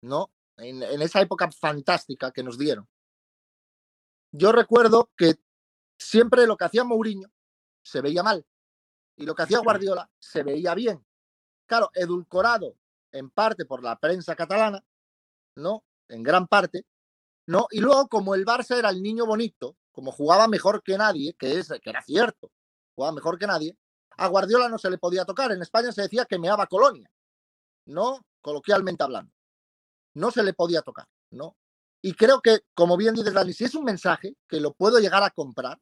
¿no? 0.02 0.30
En, 0.56 0.82
esa 1.00 1.20
época 1.20 1.50
fantástica 1.50 2.32
que 2.32 2.42
nos 2.42 2.58
dieron. 2.58 2.86
Yo 4.32 4.52
recuerdo 4.52 5.10
que 5.16 5.36
siempre 5.98 6.46
lo 6.46 6.56
que 6.56 6.64
hacía 6.64 6.84
Mourinho 6.84 7.28
se 7.82 8.00
veía 8.00 8.22
mal 8.22 8.46
y 9.16 9.26
lo 9.26 9.34
que 9.34 9.42
hacía 9.42 9.58
Guardiola 9.58 10.08
se 10.18 10.42
veía 10.42 10.74
bien. 10.74 11.04
Claro, 11.66 11.90
edulcorado 11.94 12.76
en 13.12 13.30
parte 13.30 13.64
por 13.64 13.82
la 13.82 13.98
prensa 13.98 14.36
catalana, 14.36 14.82
¿no? 15.56 15.84
En 16.08 16.22
gran 16.22 16.46
parte, 16.46 16.86
¿no? 17.46 17.66
Y 17.70 17.80
luego, 17.80 18.08
como 18.08 18.34
el 18.34 18.46
Barça 18.46 18.78
era 18.78 18.90
el 18.90 19.02
niño 19.02 19.26
bonito, 19.26 19.76
como 19.92 20.12
jugaba 20.12 20.48
mejor 20.48 20.82
que 20.82 20.96
nadie, 20.96 21.34
que, 21.34 21.58
es, 21.58 21.68
que 21.68 21.90
era 21.90 22.02
cierto, 22.02 22.50
jugaba 22.94 23.14
mejor 23.14 23.38
que 23.38 23.46
nadie, 23.46 23.76
a 24.16 24.28
Guardiola 24.28 24.68
no 24.68 24.78
se 24.78 24.90
le 24.90 24.98
podía 24.98 25.24
tocar. 25.24 25.52
En 25.52 25.62
España 25.62 25.92
se 25.92 26.02
decía 26.02 26.24
que 26.24 26.38
meaba 26.38 26.66
colonia, 26.66 27.10
¿no? 27.86 28.24
Coloquialmente 28.40 29.02
hablando. 29.02 29.32
No 30.14 30.30
se 30.30 30.42
le 30.42 30.54
podía 30.54 30.82
tocar, 30.82 31.06
¿no? 31.30 31.56
Y 32.00 32.14
creo 32.14 32.40
que, 32.40 32.60
como 32.74 32.96
bien 32.96 33.14
dices, 33.14 33.34
Dani, 33.34 33.52
si 33.52 33.64
es 33.64 33.74
un 33.74 33.84
mensaje 33.84 34.36
que 34.48 34.60
lo 34.60 34.72
puedo 34.72 34.98
llegar 35.00 35.22
a 35.22 35.30
comprar, 35.30 35.80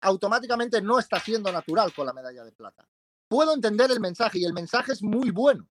automáticamente 0.00 0.80
no 0.80 0.98
está 0.98 1.20
siendo 1.20 1.50
natural 1.52 1.92
con 1.94 2.06
la 2.06 2.12
medalla 2.12 2.44
de 2.44 2.52
plata. 2.52 2.86
Puedo 3.28 3.54
entender 3.54 3.90
el 3.90 4.00
mensaje 4.00 4.38
y 4.38 4.44
el 4.44 4.52
mensaje 4.52 4.92
es 4.92 5.02
muy 5.02 5.30
bueno 5.30 5.68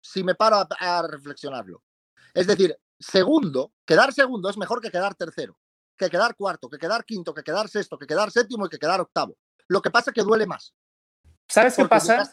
si 0.00 0.24
me 0.24 0.34
paro 0.34 0.56
a, 0.56 0.68
a 0.80 1.06
reflexionarlo. 1.06 1.82
Es 2.34 2.46
decir, 2.46 2.76
segundo, 2.98 3.72
quedar 3.86 4.12
segundo 4.12 4.50
es 4.50 4.56
mejor 4.56 4.80
que 4.80 4.90
quedar 4.90 5.14
tercero, 5.14 5.58
que 5.96 6.10
quedar 6.10 6.34
cuarto, 6.34 6.68
que 6.68 6.78
quedar 6.78 7.04
quinto, 7.04 7.32
que 7.34 7.42
quedar 7.42 7.68
sexto, 7.68 7.98
que 7.98 8.06
quedar 8.06 8.30
séptimo 8.30 8.66
y 8.66 8.68
que 8.68 8.78
quedar 8.78 9.00
octavo. 9.00 9.36
Lo 9.68 9.80
que 9.80 9.90
pasa 9.90 10.10
es 10.10 10.14
que 10.14 10.22
duele 10.22 10.46
más. 10.46 10.74
¿Sabes 11.48 11.76
qué 11.76 11.84
pasa? 11.86 12.28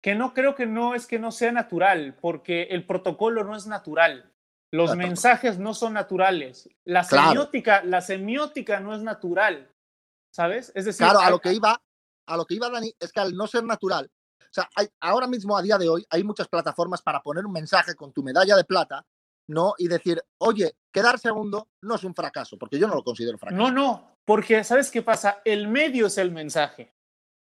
Que 0.00 0.14
no 0.14 0.32
creo 0.32 0.54
que 0.54 0.66
no 0.66 0.94
es 0.94 1.06
que 1.06 1.18
no 1.18 1.30
sea 1.30 1.52
natural, 1.52 2.16
porque 2.20 2.64
el 2.64 2.86
protocolo 2.86 3.44
no 3.44 3.54
es 3.54 3.66
natural. 3.66 4.32
Los 4.72 4.96
mensajes 4.96 5.58
no 5.58 5.74
son 5.74 5.94
naturales. 5.94 6.68
La 6.84 7.02
semiótica, 7.02 7.82
la 7.82 8.00
semiótica 8.00 8.80
no 8.80 8.94
es 8.94 9.02
natural. 9.02 9.68
¿Sabes? 10.30 10.72
Es 10.74 10.84
decir, 10.84 11.06
claro, 11.06 11.20
a 11.20 11.30
lo 11.30 11.40
que 11.40 11.52
iba, 11.52 11.80
a 12.26 12.36
lo 12.36 12.44
que 12.44 12.54
iba 12.54 12.70
Dani, 12.70 12.94
es 12.98 13.12
que 13.12 13.20
al 13.20 13.34
no 13.34 13.46
ser 13.46 13.64
natural, 13.64 14.10
o 14.38 14.52
sea, 14.52 14.68
hay, 14.74 14.88
ahora 15.00 15.26
mismo 15.26 15.56
a 15.56 15.62
día 15.62 15.78
de 15.78 15.88
hoy 15.88 16.04
hay 16.10 16.24
muchas 16.24 16.48
plataformas 16.48 17.02
para 17.02 17.22
poner 17.22 17.46
un 17.46 17.52
mensaje 17.52 17.94
con 17.94 18.12
tu 18.12 18.22
medalla 18.22 18.56
de 18.56 18.64
plata, 18.64 19.06
¿no? 19.46 19.74
Y 19.78 19.86
decir, 19.88 20.22
oye, 20.38 20.76
quedar 20.92 21.18
segundo 21.18 21.68
no 21.82 21.94
es 21.94 22.04
un 22.04 22.14
fracaso, 22.14 22.58
porque 22.58 22.78
yo 22.78 22.88
no 22.88 22.94
lo 22.94 23.04
considero 23.04 23.38
fracaso. 23.38 23.60
No, 23.60 23.70
no, 23.70 24.16
porque 24.24 24.64
¿sabes 24.64 24.90
qué 24.90 25.02
pasa? 25.02 25.40
El 25.44 25.68
medio 25.68 26.06
es 26.06 26.18
el 26.18 26.32
mensaje. 26.32 26.94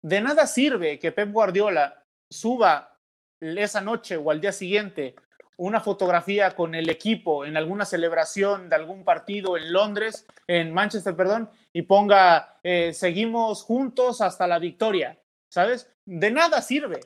De 0.01 0.21
nada 0.21 0.47
sirve 0.47 0.99
que 0.99 1.11
Pep 1.11 1.31
Guardiola 1.31 2.05
suba 2.29 2.97
esa 3.41 3.81
noche 3.81 4.17
o 4.17 4.31
al 4.31 4.41
día 4.41 4.51
siguiente 4.51 5.15
una 5.59 5.81
fotografía 5.81 6.51
con 6.51 6.73
el 6.73 6.89
equipo 6.89 7.43
en 7.43 7.57
alguna 7.57 7.83
celebración 7.83 8.69
de 8.69 8.77
algún 8.77 9.03
partido 9.03 9.57
en 9.57 9.73
Londres, 9.73 10.25
en 10.47 10.73
Manchester, 10.73 11.17
perdón, 11.17 11.49
y 11.73 11.81
ponga 11.81 12.59
eh, 12.63 12.93
seguimos 12.93 13.63
juntos 13.63 14.21
hasta 14.21 14.47
la 14.47 14.57
victoria, 14.57 15.19
¿sabes? 15.49 15.91
De 16.05 16.31
nada 16.31 16.61
sirve, 16.61 17.01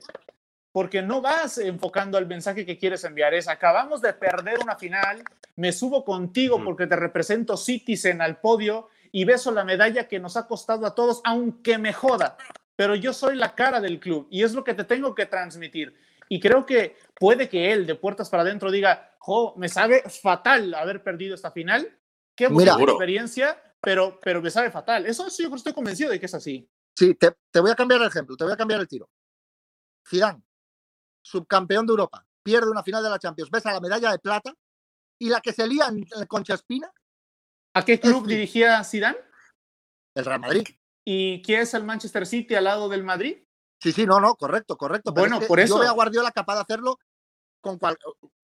porque 0.72 1.02
no 1.02 1.20
vas 1.20 1.58
enfocando 1.58 2.20
el 2.20 2.28
mensaje 2.28 2.64
que 2.64 2.78
quieres 2.78 3.04
enviar. 3.04 3.34
Es, 3.34 3.48
acabamos 3.48 4.04
de 4.04 4.14
perder 4.14 4.60
una 4.60 4.76
final, 4.76 5.24
me 5.56 5.72
subo 5.72 6.06
contigo 6.06 6.64
porque 6.64 6.86
te 6.86 6.96
represento 6.96 7.58
Citizen 7.58 8.22
al 8.22 8.40
podio 8.40 8.88
y 9.12 9.26
beso 9.26 9.52
la 9.52 9.66
medalla 9.66 10.08
que 10.08 10.20
nos 10.20 10.38
ha 10.38 10.46
costado 10.46 10.86
a 10.86 10.94
todos, 10.94 11.22
aunque 11.24 11.80
me 11.80 11.92
joda 11.92 12.38
pero 12.76 12.96
yo 12.96 13.14
soy 13.14 13.36
la 13.36 13.56
cara 13.56 13.80
del 13.80 14.00
club 14.00 14.28
y 14.30 14.44
es 14.44 14.54
lo 14.54 14.64
que 14.64 14.74
te 14.74 14.84
tengo 14.84 15.14
que 15.14 15.26
transmitir. 15.26 15.96
Y 16.30 16.40
creo 16.40 16.66
que 16.66 16.98
puede 17.16 17.50
que 17.50 17.72
él, 17.72 17.86
de 17.86 17.96
puertas 17.96 18.30
para 18.30 18.44
adentro, 18.44 18.72
diga, 18.72 19.16
jo, 19.20 19.54
me 19.58 19.70
sabe 19.70 20.04
fatal 20.10 20.74
haber 20.74 21.04
perdido 21.04 21.36
esta 21.36 21.52
final. 21.52 22.00
Qué 22.36 22.48
buena 22.48 22.74
experiencia, 22.80 23.62
pero, 23.82 24.20
pero 24.22 24.42
me 24.42 24.50
sabe 24.50 24.72
fatal. 24.72 25.06
Eso 25.06 25.30
sí, 25.30 25.44
yo 25.44 25.56
estoy 25.56 25.74
convencido 25.74 26.10
de 26.10 26.20
que 26.20 26.26
es 26.26 26.34
así. 26.34 26.70
Sí, 26.98 27.16
te, 27.16 27.32
te 27.52 27.60
voy 27.60 27.72
a 27.72 27.76
cambiar 27.76 28.02
el 28.02 28.08
ejemplo, 28.08 28.36
te 28.36 28.44
voy 28.44 28.54
a 28.54 28.58
cambiar 28.58 28.82
el 28.82 28.88
tiro. 28.88 29.10
Zidane, 30.08 30.44
subcampeón 31.22 31.86
de 31.86 31.92
Europa, 31.92 32.26
pierde 32.44 32.70
una 32.70 32.84
final 32.84 33.04
de 33.04 33.10
la 33.10 33.20
Champions, 33.20 33.50
ves 33.50 33.66
a 33.66 33.74
la 33.74 33.80
medalla 33.80 34.12
de 34.12 34.20
plata 34.20 34.54
y 35.20 35.30
la 35.30 35.42
que 35.42 35.54
se 35.54 35.68
lía 35.68 35.88
en, 35.88 36.06
Concha 36.28 36.56
Espina. 36.56 36.92
¿A 37.74 37.84
qué 37.84 38.00
club 38.00 38.28
dirigía 38.28 38.84
Zidane? 38.84 39.18
El 40.16 40.26
Real 40.26 40.40
Madrid. 40.40 40.68
¿Y 41.06 41.42
quién 41.42 41.62
es 41.62 41.74
el 41.74 41.84
Manchester 41.84 42.26
City 42.26 42.56
al 42.56 42.66
lado 42.66 42.90
del 42.90 43.04
Madrid? 43.04 43.44
Sí, 43.84 43.92
sí, 43.92 44.06
no, 44.06 44.22
no, 44.22 44.36
correcto, 44.36 44.78
correcto. 44.78 45.12
bueno, 45.12 45.42
por 45.42 45.60
eso. 45.60 45.76
Yo 45.76 45.82
veo 45.82 45.90
a 45.90 45.94
Guardiola 45.94 46.32
capaz 46.32 46.56
de 46.56 46.62
hacerlo 46.62 46.98
con 47.60 47.78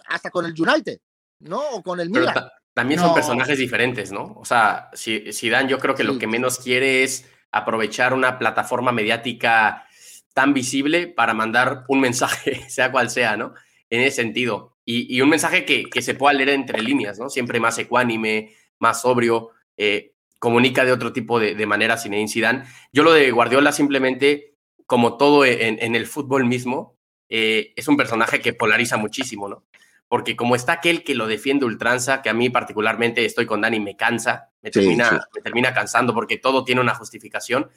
hasta 0.05 0.29
con 0.29 0.45
el 0.45 0.51
United, 0.51 0.99
¿no? 1.39 1.61
O 1.71 1.81
con 1.81 2.01
el 2.01 2.09
Milan. 2.09 2.35
También 2.73 2.99
son 2.99 3.13
personajes 3.13 3.57
diferentes, 3.57 4.11
¿no? 4.11 4.33
O 4.35 4.43
sea, 4.43 4.89
si 4.93 5.49
Dan, 5.49 5.69
yo 5.69 5.79
creo 5.79 5.95
que 5.95 6.03
lo 6.03 6.19
que 6.19 6.27
menos 6.27 6.59
quiere 6.59 7.03
es 7.03 7.29
aprovechar 7.51 8.13
una 8.13 8.37
plataforma 8.37 8.91
mediática 8.91 9.85
tan 10.33 10.53
visible 10.53 11.07
para 11.07 11.33
mandar 11.33 11.85
un 11.87 12.01
mensaje, 12.01 12.63
sea 12.69 12.91
cual 12.91 13.09
sea, 13.09 13.37
¿no? 13.37 13.53
En 13.89 14.01
ese 14.01 14.17
sentido. 14.17 14.77
Y, 14.85 15.21
un 15.21 15.29
mensaje 15.29 15.65
que, 15.65 15.83
que, 15.83 16.01
se 16.01 16.15
pueda 16.15 16.33
leer 16.33 16.49
entre 16.49 16.81
líneas, 16.81 17.19
¿no? 17.19 17.29
Siempre 17.29 17.59
más 17.59 17.77
ecuánime, 17.77 18.55
más 18.79 19.01
sobrio. 19.01 19.51
Eh, 19.77 20.15
comunica 20.39 20.83
de 20.83 20.91
otro 20.91 21.13
tipo 21.13 21.39
de, 21.39 21.53
de 21.53 21.65
manera 21.65 21.97
sin 21.97 22.27
Zidane. 22.27 22.63
Yo 22.91 23.03
lo 23.03 23.11
de 23.11 23.29
Guardiola 23.29 23.71
simplemente, 23.71 24.48
como 24.89 25.17
todo 25.17 25.45
en, 25.45 25.95
el 25.95 26.07
fútbol 26.07 26.45
mismo, 26.45 26.97
eh, 27.29 27.73
es 27.75 27.87
un 27.87 27.95
personaje 27.95 28.41
que 28.41 28.53
polariza 28.53 28.97
muchísimo, 28.97 29.47
¿no? 29.47 29.63
porque 30.07 30.35
como 30.35 30.55
está 30.55 30.73
aquel 30.73 31.03
que 31.03 31.13
lo 31.13 31.27
defiende 31.27 31.67
ultranza, 31.67 32.23
que 32.23 32.29
a 32.29 32.33
mí 32.33 32.49
particularmente 32.49 33.23
estoy 33.23 33.45
con 33.45 33.61
Dani, 33.61 33.79
me 33.79 33.95
cansa, 33.95 34.49
me, 34.63 34.71
termina, 34.71 35.27
me 35.35 35.41
termina 35.43 35.75
cansando 35.75 36.15
porque 36.15 36.37
todo 36.37 36.63
tiene 36.63 36.81
una 36.81 36.95
justificación. 36.95 37.69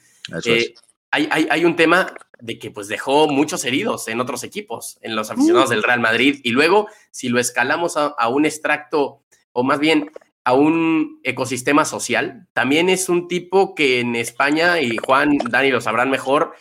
Eh, 0.43 0.73
hay, 1.11 1.29
hay, 1.29 1.47
hay, 1.51 1.65
un 1.65 1.75
tema 1.75 2.11
de 2.39 2.57
que 2.57 2.71
pues 2.71 2.87
dejó 2.87 3.27
muchos 3.27 3.63
heridos 3.63 4.07
en 4.07 4.19
otros 4.19 4.43
equipos, 4.43 4.97
en 5.01 5.15
los 5.15 5.29
aficionados 5.29 5.69
del 5.69 5.83
Real 5.83 5.99
Madrid, 5.99 6.41
y 6.41 6.49
luego 6.49 6.87
si 7.11 7.29
lo 7.29 7.39
escalamos 7.39 7.95
a, 7.95 8.07
a 8.07 8.27
un 8.27 8.47
extracto, 8.47 9.21
o 9.51 9.63
más 9.63 9.79
bien 9.79 10.09
a 10.43 10.53
un 10.53 11.19
ecosistema 11.21 11.85
social, 11.85 12.47
también 12.53 12.89
es 12.89 13.07
un 13.07 13.27
tipo 13.27 13.75
que 13.75 13.99
en 13.99 14.15
España, 14.15 14.81
y 14.81 14.97
Juan, 14.97 15.37
Dani 15.37 15.69
lo 15.69 15.81
sabrán 15.81 16.09
mejor, 16.09 16.55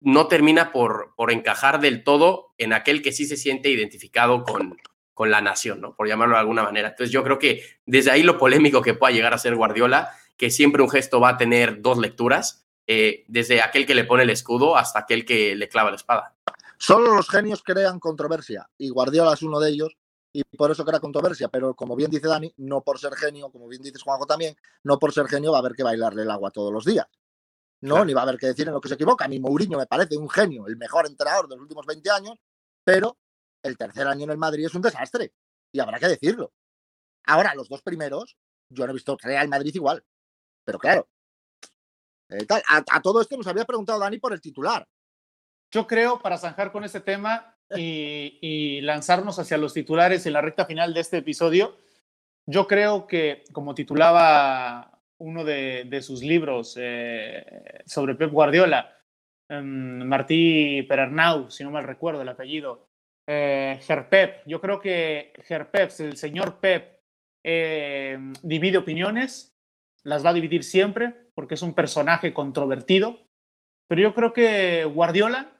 no 0.00 0.28
termina 0.28 0.72
por, 0.72 1.14
por 1.16 1.30
encajar 1.30 1.80
del 1.80 2.04
todo 2.04 2.54
en 2.58 2.72
aquel 2.72 3.02
que 3.02 3.12
sí 3.12 3.26
se 3.26 3.36
siente 3.36 3.68
identificado 3.70 4.44
con, 4.44 4.76
con 5.14 5.30
la 5.30 5.40
nación, 5.40 5.80
¿no? 5.80 5.94
Por 5.94 6.08
llamarlo 6.08 6.34
de 6.34 6.40
alguna 6.40 6.62
manera. 6.62 6.88
Entonces 6.88 7.12
yo 7.12 7.22
creo 7.22 7.38
que 7.38 7.62
desde 7.84 8.10
ahí 8.10 8.22
lo 8.22 8.38
polémico 8.38 8.82
que 8.82 8.94
pueda 8.94 9.12
llegar 9.12 9.34
a 9.34 9.38
ser 9.38 9.54
Guardiola, 9.54 10.10
que 10.36 10.50
siempre 10.50 10.82
un 10.82 10.88
gesto 10.88 11.20
va 11.20 11.30
a 11.30 11.36
tener 11.36 11.82
dos 11.82 11.98
lecturas, 11.98 12.66
eh, 12.86 13.24
desde 13.28 13.60
aquel 13.62 13.86
que 13.86 13.94
le 13.94 14.04
pone 14.04 14.22
el 14.22 14.30
escudo 14.30 14.76
hasta 14.76 15.00
aquel 15.00 15.24
que 15.24 15.54
le 15.54 15.68
clava 15.68 15.90
la 15.90 15.96
espada. 15.96 16.34
Solo 16.78 17.14
los 17.14 17.28
genios 17.28 17.62
crean 17.62 18.00
controversia 18.00 18.68
y 18.78 18.88
Guardiola 18.88 19.34
es 19.34 19.42
uno 19.42 19.60
de 19.60 19.70
ellos 19.70 19.96
y 20.32 20.42
por 20.56 20.70
eso 20.70 20.84
crea 20.84 21.00
controversia, 21.00 21.48
pero 21.48 21.74
como 21.74 21.94
bien 21.94 22.10
dice 22.10 22.26
Dani, 22.26 22.52
no 22.56 22.80
por 22.80 22.98
ser 22.98 23.12
genio, 23.14 23.50
como 23.50 23.68
bien 23.68 23.82
dices 23.82 24.02
Juanjo 24.02 24.26
también, 24.26 24.56
no 24.84 24.98
por 24.98 25.12
ser 25.12 25.26
genio 25.26 25.52
va 25.52 25.58
a 25.58 25.60
haber 25.60 25.74
que 25.74 25.82
bailarle 25.82 26.22
el 26.22 26.30
agua 26.30 26.50
todos 26.50 26.72
los 26.72 26.84
días. 26.84 27.06
No, 27.82 28.04
ni 28.04 28.12
va 28.12 28.20
a 28.20 28.24
haber 28.24 28.38
que 28.38 28.48
decir 28.48 28.68
en 28.68 28.74
lo 28.74 28.80
que 28.80 28.88
se 28.88 28.94
equivoca. 28.94 29.24
A 29.24 29.28
mí 29.28 29.40
Mourinho 29.40 29.78
me 29.78 29.86
parece 29.86 30.16
un 30.16 30.28
genio, 30.28 30.66
el 30.66 30.76
mejor 30.76 31.06
entrenador 31.06 31.48
de 31.48 31.56
los 31.56 31.62
últimos 31.62 31.86
20 31.86 32.10
años, 32.10 32.38
pero 32.84 33.16
el 33.62 33.76
tercer 33.76 34.06
año 34.06 34.24
en 34.24 34.30
el 34.30 34.38
Madrid 34.38 34.66
es 34.66 34.74
un 34.74 34.82
desastre 34.82 35.32
y 35.72 35.80
habrá 35.80 35.98
que 35.98 36.08
decirlo. 36.08 36.52
Ahora, 37.26 37.54
los 37.54 37.68
dos 37.68 37.82
primeros, 37.82 38.36
yo 38.68 38.84
no 38.84 38.90
he 38.90 38.94
visto 38.94 39.16
Real 39.20 39.48
Madrid 39.48 39.74
igual, 39.74 40.04
pero 40.64 40.78
claro. 40.78 41.08
Eh, 42.28 42.46
a, 42.68 43.02
todo 43.02 43.20
esto 43.20 43.36
nos 43.36 43.46
había 43.46 43.64
preguntado 43.64 43.98
Dani 43.98 44.18
por 44.18 44.32
el 44.32 44.40
titular. 44.40 44.86
Yo 45.70 45.86
creo, 45.86 46.20
para 46.20 46.38
zanjar 46.38 46.72
con 46.72 46.84
este 46.84 47.00
tema 47.00 47.56
y, 47.70 48.80
lanzarnos 48.82 49.38
hacia 49.38 49.58
los 49.58 49.72
titulares 49.72 50.26
en 50.26 50.32
la 50.32 50.40
recta 50.40 50.66
final 50.66 50.92
de 50.92 51.00
este 51.00 51.18
episodio, 51.18 51.76
yo 52.46 52.66
creo 52.66 53.06
que, 53.06 53.44
como 53.52 53.74
titulaba 53.74 54.89
uno 55.20 55.44
de, 55.44 56.00
sus 56.02 56.22
libros 56.22 56.76
eh, 56.78 57.82
sobre 57.86 58.14
Pep 58.14 58.30
Guardiola, 58.32 58.98
em, 59.48 60.04
Martí 60.04 60.82
Perarnau, 60.88 61.50
si 61.50 61.62
no 61.62 61.70
mal 61.70 61.84
recuerdo 61.84 62.22
el 62.22 62.28
apellido, 62.28 62.88
eh, 63.26 63.78
Gerpep. 63.82 64.42
Yo 64.46 64.60
creo 64.60 64.80
que 64.80 65.32
Gerpep, 65.44 65.90
el 66.00 66.16
señor 66.16 66.58
Pep, 66.58 67.00
eh, 67.44 68.18
divide 68.42 68.78
opiniones, 68.78 69.54
las 70.02 70.24
va 70.24 70.30
a 70.30 70.34
dividir 70.34 70.64
siempre 70.64 71.14
porque 71.34 71.54
es 71.54 71.62
un 71.62 71.74
personaje 71.74 72.32
controvertido, 72.32 73.20
pero 73.88 74.02
yo 74.02 74.14
creo 74.14 74.32
que 74.32 74.84
Guardiola 74.84 75.52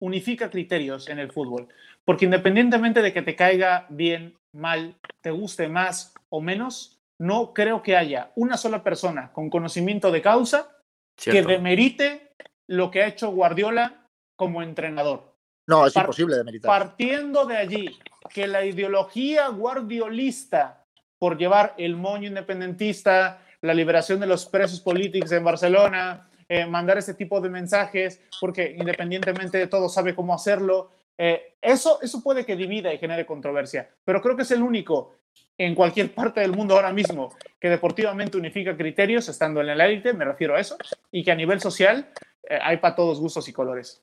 unifica 0.00 0.50
criterios 0.50 1.08
en 1.08 1.18
el 1.18 1.32
fútbol, 1.32 1.68
porque 2.04 2.24
independientemente 2.24 3.02
de 3.02 3.12
que 3.12 3.22
te 3.22 3.36
caiga 3.36 3.86
bien, 3.88 4.36
mal, 4.52 4.96
te 5.20 5.30
guste 5.30 5.68
más 5.68 6.14
o 6.28 6.40
menos, 6.40 6.97
no 7.20 7.52
creo 7.52 7.82
que 7.82 7.96
haya 7.96 8.32
una 8.36 8.56
sola 8.56 8.82
persona 8.82 9.32
con 9.32 9.50
conocimiento 9.50 10.10
de 10.10 10.22
causa 10.22 10.76
que 11.16 11.42
demerite 11.42 12.32
lo 12.68 12.90
que 12.90 13.02
ha 13.02 13.08
hecho 13.08 13.30
Guardiola 13.30 14.06
como 14.36 14.62
entrenador. 14.62 15.34
No, 15.66 15.86
es 15.86 15.96
imposible 15.96 16.36
de 16.36 16.44
meritar. 16.44 16.68
Partiendo 16.68 17.44
de 17.44 17.56
allí, 17.56 17.98
que 18.32 18.46
la 18.46 18.64
ideología 18.64 19.48
guardiolista 19.48 20.84
por 21.18 21.36
llevar 21.36 21.74
el 21.76 21.96
moño 21.96 22.28
independentista, 22.28 23.42
la 23.60 23.74
liberación 23.74 24.20
de 24.20 24.26
los 24.26 24.46
presos 24.46 24.80
políticos 24.80 25.32
en 25.32 25.44
Barcelona, 25.44 26.30
eh, 26.48 26.64
mandar 26.64 26.96
ese 26.98 27.14
tipo 27.14 27.40
de 27.40 27.50
mensajes, 27.50 28.22
porque 28.40 28.76
independientemente 28.78 29.58
de 29.58 29.66
todo 29.66 29.88
sabe 29.88 30.14
cómo 30.14 30.32
hacerlo, 30.32 30.92
eh, 31.18 31.56
eso, 31.60 32.00
eso 32.00 32.22
puede 32.22 32.46
que 32.46 32.54
divida 32.54 32.94
y 32.94 32.98
genere 32.98 33.26
controversia, 33.26 33.90
pero 34.04 34.22
creo 34.22 34.36
que 34.36 34.42
es 34.42 34.50
el 34.52 34.62
único 34.62 35.16
en 35.58 35.74
cualquier 35.74 36.14
parte 36.14 36.40
del 36.40 36.52
mundo 36.52 36.74
ahora 36.74 36.92
mismo 36.92 37.36
que 37.60 37.68
deportivamente 37.68 38.38
unifica 38.38 38.76
criterios 38.76 39.28
estando 39.28 39.60
en 39.60 39.70
el 39.70 39.80
élite, 39.80 40.14
me 40.14 40.24
refiero 40.24 40.54
a 40.54 40.60
eso, 40.60 40.78
y 41.10 41.24
que 41.24 41.32
a 41.32 41.34
nivel 41.34 41.60
social 41.60 42.10
eh, 42.48 42.58
hay 42.62 42.76
para 42.76 42.94
todos 42.94 43.18
gustos 43.18 43.48
y 43.48 43.52
colores. 43.52 44.02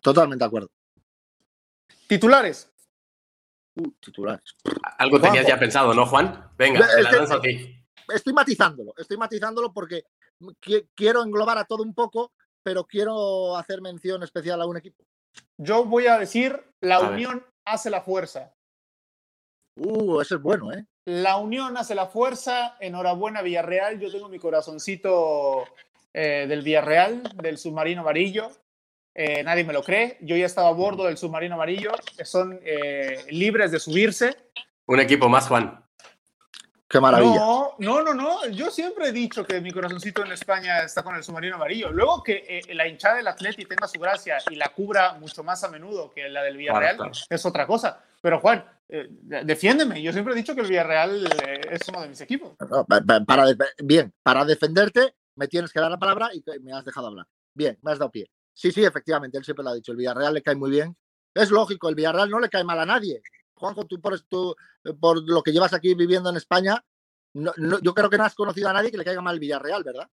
Totalmente 0.00 0.42
de 0.42 0.46
acuerdo. 0.46 0.70
Titulares. 2.08 2.68
Uh, 3.76 3.90
titulares. 4.00 4.56
Algo 4.98 5.20
tenías 5.20 5.46
ya 5.46 5.58
pensado, 5.58 5.94
¿no, 5.94 6.04
Juan? 6.06 6.50
Venga, 6.58 6.86
te 6.94 7.02
la 7.02 7.12
lanzo 7.12 7.34
a 7.34 7.40
ti. 7.40 7.78
Estoy 8.12 8.32
matizándolo, 8.32 8.92
estoy 8.98 9.16
matizándolo 9.16 9.72
porque 9.72 10.04
quiero 10.94 11.22
englobar 11.22 11.56
a 11.56 11.64
todo 11.64 11.84
un 11.84 11.94
poco, 11.94 12.32
pero 12.64 12.84
quiero 12.84 13.56
hacer 13.56 13.80
mención 13.80 14.22
especial 14.24 14.60
a 14.60 14.66
un 14.66 14.76
equipo. 14.76 15.04
Yo 15.56 15.84
voy 15.84 16.08
a 16.08 16.18
decir, 16.18 16.60
la 16.80 17.00
unión 17.00 17.46
hace 17.64 17.88
la 17.88 18.02
fuerza. 18.02 18.52
Uh, 19.76 20.20
eso 20.20 20.36
es 20.36 20.42
bueno, 20.42 20.72
¿eh? 20.72 20.84
La 21.04 21.36
unión 21.36 21.76
hace 21.76 21.94
la 21.94 22.06
fuerza. 22.06 22.76
Enhorabuena, 22.80 23.42
Villarreal. 23.42 23.98
Yo 23.98 24.10
tengo 24.10 24.28
mi 24.28 24.38
corazoncito 24.38 25.64
eh, 26.12 26.46
del 26.48 26.62
Villarreal, 26.62 27.22
del 27.42 27.58
submarino 27.58 28.02
amarillo. 28.02 28.50
Eh, 29.14 29.42
nadie 29.42 29.64
me 29.64 29.72
lo 29.72 29.82
cree. 29.82 30.18
Yo 30.20 30.36
ya 30.36 30.46
estaba 30.46 30.68
a 30.68 30.72
bordo 30.72 31.04
del 31.04 31.16
submarino 31.16 31.54
amarillo. 31.54 31.92
Son 32.24 32.60
eh, 32.62 33.24
libres 33.30 33.72
de 33.72 33.80
subirse. 33.80 34.36
Un 34.86 35.00
equipo 35.00 35.28
más, 35.28 35.48
Juan. 35.48 35.84
Qué 36.92 37.00
maravilla. 37.00 37.36
No, 37.36 37.74
no, 37.78 38.02
no, 38.02 38.12
no. 38.12 38.46
Yo 38.48 38.70
siempre 38.70 39.08
he 39.08 39.12
dicho 39.12 39.46
que 39.46 39.62
mi 39.62 39.70
corazoncito 39.70 40.22
en 40.22 40.32
España 40.32 40.82
está 40.82 41.02
con 41.02 41.16
el 41.16 41.24
submarino 41.24 41.54
amarillo. 41.54 41.90
Luego 41.90 42.22
que 42.22 42.44
eh, 42.46 42.74
la 42.74 42.86
hinchada 42.86 43.16
del 43.16 43.28
Atleti 43.28 43.64
tenga 43.64 43.88
su 43.88 43.98
gracia 43.98 44.36
y 44.50 44.56
la 44.56 44.68
cubra 44.68 45.14
mucho 45.14 45.42
más 45.42 45.64
a 45.64 45.70
menudo 45.70 46.10
que 46.10 46.28
la 46.28 46.42
del 46.42 46.58
Villarreal 46.58 46.98
es 47.30 47.46
otra 47.46 47.66
cosa. 47.66 48.04
Pero 48.20 48.40
Juan, 48.40 48.62
defiéndeme. 48.86 50.02
Yo 50.02 50.12
siempre 50.12 50.34
he 50.34 50.36
dicho 50.36 50.54
que 50.54 50.60
el 50.60 50.68
Villarreal 50.68 51.26
es 51.70 51.88
uno 51.88 52.02
de 52.02 52.08
mis 52.08 52.20
equipos. 52.20 52.52
para, 53.26 53.46
bien, 53.82 54.12
para 54.22 54.44
defenderte 54.44 55.14
me 55.36 55.48
tienes 55.48 55.72
que 55.72 55.80
dar 55.80 55.90
la 55.90 55.98
palabra 55.98 56.28
y 56.34 56.44
me 56.60 56.74
has 56.74 56.84
dejado 56.84 57.06
hablar. 57.06 57.26
Bien, 57.54 57.78
me 57.80 57.92
has 57.92 57.98
dado 57.98 58.10
pie. 58.10 58.30
Sí, 58.52 58.70
sí, 58.70 58.84
efectivamente, 58.84 59.38
él 59.38 59.44
siempre 59.44 59.64
lo 59.64 59.70
ha 59.70 59.74
dicho. 59.74 59.92
El 59.92 59.98
Villarreal 59.98 60.34
le 60.34 60.42
cae 60.42 60.56
muy 60.56 60.70
bien. 60.70 60.94
Es 61.32 61.50
lógico, 61.50 61.88
el 61.88 61.94
Villarreal 61.94 62.28
no 62.28 62.38
le 62.38 62.50
cae 62.50 62.64
mal 62.64 62.78
a 62.78 62.84
nadie. 62.84 63.22
Juanjo, 63.62 63.86
tú 63.86 64.00
por, 64.00 64.18
por 64.98 65.22
lo 65.22 65.42
que 65.42 65.52
llevas 65.52 65.72
aquí 65.72 65.94
viviendo 65.94 66.28
en 66.30 66.36
España, 66.36 66.84
yo 67.32 67.94
creo 67.94 68.10
que 68.10 68.18
no 68.18 68.24
has 68.24 68.34
conocido 68.34 68.68
a 68.68 68.72
nadie 68.72 68.90
que 68.90 68.98
le 68.98 69.04
caiga 69.04 69.22
mal 69.22 69.38
Villarreal, 69.38 69.84
¿verdad? 69.84 70.10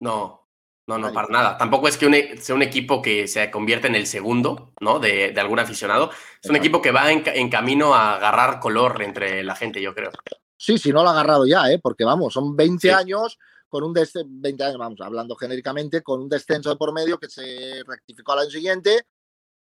No, 0.00 0.48
no, 0.86 0.96
no, 0.96 1.12
para 1.12 1.28
nada. 1.28 1.58
Tampoco 1.58 1.86
es 1.86 1.98
que 1.98 2.06
e, 2.06 2.38
sea 2.38 2.54
un 2.54 2.62
equipo 2.62 3.02
que 3.02 3.28
se 3.28 3.50
convierte 3.50 3.88
en 3.88 3.94
el 3.94 4.06
segundo, 4.06 4.72
¿no? 4.80 4.98
De, 4.98 5.34
algún 5.36 5.58
aficionado. 5.58 6.10
Es 6.42 6.48
un 6.48 6.56
equipo 6.56 6.80
que 6.80 6.90
va 6.90 7.12
en, 7.12 7.50
camino 7.50 7.94
a 7.94 8.16
agarrar 8.16 8.58
color 8.58 9.02
entre 9.02 9.44
la 9.44 9.54
gente, 9.54 9.82
yo 9.82 9.94
creo. 9.94 10.10
Sí, 10.56 10.78
sí, 10.78 10.90
no 10.90 11.02
lo 11.02 11.10
ha 11.10 11.12
agarrado 11.12 11.46
ya, 11.46 11.70
¿eh? 11.70 11.78
Porque 11.78 12.04
vamos, 12.04 12.32
son 12.32 12.56
20 12.56 12.90
años 12.90 13.38
con 13.68 13.84
un 13.84 13.92
descenso, 13.92 14.30
20 14.30 14.64
años, 14.64 14.78
vamos, 14.78 15.00
hablando 15.02 15.36
genéricamente, 15.36 16.02
con 16.02 16.22
un 16.22 16.28
descenso 16.30 16.70
de 16.70 16.76
por 16.76 16.94
medio 16.94 17.18
que 17.18 17.28
se 17.28 17.82
rectificó 17.86 18.32
al 18.32 18.40
año 18.40 18.50
siguiente. 18.50 19.04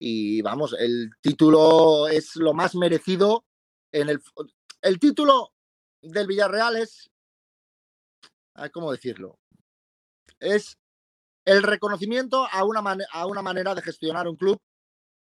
Y 0.07 0.43
vamos, 0.43 0.75
el 0.77 1.09
título 1.19 2.07
es 2.07 2.35
lo 2.35 2.53
más 2.53 2.75
merecido 2.75 3.43
en 3.91 4.09
el. 4.09 4.21
El 4.83 4.99
título 4.99 5.51
del 5.99 6.27
Villarreal 6.27 6.75
es. 6.75 7.09
¿Cómo 8.71 8.91
decirlo? 8.91 9.39
Es 10.39 10.77
el 11.43 11.63
reconocimiento 11.63 12.45
a 12.45 12.63
una, 12.65 12.83
a 13.13 13.25
una 13.25 13.41
manera 13.41 13.73
de 13.73 13.81
gestionar 13.81 14.27
un 14.27 14.35
club, 14.35 14.61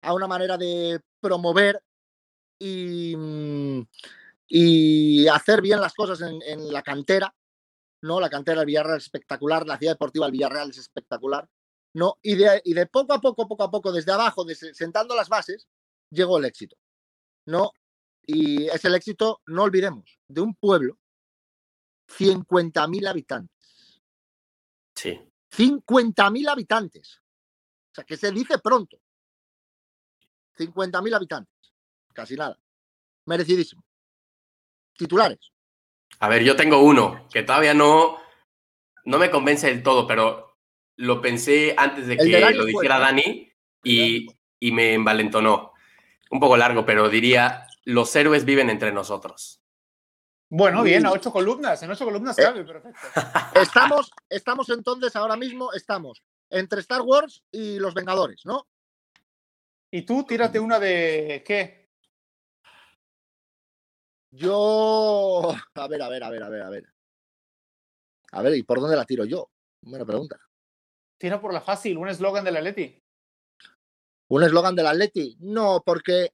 a 0.02 0.12
una 0.16 0.26
manera 0.26 0.58
de 0.58 1.00
promover 1.22 1.80
y, 2.58 3.16
mm, 3.16 3.88
y 4.48 5.28
hacer 5.28 5.62
bien 5.62 5.82
las 5.82 5.94
cosas 5.94 6.20
en, 6.22 6.42
en 6.48 6.74
la 6.74 6.82
cantera, 6.82 7.32
¿no? 8.02 8.20
La 8.20 8.32
cantera 8.32 8.62
del 8.62 8.66
Villarreal 8.66 8.98
es 8.98 9.04
espectacular, 9.04 9.68
la 9.68 9.78
ciudad 9.78 9.94
deportiva 9.94 10.26
del 10.26 10.32
Villarreal 10.32 10.72
es 10.72 10.80
espectacular, 10.80 11.48
¿no? 11.94 12.18
Y 12.22 12.36
de, 12.36 12.62
y 12.66 12.74
de 12.74 12.88
poco 12.88 13.14
a 13.14 13.22
poco, 13.22 13.48
poco 13.48 13.64
a 13.64 13.72
poco, 13.72 13.92
desde 13.92 14.12
abajo, 14.12 14.46
sentando 14.74 15.16
las 15.16 15.30
bases, 15.30 15.68
llegó 16.10 16.38
el 16.38 16.46
éxito, 16.46 16.76
¿no? 17.46 17.72
Y 18.26 18.68
es 18.68 18.84
el 18.86 18.96
éxito, 18.96 19.42
no 19.48 19.64
olvidemos, 19.64 20.20
de 20.28 20.42
un 20.42 20.56
pueblo, 20.56 21.00
50.000 22.08 23.08
habitantes. 23.08 24.02
Sí. 24.96 25.20
50.000 25.52 26.50
habitantes. 26.50 27.22
O 27.92 27.96
sea, 27.96 28.04
que 28.04 28.18
se 28.18 28.32
dice 28.32 28.58
pronto. 28.60 29.00
50.000 30.58 31.16
habitantes. 31.16 31.74
Casi 32.14 32.36
nada. 32.36 32.60
Merecidísimo. 33.26 33.84
Titulares. 34.96 35.52
A 36.20 36.28
ver, 36.28 36.44
yo 36.44 36.56
tengo 36.56 36.82
uno 36.82 37.28
que 37.32 37.44
todavía 37.44 37.74
no, 37.74 38.20
no 39.06 39.18
me 39.18 39.32
convence 39.32 39.68
del 39.68 39.84
todo, 39.84 40.08
pero 40.08 40.53
lo 40.98 41.22
pensé 41.22 41.76
antes 41.78 42.08
de 42.08 42.18
que 42.18 42.54
lo 42.54 42.66
dijera 42.66 43.00
Dani 43.00 43.52
y, 43.84 44.28
y, 44.60 44.72
me 44.72 44.94
envalentonó. 44.94 45.74
Un 46.30 46.40
poco 46.40 46.58
largo, 46.58 46.86
pero 46.86 47.10
diría 47.10 47.68
los 47.86 48.16
héroes 48.16 48.46
viven 48.46 48.70
entre 48.70 48.92
nosotros. 48.92 49.62
Bueno, 50.50 50.84
bien, 50.84 51.06
a 51.06 51.12
ocho 51.12 51.32
columnas, 51.32 51.82
en 51.82 51.92
ocho 51.92 52.06
columnas 52.06 52.38
Eh, 52.38 52.44
cabe, 52.44 52.64
perfecto. 52.64 53.00
Estamos, 53.60 54.12
estamos 54.30 54.70
entonces, 54.70 55.16
ahora 55.16 55.36
mismo 55.36 55.74
estamos 55.74 56.24
entre 56.50 56.80
Star 56.82 57.02
Wars 57.02 57.44
y 57.52 57.80
los 57.80 57.96
Vengadores, 57.96 58.46
¿no? 58.46 58.68
Y 59.90 60.04
tú, 60.04 60.24
tírate 60.24 60.60
una 60.60 60.80
de 60.80 61.44
qué? 61.46 61.90
Yo. 64.32 65.56
A 65.76 65.88
ver, 65.88 66.02
a 66.02 66.10
ver, 66.10 66.24
a 66.24 66.30
ver, 66.30 66.44
a 66.44 66.50
ver, 66.50 66.62
a 66.62 66.70
ver. 66.70 66.94
A 68.32 68.42
ver, 68.42 68.56
¿y 68.56 68.64
por 68.64 68.80
dónde 68.80 68.96
la 68.96 69.06
tiro 69.06 69.26
yo? 69.26 69.50
Buena 69.82 70.06
pregunta. 70.06 70.40
Tira 71.18 71.40
por 71.40 71.54
la 71.54 71.62
fácil, 71.62 71.98
un 71.98 72.10
eslogan 72.10 72.44
del 72.44 72.58
Atleti. 72.58 73.02
¿Un 74.30 74.44
eslogan 74.44 74.76
del 74.76 74.88
Atleti? 74.88 75.38
No, 75.40 75.84
porque 75.86 76.34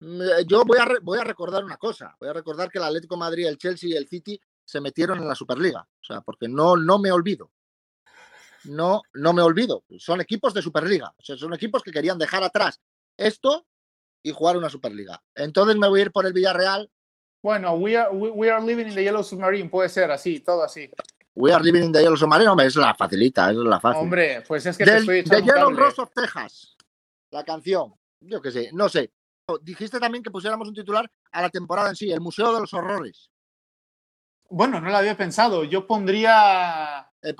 mm, 0.00 0.46
yo 0.46 0.64
voy 0.64 0.78
a, 0.78 0.88
voy 1.02 1.18
a 1.18 1.24
recordar 1.24 1.64
una 1.64 1.76
cosa. 1.76 2.16
Voy 2.20 2.28
a 2.28 2.32
recordar 2.32 2.70
que 2.70 2.78
el 2.78 2.84
Atlético 2.84 3.14
de 3.14 3.20
Madrid, 3.20 3.46
el 3.46 3.58
Chelsea 3.58 3.90
y 3.90 3.96
el 3.96 4.08
City 4.08 4.40
se 4.64 4.80
metieron 4.80 5.18
en 5.18 5.28
la 5.28 5.34
Superliga. 5.34 5.80
O 5.80 6.04
sea, 6.04 6.20
porque 6.20 6.48
no, 6.48 6.76
no 6.76 6.98
me 6.98 7.12
olvido. 7.12 7.50
No, 8.64 9.02
no 9.14 9.32
me 9.32 9.42
olvido. 9.42 9.84
Son 9.98 10.20
equipos 10.20 10.54
de 10.54 10.62
Superliga. 10.62 11.14
O 11.18 11.22
sea, 11.22 11.36
son 11.36 11.52
equipos 11.54 11.82
que 11.82 11.92
querían 11.92 12.18
dejar 12.18 12.42
atrás 12.42 12.80
esto 13.16 13.66
y 14.22 14.32
jugar 14.32 14.56
una 14.56 14.70
Superliga. 14.70 15.22
Entonces 15.34 15.76
me 15.76 15.88
voy 15.88 16.00
a 16.00 16.02
ir 16.04 16.12
por 16.12 16.26
el 16.26 16.32
Villarreal. 16.32 16.90
Bueno, 17.42 17.74
we 17.74 17.96
are, 17.96 18.10
we, 18.14 18.30
we 18.30 18.50
are 18.50 18.64
living 18.64 18.86
in 18.86 18.94
the 18.94 19.02
Yellow 19.02 19.24
Submarine, 19.24 19.68
puede 19.68 19.88
ser 19.88 20.12
así, 20.12 20.40
todo 20.40 20.62
así. 20.62 20.88
We 21.34 21.52
are 21.52 21.62
living 21.62 21.84
in 21.84 21.92
the 21.92 22.00
Yellow 22.00 22.16
Submarine. 22.16 22.48
Hombre, 22.48 22.66
es 22.66 22.76
la 22.76 22.94
facilita, 22.94 23.50
es 23.50 23.56
la 23.56 23.80
fácil. 23.80 24.02
Hombre, 24.02 24.42
pues 24.46 24.66
es 24.66 24.76
que 24.76 24.84
te 24.84 24.92
Del, 24.92 25.08
estoy 25.08 25.22
de 25.22 25.46
Yellow. 25.46 25.70
Rose 25.70 26.00
of 26.00 26.10
Texas. 26.14 26.76
La 27.30 27.44
canción. 27.44 27.94
Yo 28.20 28.40
qué 28.42 28.50
sé, 28.50 28.70
no 28.72 28.88
sé. 28.88 29.12
Dijiste 29.62 29.98
también 29.98 30.22
que 30.22 30.30
pusiéramos 30.30 30.68
un 30.68 30.74
titular 30.74 31.10
a 31.32 31.42
la 31.42 31.50
temporada 31.50 31.88
en 31.88 31.96
sí, 31.96 32.12
el 32.12 32.20
Museo 32.20 32.54
de 32.54 32.60
los 32.60 32.72
Horrores. 32.74 33.30
Bueno, 34.50 34.80
no 34.80 34.90
lo 34.90 34.96
había 34.96 35.16
pensado. 35.16 35.64
Yo 35.64 35.86
pondría. 35.86 37.10
Eh, 37.22 37.34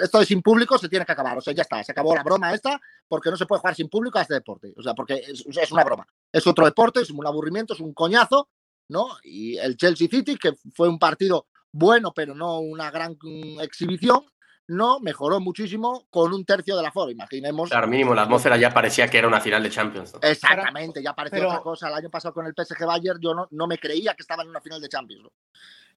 esto 0.00 0.18
de 0.20 0.26
sin 0.26 0.40
público 0.40 0.78
se 0.78 0.88
tiene 0.88 1.04
que 1.04 1.12
acabar. 1.12 1.36
O 1.36 1.40
sea, 1.42 1.52
ya 1.52 1.62
está, 1.62 1.84
se 1.84 1.92
acabó 1.92 2.14
la 2.14 2.22
broma 2.22 2.54
esta, 2.54 2.80
porque 3.06 3.30
no 3.30 3.36
se 3.36 3.44
puede 3.44 3.60
jugar 3.60 3.74
sin 3.74 3.90
público 3.90 4.18
a 4.18 4.22
este 4.22 4.34
deporte. 4.34 4.72
O 4.76 4.82
sea, 4.82 4.94
porque 4.94 5.16
es, 5.16 5.44
es 5.46 5.72
una 5.72 5.84
broma. 5.84 6.06
Es 6.32 6.46
otro 6.46 6.64
deporte, 6.64 7.02
es 7.02 7.10
un 7.10 7.26
aburrimiento, 7.26 7.74
es 7.74 7.80
un 7.80 7.92
coñazo, 7.92 8.48
¿no? 8.88 9.08
Y 9.22 9.58
el 9.58 9.76
Chelsea 9.76 10.08
City, 10.08 10.36
que 10.36 10.54
fue 10.74 10.88
un 10.88 10.98
partido 10.98 11.46
bueno, 11.76 12.12
pero 12.14 12.34
no 12.34 12.60
una 12.60 12.90
gran 12.90 13.18
exhibición, 13.60 14.24
no 14.68 14.98
mejoró 14.98 15.40
muchísimo 15.40 16.06
con 16.10 16.32
un 16.32 16.44
tercio 16.44 16.76
del 16.76 16.86
aforo. 16.86 17.10
Imaginemos. 17.10 17.68
Claro, 17.68 17.86
mínimo, 17.86 18.14
la 18.14 18.22
atmósfera 18.22 18.56
ya 18.56 18.70
parecía 18.70 19.08
que 19.08 19.18
era 19.18 19.28
una 19.28 19.40
final 19.40 19.62
de 19.62 19.70
Champions. 19.70 20.14
¿no? 20.14 20.20
Exactamente, 20.28 21.02
ya 21.02 21.14
parecía 21.14 21.38
pero- 21.38 21.48
otra 21.50 21.60
cosa. 21.60 21.88
El 21.88 21.94
año 21.94 22.10
pasado 22.10 22.32
con 22.34 22.46
el 22.46 22.54
PSG 22.56 22.84
Bayern 22.86 23.20
yo 23.20 23.34
no, 23.34 23.46
no 23.50 23.66
me 23.66 23.78
creía 23.78 24.14
que 24.14 24.22
estaba 24.22 24.42
en 24.42 24.48
una 24.48 24.60
final 24.60 24.80
de 24.80 24.88
Champions. 24.88 25.24
¿no? 25.24 25.30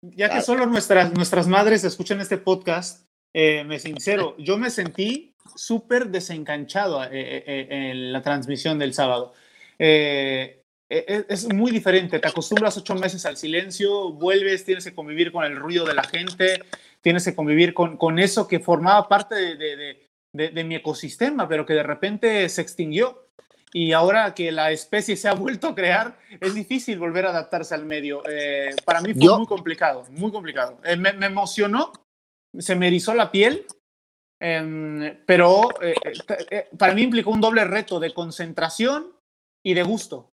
Ya 0.01 0.29
que 0.29 0.41
solo 0.41 0.65
nuestras, 0.65 1.13
nuestras 1.13 1.47
madres 1.47 1.83
escuchan 1.83 2.19
este 2.19 2.37
podcast, 2.37 3.05
eh, 3.33 3.63
me 3.63 3.79
sincero, 3.79 4.35
yo 4.37 4.57
me 4.57 4.69
sentí 4.69 5.33
súper 5.55 6.09
desencanchado 6.09 7.03
eh, 7.05 7.09
eh, 7.11 7.67
en 7.69 8.11
la 8.11 8.21
transmisión 8.21 8.77
del 8.77 8.93
sábado. 8.93 9.33
Eh, 9.79 10.61
es 10.89 11.53
muy 11.53 11.71
diferente, 11.71 12.19
te 12.19 12.27
acostumbras 12.27 12.75
ocho 12.77 12.95
meses 12.95 13.25
al 13.25 13.37
silencio, 13.37 14.11
vuelves, 14.11 14.65
tienes 14.65 14.83
que 14.85 14.95
convivir 14.95 15.31
con 15.31 15.43
el 15.45 15.55
ruido 15.55 15.85
de 15.85 15.93
la 15.93 16.03
gente, 16.03 16.63
tienes 17.01 17.23
que 17.25 17.35
convivir 17.35 17.73
con, 17.73 17.95
con 17.97 18.17
eso 18.19 18.47
que 18.47 18.59
formaba 18.59 19.07
parte 19.07 19.35
de, 19.35 19.55
de- 19.55 20.07
de- 20.33 20.49
de- 20.49 20.63
mi 20.63 20.75
ecosistema, 20.75 21.47
pero 21.47 21.65
que 21.65 21.73
de 21.73 21.83
repente 21.83 22.47
se 22.49 22.61
extinguió. 22.61 23.27
Y 23.71 23.91
ahora 23.91 24.33
que 24.33 24.51
la 24.51 24.71
especie 24.71 25.15
se 25.15 25.27
ha 25.27 25.33
vuelto 25.33 25.67
a 25.67 25.75
crear, 25.75 26.17
es 26.41 26.55
difícil 26.55 26.97
volver 26.97 27.27
a 27.27 27.29
adaptarse 27.29 27.75
al 27.75 27.85
medio. 27.85 28.23
Eh, 28.27 28.71
para 28.83 28.99
mí 29.01 29.13
fue 29.13 29.23
Yo- 29.25 29.37
muy 29.37 29.45
complicado, 29.47 30.05
muy 30.09 30.31
complicado. 30.31 30.79
Eh, 30.83 30.95
me, 30.97 31.13
me 31.13 31.27
emocionó, 31.27 31.93
se 32.57 32.75
me 32.75 32.87
erizó 32.87 33.13
la 33.13 33.31
piel, 33.31 33.67
em, 34.41 35.17
pero 35.25 35.69
eh, 35.83 35.93
eh, 36.03 36.11
t- 36.25 36.45
eh, 36.49 36.67
para 36.77 36.93
mí 36.95 37.03
implicó 37.03 37.29
un 37.29 37.41
doble 37.41 37.63
reto 37.65 37.99
de 37.99 38.11
concentración 38.13 39.11
y 39.63 39.73
de 39.75 39.83
gusto. 39.83 40.31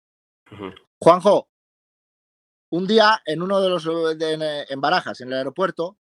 Juanjo, 0.99 1.49
un 2.71 2.87
día 2.87 3.21
en 3.25 3.41
uno 3.41 3.61
de 3.61 3.69
los 3.69 3.83
de- 4.17 4.65
en, 4.69 4.81
Barajas, 4.81 5.21
en 5.21 5.29
el 5.29 5.35
aeropuerto, 5.35 5.97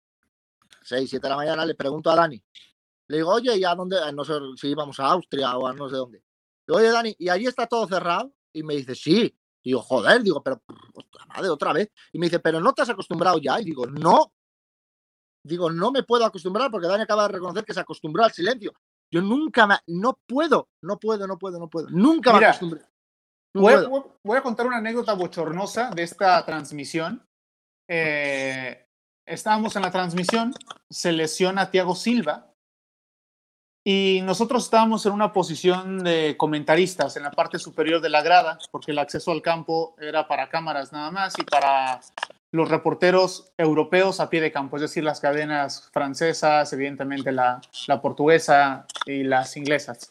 6, 0.83 1.09
7 1.11 1.27
de 1.27 1.31
la 1.31 1.37
mañana, 1.37 1.65
le 1.65 1.75
pregunto 1.75 2.11
a 2.11 2.17
Dani. 2.17 2.43
Le 3.09 3.17
digo, 3.19 3.31
oye, 3.31 3.57
¿y 3.57 3.65
a 3.65 3.75
dónde? 3.75 3.97
No 4.13 4.25
sé 4.25 4.35
si 4.57 4.69
íbamos 4.69 4.99
a 5.01 5.07
Austria 5.07 5.57
o 5.57 5.67
a 5.67 5.73
no 5.73 5.89
sé 5.89 5.97
dónde. 5.97 6.19
Le 6.19 6.25
digo, 6.69 6.79
oye, 6.79 6.91
Dani, 6.91 7.17
¿y 7.19 7.29
allí 7.29 7.47
está 7.47 7.67
todo 7.67 7.87
cerrado? 7.87 8.33
Y 8.53 8.63
me 8.63 8.75
dice, 8.77 8.95
sí. 8.95 9.37
Digo, 9.63 9.83
joder, 9.83 10.23
digo, 10.23 10.43
pero, 10.43 10.63
madre, 11.29 11.49
otra 11.51 11.73
vez. 11.73 11.91
Y 12.13 12.19
me 12.19 12.27
dice, 12.27 12.39
pero 12.39 12.61
no 12.61 12.73
te 12.73 12.83
has 12.83 12.89
acostumbrado 12.91 13.39
ya. 13.39 13.61
Y 13.61 13.65
digo, 13.65 13.87
no. 13.87 14.33
Digo, 15.43 15.71
no 15.71 15.91
me 15.91 16.03
puedo 16.03 16.25
acostumbrar 16.25 16.71
porque 16.71 16.87
Dani 16.87 17.03
acaba 17.03 17.23
de 17.23 17.35
reconocer 17.35 17.65
que 17.65 17.75
se 17.75 17.81
acostumbró 17.81 18.25
al 18.25 18.33
silencio. 18.33 18.73
Yo 19.11 19.21
nunca 19.23 19.67
me, 19.67 19.77
no 19.89 20.19
puedo, 20.27 20.69
no 20.83 20.99
puedo, 20.99 21.27
no 21.27 21.37
puedo, 21.39 21.59
no 21.59 21.69
puedo. 21.69 21.89
Nunca 21.91 22.31
me 22.33 22.39
acostumbré. 22.51 22.83
No 23.55 23.63
Voy 23.63 23.87
voy- 23.87 24.03
voy 24.25 24.39
a 24.39 24.43
contar 24.43 24.67
una 24.67 24.77
anécdota 24.79 25.13
bochornosa 25.15 25.91
de 25.91 26.03
esta 26.05 26.45
transmisión. 26.45 27.23
Eh, 27.89 28.87
estábamos 29.27 29.75
en 29.77 29.83
la 29.83 29.91
transmisión, 29.91 30.55
se 30.89 31.13
lesiona 31.13 31.71
Thiago 31.71 31.95
Silva 31.97 32.47
y 33.85 34.21
nosotros 34.23 34.65
estábamos 34.65 35.05
en 35.07 35.13
una 35.13 35.33
posición 35.33 36.05
de 36.05 36.37
comentaristas 36.37 37.17
en 37.17 37.25
la 37.25 37.31
parte 37.33 37.59
superior 37.59 38.01
de 38.01 38.11
la 38.11 38.23
grada, 38.23 38.59
porque 38.71 38.93
el 38.93 38.99
acceso 38.99 39.33
al 39.33 39.43
campo 39.43 39.97
era 39.99 40.29
para 40.29 40.49
cámaras 40.49 40.93
nada 40.93 41.11
más 41.11 41.37
y 41.39 41.43
para 41.45 42.01
los 42.53 42.69
reporteros 42.69 43.53
europeos 43.57 44.21
a 44.21 44.29
pie 44.29 44.41
de 44.41 44.53
campo, 44.53 44.77
es 44.77 44.83
decir, 44.83 45.03
las 45.05 45.21
cadenas 45.21 45.89
francesas, 45.93 46.73
evidentemente 46.73 47.33
la, 47.33 47.61
la 47.87 48.01
portuguesa 48.01 48.87
y 49.07 49.23
las 49.23 49.57
inglesas. 49.57 50.11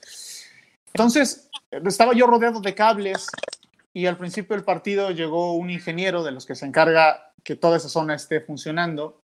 Entonces, 0.94 1.50
estaba 1.72 2.14
yo 2.14 2.28
rodeado 2.28 2.62
de 2.62 2.76
cables 2.76 3.28
y 3.94 4.06
al 4.06 4.18
principio 4.18 4.56
del 4.56 4.66
partido 4.66 5.12
llegó 5.12 5.54
un 5.54 5.70
ingeniero 5.70 6.24
de 6.24 6.32
los 6.32 6.46
que 6.46 6.56
se 6.56 6.66
encarga 6.66 7.32
que 7.44 7.56
toda 7.56 7.78
esa 7.78 7.90
zona 7.90 8.16
esté 8.16 8.42
funcionando, 8.42 9.22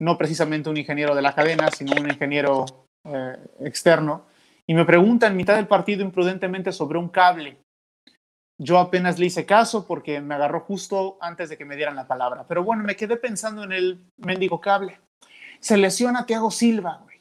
no 0.00 0.18
precisamente 0.18 0.70
un 0.70 0.76
ingeniero 0.76 1.14
de 1.14 1.22
la 1.22 1.34
cadena, 1.34 1.70
sino 1.70 1.92
un 2.00 2.08
ingeniero 2.08 2.66
eh, 3.04 3.36
externo, 3.60 4.26
y 4.66 4.74
me 4.74 4.84
pregunta 4.84 5.26
en 5.26 5.36
mitad 5.36 5.56
del 5.56 5.66
partido 5.66 6.02
imprudentemente 6.02 6.72
sobre 6.72 6.98
un 6.98 7.08
cable. 7.08 7.58
Yo 8.60 8.78
apenas 8.78 9.18
le 9.18 9.26
hice 9.26 9.46
caso 9.46 9.86
porque 9.86 10.20
me 10.20 10.34
agarró 10.34 10.60
justo 10.60 11.16
antes 11.20 11.48
de 11.48 11.56
que 11.56 11.64
me 11.64 11.76
dieran 11.76 11.96
la 11.96 12.06
palabra, 12.06 12.44
pero 12.46 12.64
bueno, 12.64 12.82
me 12.82 12.96
quedé 12.96 13.16
pensando 13.16 13.62
en 13.62 13.72
el 13.72 14.00
mendigo 14.18 14.60
cable. 14.60 15.00
Se 15.60 15.76
lesiona 15.76 16.26
Thiago 16.26 16.50
Silva, 16.50 17.00
güey. 17.02 17.16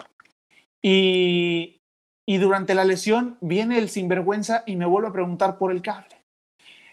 Y, 0.82 1.77
y 2.30 2.38
durante 2.38 2.76
la 2.76 2.84
lesión 2.84 3.38
viene 3.40 3.78
el 3.78 3.90
sinvergüenza 3.90 4.64
y 4.66 4.76
me 4.76 4.86
vuelve 4.86 5.08
a 5.08 5.14
preguntar 5.14 5.58
por 5.58 5.72
el 5.72 5.82
cable. 5.82 6.18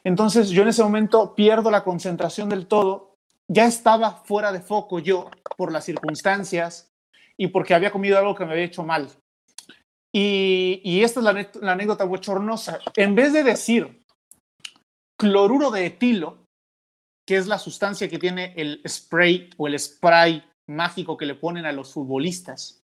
Entonces 0.05 0.51
yo 0.51 0.63
en 0.63 0.69
ese 0.69 0.83
momento 0.83 1.35
pierdo 1.35 1.71
la 1.71 1.83
concentración 1.83 2.49
del 2.49 2.67
todo. 2.67 3.17
Ya 3.51 3.67
estaba 3.67 4.23
fuera 4.25 4.53
de 4.53 4.61
foco 4.61 5.01
yo 5.01 5.31
por 5.57 5.73
las 5.73 5.85
circunstancias 5.85 6.93
y 7.37 7.49
porque 7.49 7.75
había 7.75 7.91
comido 7.91 8.19
algo 8.19 8.35
que 8.35 8.45
me 8.45 8.53
había 8.53 8.65
hecho 8.65 8.85
mal. 8.85 9.09
Y, 10.17 11.03
esta 11.03 11.19
es 11.19 11.25
la, 11.25 11.51
la 11.61 11.73
anécdota 11.73 12.05
bochornosa. 12.05 12.79
En 12.95 13.17
vez 13.17 13.33
de 13.33 13.43
decir 13.43 14.05
cloruro 15.19 15.73
de 15.73 15.87
etilo, 15.87 16.45
que 17.27 17.37
es 17.37 17.49
la 17.49 17.59
sustancia 17.59 18.09
que 18.09 18.21
tiene 18.21 18.53
el 18.57 18.81
spray 18.87 19.51
o 19.57 19.67
el 19.67 19.77
spray 19.77 20.45
mágico 20.69 21.17
que 21.17 21.27
le 21.27 21.35
ponen 21.35 21.67
a 21.67 21.73
los 21.73 21.93
futbolistas, 21.93 22.85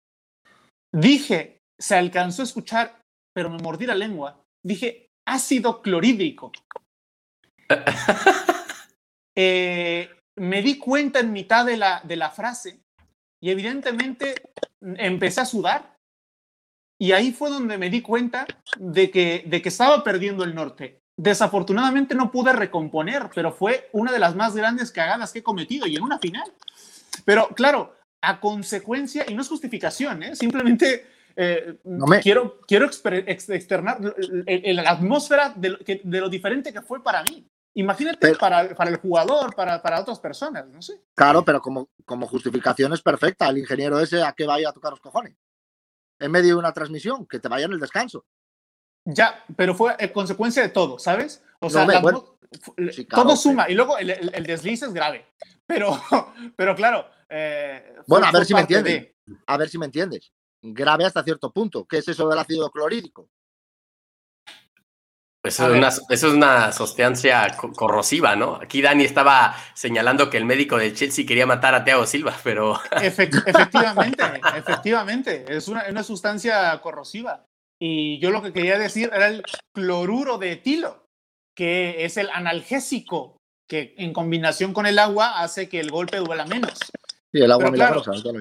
dije, 0.95 1.57
se 1.79 1.95
alcanzó 1.95 2.43
a 2.43 2.45
escuchar, 2.45 3.01
pero 3.35 3.51
me 3.51 3.59
mordí 3.59 3.87
la 3.87 3.95
lengua, 3.95 4.43
dije 4.65 5.11
ácido 5.27 5.83
clorhídrico. 5.83 6.53
Eh, 9.39 10.09
me 10.39 10.63
di 10.63 10.79
cuenta 10.79 11.21
en 11.21 11.31
mitad 11.31 11.67
de 11.67 11.77
la, 11.77 12.01
de 12.03 12.17
la 12.17 12.31
frase 12.31 12.81
y 13.39 13.51
evidentemente 13.51 14.35
empecé 14.81 15.43
a 15.43 15.45
sudar 15.45 15.95
y 16.99 17.13
ahí 17.13 17.33
fue 17.33 17.51
donde 17.51 17.77
me 17.77 17.91
di 17.91 18.01
cuenta 18.01 18.47
de 18.79 19.11
que, 19.11 19.45
de 19.47 19.61
que 19.61 19.69
estaba 19.69 20.03
perdiendo 20.03 20.43
el 20.43 20.55
norte. 20.55 21.03
Desafortunadamente 21.19 22.15
no 22.15 22.31
pude 22.31 22.55
recomponer, 22.55 23.29
pero 23.35 23.53
fue 23.53 23.91
una 23.93 24.11
de 24.11 24.19
las 24.19 24.35
más 24.35 24.57
grandes 24.57 24.91
cagadas 24.91 25.33
que 25.33 25.41
he 25.41 25.43
cometido 25.43 25.87
y 25.87 25.97
en 25.97 26.03
una 26.03 26.19
final. 26.19 26.51
Pero 27.27 27.49
claro, 27.49 27.95
a 28.23 28.41
consecuencia, 28.41 29.27
y 29.29 29.35
no 29.35 29.43
es 29.43 29.49
justificación, 29.49 30.23
¿eh? 30.23 30.37
simplemente 30.37 31.07
eh, 31.37 31.79
No 31.85 32.07
me- 32.07 32.21
quiero, 32.21 32.61
quiero 32.67 32.87
externar 32.87 33.99
el- 34.17 34.45
el- 34.65 34.77
la 34.77 34.91
atmósfera 34.91 35.53
de 35.55 35.69
lo, 35.71 35.79
que- 35.79 36.01
de 36.03 36.21
lo 36.21 36.29
diferente 36.29 36.73
que 36.73 36.83
fue 36.83 37.03
para 37.03 37.23
mí. 37.25 37.47
Imagínate 37.75 38.19
Pero- 38.19 38.39
para, 38.39 38.75
para 38.75 38.91
el 38.91 38.97
jugador, 38.97 39.55
para, 39.55 39.83
para 39.83 40.01
otras 40.01 40.19
personas, 40.19 40.67
no 40.69 40.81
sé. 40.81 41.03
Claro, 41.15 41.45
pero 41.45 41.61
como, 41.61 41.91
como 42.07 42.27
justificación 42.27 42.93
es 42.95 43.03
perfecta. 43.03 43.49
El 43.51 43.59
ingeniero 43.59 44.01
ese 44.01 44.23
a 44.23 44.33
que 44.33 44.47
vaya 44.47 44.71
a 44.71 44.73
tocar 44.73 44.93
los 44.93 45.01
cojones. 45.01 45.37
En 46.19 46.31
medio 46.31 46.55
de 46.55 46.59
una 46.61 46.73
transmisión, 46.73 47.27
que 47.27 47.39
te 47.39 47.49
vaya 47.49 47.67
en 47.67 47.73
el 47.73 47.81
descanso. 47.81 48.25
Ya, 49.05 49.45
pero 49.57 49.75
fue 49.75 49.95
eh, 49.99 50.11
consecuencia 50.11 50.63
de 50.63 50.71
todo, 50.71 50.99
¿sabes? 50.99 51.45
O 51.61 51.67
No, 51.67 51.71
sea, 51.71 51.87
la, 51.87 52.01
bueno, 52.01 52.39
atmo- 52.51 53.07
todo 53.11 53.37
suma. 53.37 53.69
Y 53.71 53.75
luego 53.75 53.99
el, 53.99 54.09
el, 54.11 54.45
desliz 54.47 54.83
es 54.83 54.95
grave. 54.95 55.27
Pero, 55.67 55.91
pero 56.57 56.75
claro. 56.75 57.07
Eh, 57.29 57.95
bueno, 58.07 58.27
a 58.27 58.33
ver 58.33 58.47
si 58.47 58.55
me 58.55 58.61
entiendes. 58.61 59.09
A 59.47 59.57
ver 59.59 59.69
si 59.69 59.77
me 59.79 59.85
entiendes. 59.87 60.33
Grave 60.73 61.05
hasta 61.05 61.23
cierto 61.23 61.53
punto. 61.53 61.87
¿Qué 61.87 61.99
es 61.99 62.09
eso 62.09 62.29
del 62.29 62.39
ácido 62.39 62.71
clorhídrico? 62.71 63.29
Eso 65.43 65.71
es, 65.71 65.79
una, 65.79 65.89
eso 65.89 66.07
es, 66.11 66.25
una, 66.25 66.73
sustancia 66.73 67.47
corrosiva, 67.77 68.35
¿no? 68.35 68.57
Aquí 68.57 68.83
Dani 68.83 69.05
estaba 69.05 69.55
señalando 69.75 70.29
que 70.29 70.39
el 70.39 70.45
médico 70.45 70.77
del 70.77 70.95
Chelsea 70.95 71.25
quería 71.25 71.47
matar 71.47 71.73
a 71.75 71.85
Thiago 71.85 72.05
Silva, 72.05 72.37
pero... 72.43 72.81
efectivamente, 73.01 74.25
efectivamente, 74.57 75.45
es 75.49 75.69
una, 75.69 75.85
una, 75.89 76.03
sustancia 76.03 76.77
corrosiva. 76.81 77.45
Y 77.81 78.19
yo 78.19 78.31
lo 78.31 78.43
que 78.43 78.53
quería 78.53 78.77
decir 78.79 79.11
era 79.15 79.29
el 79.29 79.45
cloruro 79.73 80.39
de 80.39 80.53
etilo, 80.53 81.07
que 81.55 82.05
es 82.05 82.17
el 82.17 82.29
analgésico 82.31 83.37
que 83.69 83.95
en 83.99 84.13
combinación 84.13 84.73
con 84.73 84.87
el 84.87 84.99
agua 84.99 85.41
hace 85.41 85.69
que 85.69 85.81
el 85.81 85.91
golpe 85.91 86.19
duela 86.19 86.47
menos. 86.47 86.79
Sí, 87.33 87.41
el 87.41 87.53
agua 87.53 87.71
milagrosa, 87.71 88.13
claro, 88.23 88.41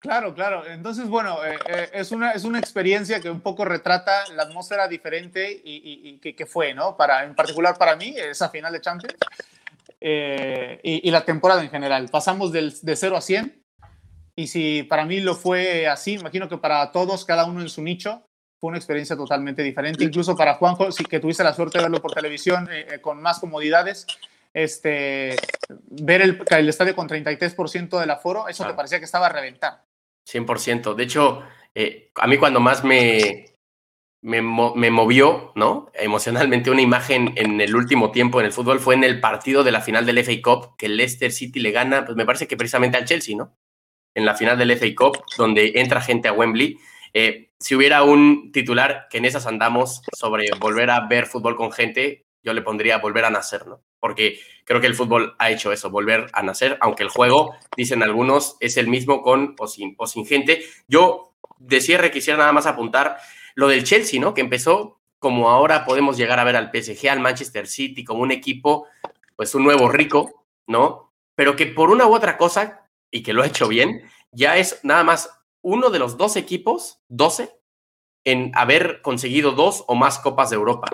Claro, 0.00 0.32
claro. 0.32 0.64
Entonces, 0.64 1.08
bueno, 1.08 1.44
eh, 1.44 1.58
eh, 1.66 1.90
es, 1.92 2.12
una, 2.12 2.30
es 2.30 2.44
una 2.44 2.60
experiencia 2.60 3.20
que 3.20 3.30
un 3.30 3.40
poco 3.40 3.64
retrata 3.64 4.28
la 4.34 4.44
atmósfera 4.44 4.86
diferente 4.86 5.60
y, 5.64 6.18
que, 6.18 6.46
fue, 6.46 6.72
¿no? 6.72 6.96
Para, 6.96 7.24
en 7.24 7.34
particular 7.34 7.76
para 7.76 7.96
mí, 7.96 8.14
esa 8.16 8.48
final 8.48 8.72
de 8.72 8.80
Champions 8.80 9.16
eh, 10.00 10.78
y, 10.84 11.10
la 11.10 11.24
temporada 11.24 11.62
en 11.62 11.70
general. 11.70 12.08
Pasamos 12.10 12.52
del, 12.52 12.74
de 12.80 12.94
0 12.94 13.16
a 13.16 13.20
100 13.20 13.60
y 14.36 14.46
si 14.46 14.84
para 14.84 15.04
mí 15.04 15.18
lo 15.18 15.34
fue 15.34 15.88
así, 15.88 16.14
imagino 16.14 16.48
que 16.48 16.58
para 16.58 16.92
todos, 16.92 17.24
cada 17.24 17.44
uno 17.44 17.60
en 17.60 17.68
su 17.68 17.82
nicho, 17.82 18.22
fue 18.60 18.68
una 18.68 18.78
experiencia 18.78 19.16
totalmente 19.16 19.64
diferente. 19.64 20.04
Incluso 20.04 20.36
para 20.36 20.54
Juanjo, 20.54 20.92
si 20.92 21.04
que 21.04 21.18
tuviste 21.18 21.42
la 21.42 21.54
suerte 21.54 21.78
de 21.78 21.84
verlo 21.84 22.00
por 22.00 22.12
televisión 22.12 22.68
con 23.00 23.20
más 23.20 23.40
comodidades, 23.40 24.06
este, 24.54 25.36
ver 25.90 26.22
el, 26.22 26.42
el 26.50 26.68
estadio 26.68 26.94
con 26.94 27.08
33% 27.08 27.98
del 27.98 28.10
aforo, 28.10 28.46
eso 28.48 28.64
te 28.64 28.74
parecía 28.74 29.00
que 29.00 29.04
estaba 29.04 29.26
a 29.26 29.30
reventar. 29.30 29.87
100%. 30.30 30.94
De 30.94 31.04
hecho, 31.04 31.42
eh, 31.74 32.10
a 32.14 32.26
mí 32.26 32.36
cuando 32.36 32.60
más 32.60 32.84
me, 32.84 33.46
me, 34.20 34.90
movió, 34.90 35.52
¿no? 35.54 35.90
Emocionalmente 35.94 36.70
una 36.70 36.82
imagen 36.82 37.32
en 37.36 37.60
el 37.60 37.74
último 37.74 38.10
tiempo 38.10 38.40
en 38.40 38.46
el 38.46 38.52
fútbol 38.52 38.80
fue 38.80 38.94
en 38.94 39.04
el 39.04 39.20
partido 39.20 39.64
de 39.64 39.72
la 39.72 39.80
final 39.80 40.06
del 40.06 40.18
FA 40.18 40.32
Cup, 40.42 40.76
que 40.76 40.86
el 40.86 40.96
Leicester 40.96 41.32
City 41.32 41.60
le 41.60 41.70
gana, 41.70 42.04
pues 42.04 42.16
me 42.16 42.26
parece 42.26 42.46
que 42.46 42.56
precisamente 42.56 42.96
al 42.96 43.04
Chelsea, 43.04 43.36
¿no? 43.36 43.56
En 44.14 44.24
la 44.26 44.34
final 44.34 44.58
del 44.58 44.76
FA 44.76 44.86
Cup, 44.96 45.22
donde 45.36 45.72
entra 45.76 46.00
gente 46.00 46.28
a 46.28 46.32
Wembley. 46.32 46.78
Eh, 47.14 47.50
si 47.58 47.74
hubiera 47.74 48.02
un 48.02 48.52
titular 48.52 49.06
que 49.10 49.18
en 49.18 49.24
esas 49.24 49.46
andamos 49.46 50.02
sobre 50.14 50.46
volver 50.60 50.90
a 50.90 51.06
ver 51.06 51.26
fútbol 51.26 51.56
con 51.56 51.72
gente, 51.72 52.27
yo 52.48 52.54
le 52.54 52.62
pondría 52.62 52.98
volver 52.98 53.26
a 53.26 53.30
nacer, 53.30 53.66
¿no? 53.66 53.82
Porque 54.00 54.40
creo 54.64 54.80
que 54.80 54.86
el 54.86 54.94
fútbol 54.94 55.36
ha 55.38 55.50
hecho 55.50 55.70
eso, 55.70 55.90
volver 55.90 56.28
a 56.32 56.42
nacer, 56.42 56.78
aunque 56.80 57.02
el 57.02 57.10
juego, 57.10 57.54
dicen 57.76 58.02
algunos, 58.02 58.56
es 58.60 58.78
el 58.78 58.88
mismo 58.88 59.20
con 59.20 59.54
o 59.58 59.68
sin, 59.68 59.94
o 59.98 60.06
sin 60.06 60.24
gente. 60.24 60.64
Yo 60.88 61.34
de 61.58 61.82
cierre 61.82 62.10
quisiera 62.10 62.38
nada 62.38 62.52
más 62.52 62.64
apuntar 62.64 63.18
lo 63.54 63.68
del 63.68 63.84
Chelsea, 63.84 64.18
¿no? 64.18 64.32
Que 64.32 64.40
empezó 64.40 64.98
como 65.18 65.50
ahora 65.50 65.84
podemos 65.84 66.16
llegar 66.16 66.38
a 66.38 66.44
ver 66.44 66.56
al 66.56 66.70
PSG, 66.72 67.08
al 67.10 67.20
Manchester 67.20 67.66
City, 67.66 68.02
como 68.02 68.22
un 68.22 68.30
equipo, 68.30 68.86
pues 69.36 69.54
un 69.54 69.64
nuevo 69.64 69.90
rico, 69.90 70.46
¿no? 70.66 71.12
Pero 71.34 71.54
que 71.54 71.66
por 71.66 71.90
una 71.90 72.06
u 72.06 72.14
otra 72.14 72.38
cosa, 72.38 72.88
y 73.10 73.22
que 73.22 73.34
lo 73.34 73.42
ha 73.42 73.46
hecho 73.46 73.68
bien, 73.68 74.08
ya 74.32 74.56
es 74.56 74.80
nada 74.84 75.04
más 75.04 75.30
uno 75.60 75.90
de 75.90 75.98
los 75.98 76.16
dos 76.16 76.36
equipos, 76.36 77.00
12, 77.08 77.50
en 78.24 78.52
haber 78.54 79.02
conseguido 79.02 79.52
dos 79.52 79.84
o 79.86 79.94
más 79.94 80.18
Copas 80.18 80.50
de 80.50 80.56
Europa 80.56 80.88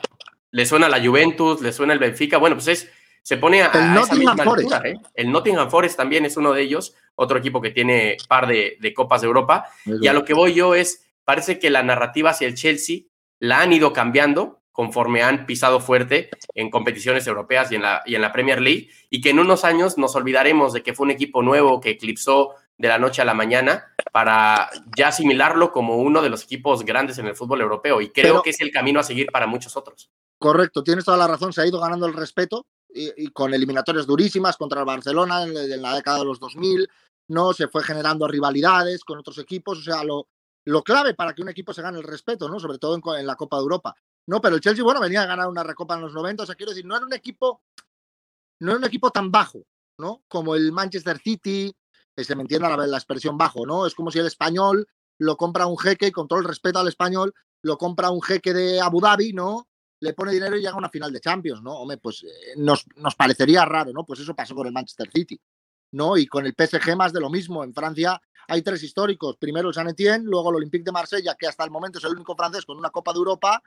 le 0.55 0.67
suena 0.67 0.89
la 0.89 1.05
Juventus, 1.05 1.61
le 1.61 1.73
suena 1.73 1.95
el 1.95 1.99
Benfica, 1.99 2.39
bueno, 2.39 2.55
pues 2.55 2.69
es, 2.69 2.91
se 3.23 3.39
pone 3.39 3.63
a, 3.63 3.73
el 3.73 3.93
Nottingham 3.93 4.39
Forest. 4.39 4.73
¿eh? 4.85 4.95
El 5.13 5.33
Nottingham 5.33 5.69
Forest 5.69 5.97
también 5.97 6.25
es 6.25 6.37
uno 6.37 6.53
de 6.53 6.63
ellos, 6.63 6.95
otro 7.17 7.39
equipo 7.39 7.61
que 7.61 7.71
tiene 7.71 8.17
par 8.29 8.47
de, 8.47 8.93
Copas 8.95 9.23
de 9.23 9.27
Europa. 9.27 9.69
y 9.85 10.07
a 10.07 10.13
lo 10.13 10.25
que 10.25 10.33
voy 10.33 10.55
yo 10.55 10.77
es, 10.77 11.09
parece 11.25 11.59
que 11.59 11.71
la 11.71 11.83
narrativa 11.83 12.31
hacia 12.31 12.47
el 12.47 12.55
Chelsea 12.55 13.01
la 13.41 13.63
han 13.63 13.73
ido 13.73 13.93
cambiando 13.93 14.63
conforme 14.71 15.25
han 15.25 15.45
pisado 15.45 15.81
fuerte 15.81 16.31
en 16.55 16.71
competiciones 16.71 17.27
europeas 17.27 17.73
y 17.73 17.75
en, 17.75 17.83
la, 17.83 18.03
y 18.07 18.15
en 18.15 18.23
la 18.23 18.31
Premier 18.31 18.61
League, 18.61 18.91
y 19.11 19.21
que 19.21 19.31
en 19.31 19.41
unos 19.41 19.65
años 19.65 19.99
nos 19.99 20.15
olvidaremos 20.15 20.73
de 20.73 20.85
que 20.85 20.95
fue 20.95 21.07
un 21.07 21.11
equipo 21.11 21.43
nuevo 21.43 21.81
que 21.81 21.91
eclipsó 21.91 22.55
de 22.79 22.89
la 22.89 22.99
noche 22.99 23.23
a 23.23 23.25
la 23.25 23.35
mañana 23.35 23.93
para 24.13 24.71
ya 24.97 25.09
asimilarlo 25.09 25.73
como 25.73 25.97
uno 25.97 26.23
de 26.23 26.29
los 26.29 26.45
equipos 26.45 26.85
grandes 26.85 27.19
en 27.19 27.27
el 27.27 27.35
fútbol 27.35 27.61
europeo. 27.61 28.01
Y 28.01 28.11
creo 28.11 28.43
que 28.43 28.51
es 28.51 28.61
el 28.61 28.71
camino 28.71 29.01
a 29.01 29.03
seguir 29.03 29.33
para 29.33 29.49
muchos 29.49 29.77
otros. 29.77 30.11
Correcto, 30.39 30.83
tienes 30.83 31.05
toda 31.05 31.17
la 31.17 31.27
razón, 31.27 31.53
se 31.53 31.63
ha 31.63 31.67
ido 31.67 31.81
ganando 31.81 32.07
el 32.07 32.13
respeto 32.13 32.67
y, 32.89 33.29
con 33.29 33.55
eliminatorias 33.55 34.07
durísimas 34.07 34.57
contra 34.57 34.81
el 34.81 34.87
Barcelona 34.87 35.43
en, 35.43 35.83
la 35.83 35.95
década 35.95 36.19
de 36.19 36.25
los 36.25 36.39
2000, 36.39 36.89
¿no? 37.29 37.53
Se 37.53 37.69
fue 37.69 37.83
generando 37.83 38.29
rivalidades 38.29 39.05
con 39.05 39.19
otros 39.19 39.39
equipos, 39.39 39.79
o 39.79 39.83
sea, 39.83 40.05
lo, 40.05 40.29
lo 40.65 40.83
clave 40.83 41.15
para 41.15 41.35
que 41.35 41.43
un 41.43 41.49
equipo 41.49 41.73
se 41.73 41.83
gane 41.83 41.99
el 41.99 42.05
respeto, 42.05 42.49
¿no? 42.49 42.61
Sobre 42.61 42.79
todo 42.79 43.01
en, 43.17 43.27
la 43.27 43.37
Copa 43.37 43.57
de 43.57 43.63
Europa. 43.63 43.95
No, 44.27 44.41
pero 44.41 44.57
el 44.57 44.61
Chelsea, 44.61 44.85
bueno, 44.85 45.01
venía 45.01 45.23
a 45.23 45.27
ganar 45.27 45.49
una 45.49 45.63
recopa 45.63 45.95
en 45.95 46.03
los 46.03 46.15
90, 46.15 46.43
o 46.43 46.47
sea, 46.47 46.55
quiero 46.55 46.71
decir, 46.71 46.87
no 46.87 46.97
era 46.97 47.05
un 47.05 47.13
equipo, 47.13 47.63
no 48.61 48.71
era 48.71 48.79
un 48.79 48.85
equipo 48.85 49.11
tan 49.11 49.31
bajo, 49.31 49.63
¿no? 49.99 50.23
Como 50.29 50.55
el 50.55 50.73
Manchester 50.73 51.19
City, 51.19 51.75
se 52.17 52.37
me 52.37 52.43
entienda 52.43 52.75
la, 52.77 52.87
la 52.87 52.97
expresión 52.97 53.37
bajo, 53.37 53.67
¿no? 53.67 53.87
Es 53.87 53.95
como 53.95 54.11
si 54.11 54.19
el 54.19 54.27
español 54.27 54.87
lo 55.19 55.37
compra 55.37 55.67
un 55.67 55.79
jeque, 55.79 56.09
y 56.09 56.13
con 56.13 56.29
todo 56.29 56.39
el 56.39 56.45
respeto 56.45 56.79
al 56.79 56.89
español, 56.89 57.35
lo 57.63 57.79
compra 57.79 58.11
un 58.11 58.23
jeque 58.23 58.53
de 58.53 58.81
Abu 58.81 59.01
Dhabi, 59.01 59.33
¿no? 59.33 59.69
Le 60.05 60.13
pone 60.13 60.33
dinero 60.33 60.57
y 60.57 60.61
llega 60.61 60.73
a 60.73 60.77
una 60.77 60.91
final 60.91 61.13
de 61.13 61.21
Champions, 61.21 61.63
¿no? 61.63 61.73
Hombre, 61.73 61.97
pues 61.97 62.23
eh, 62.23 62.55
nos, 62.57 62.87
nos, 62.97 63.15
parecería 63.15 63.65
raro, 63.65 63.93
¿no? 63.93 64.05
Pues 64.05 64.21
eso 64.21 64.35
pasó 64.35 64.55
con 64.55 64.67
el 64.67 64.73
Manchester 64.73 65.11
City, 65.11 65.41
¿no? 65.93 66.17
Y 66.19 66.27
con 66.27 66.45
el 66.45 66.55
PSG 66.57 66.95
más 66.95 67.13
de 67.13 67.21
lo 67.21 67.31
mismo. 67.31 67.65
En 67.65 67.73
Francia 67.73 68.21
hay 68.47 68.63
tres 68.63 68.83
históricos. 68.83 69.37
Primero 69.39 69.69
el 69.69 69.75
Saint 69.75 69.91
Etienne, 69.91 70.25
luego 70.25 70.51
el 70.51 70.57
Olympique 70.57 70.85
de 70.85 70.93
Marsella, 70.93 71.35
que 71.39 71.47
hasta 71.47 71.65
el 71.65 71.71
momento 71.71 71.99
es 71.99 72.05
el 72.05 72.13
único 72.13 72.37
francés 72.37 72.67
con 72.67 72.77
una 72.77 72.91
Copa 72.91 73.13
de 73.13 73.19
Europa, 73.19 73.63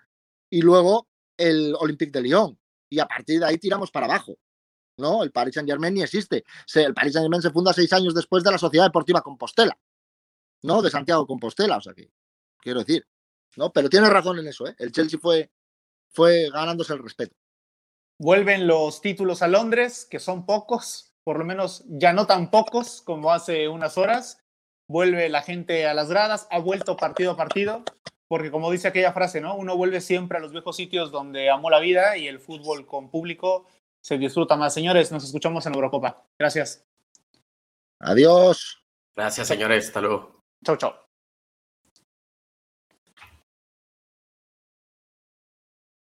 y 0.49 0.61
luego 0.61 1.07
el 1.35 1.75
Olympique 1.79 2.11
de 2.11 2.21
Lyon. 2.21 2.59
Y 2.89 2.99
a 2.99 3.07
partir 3.07 3.39
de 3.39 3.47
ahí 3.47 3.57
tiramos 3.57 3.89
para 3.89 4.05
abajo. 4.05 4.38
¿no? 4.97 5.23
El 5.23 5.31
Paris 5.31 5.55
Saint 5.55 5.69
Germain 5.69 5.93
ni 5.93 6.01
existe. 6.01 6.43
el 6.75 6.93
Paris 6.93 7.13
Saint 7.13 7.23
Germain 7.23 7.41
se 7.41 7.51
funda 7.51 7.73
seis 7.73 7.91
años 7.93 8.13
después 8.13 8.43
de 8.43 8.51
la 8.51 8.57
Sociedad 8.57 8.85
Deportiva 8.85 9.21
Compostela, 9.21 9.77
¿no? 10.63 10.81
De 10.81 10.89
Santiago 10.89 11.25
Compostela, 11.27 11.77
o 11.77 11.81
sea 11.81 11.93
que, 11.93 12.11
quiero 12.59 12.79
decir, 12.79 13.05
¿no? 13.55 13.71
Pero 13.71 13.89
tienes 13.89 14.09
razón 14.09 14.39
en 14.39 14.47
eso, 14.47 14.67
¿eh? 14.67 14.75
El 14.79 14.91
Chelsea 14.91 15.19
fue, 15.19 15.51
fue 16.18 16.49
ganándose 16.49 16.93
el 16.93 17.03
respeto. 17.03 17.36
Vuelven 18.20 18.65
los 18.65 19.01
títulos 19.01 19.43
a 19.43 19.47
Londres, 19.47 20.07
que 20.09 20.20
son 20.20 20.47
pocos, 20.47 21.13
por 21.24 21.38
lo 21.38 21.45
menos 21.45 21.84
ya 21.88 22.11
no 22.11 22.26
tan 22.26 22.49
pocos 22.49 23.03
como 23.03 23.32
hace 23.32 23.68
unas 23.68 23.99
horas. 23.99 24.43
Vuelve 24.89 25.30
la 25.30 25.43
gente 25.43 25.86
a 25.86 25.93
las 25.93 26.09
gradas, 26.09 26.47
ha 26.49 26.57
vuelto 26.57 26.97
partido 26.97 27.34
a 27.34 27.38
partido, 27.38 27.84
porque 28.28 28.49
como 28.49 28.72
dice 28.72 28.88
aquella 28.88 29.13
frase, 29.13 29.41
¿no? 29.41 29.55
Uno 29.55 29.78
vuelve 29.78 30.01
siempre 30.01 30.39
a 30.39 30.41
los 30.41 30.51
viejos 30.51 30.76
sitios 30.76 31.11
donde 31.11 31.51
amó 31.51 31.70
la 31.70 31.80
vida 31.80 32.18
y 32.18 32.28
el 32.28 32.39
fútbol 32.39 32.88
con 32.88 33.11
público 33.11 33.68
se 34.01 34.18
disfruta 34.18 34.55
más. 34.55 34.74
Señores, 34.74 35.11
nos 35.11 35.24
escuchamos 35.24 35.68
en 35.68 35.76
Eurocopa. 35.76 36.26
Gracias. 36.39 36.84
Adiós. 37.99 38.84
Gracias, 39.15 39.47
señores. 39.47 39.88
Hasta 39.88 40.01
luego. 40.01 40.41
Chau, 40.65 40.78
chau. 40.78 41.06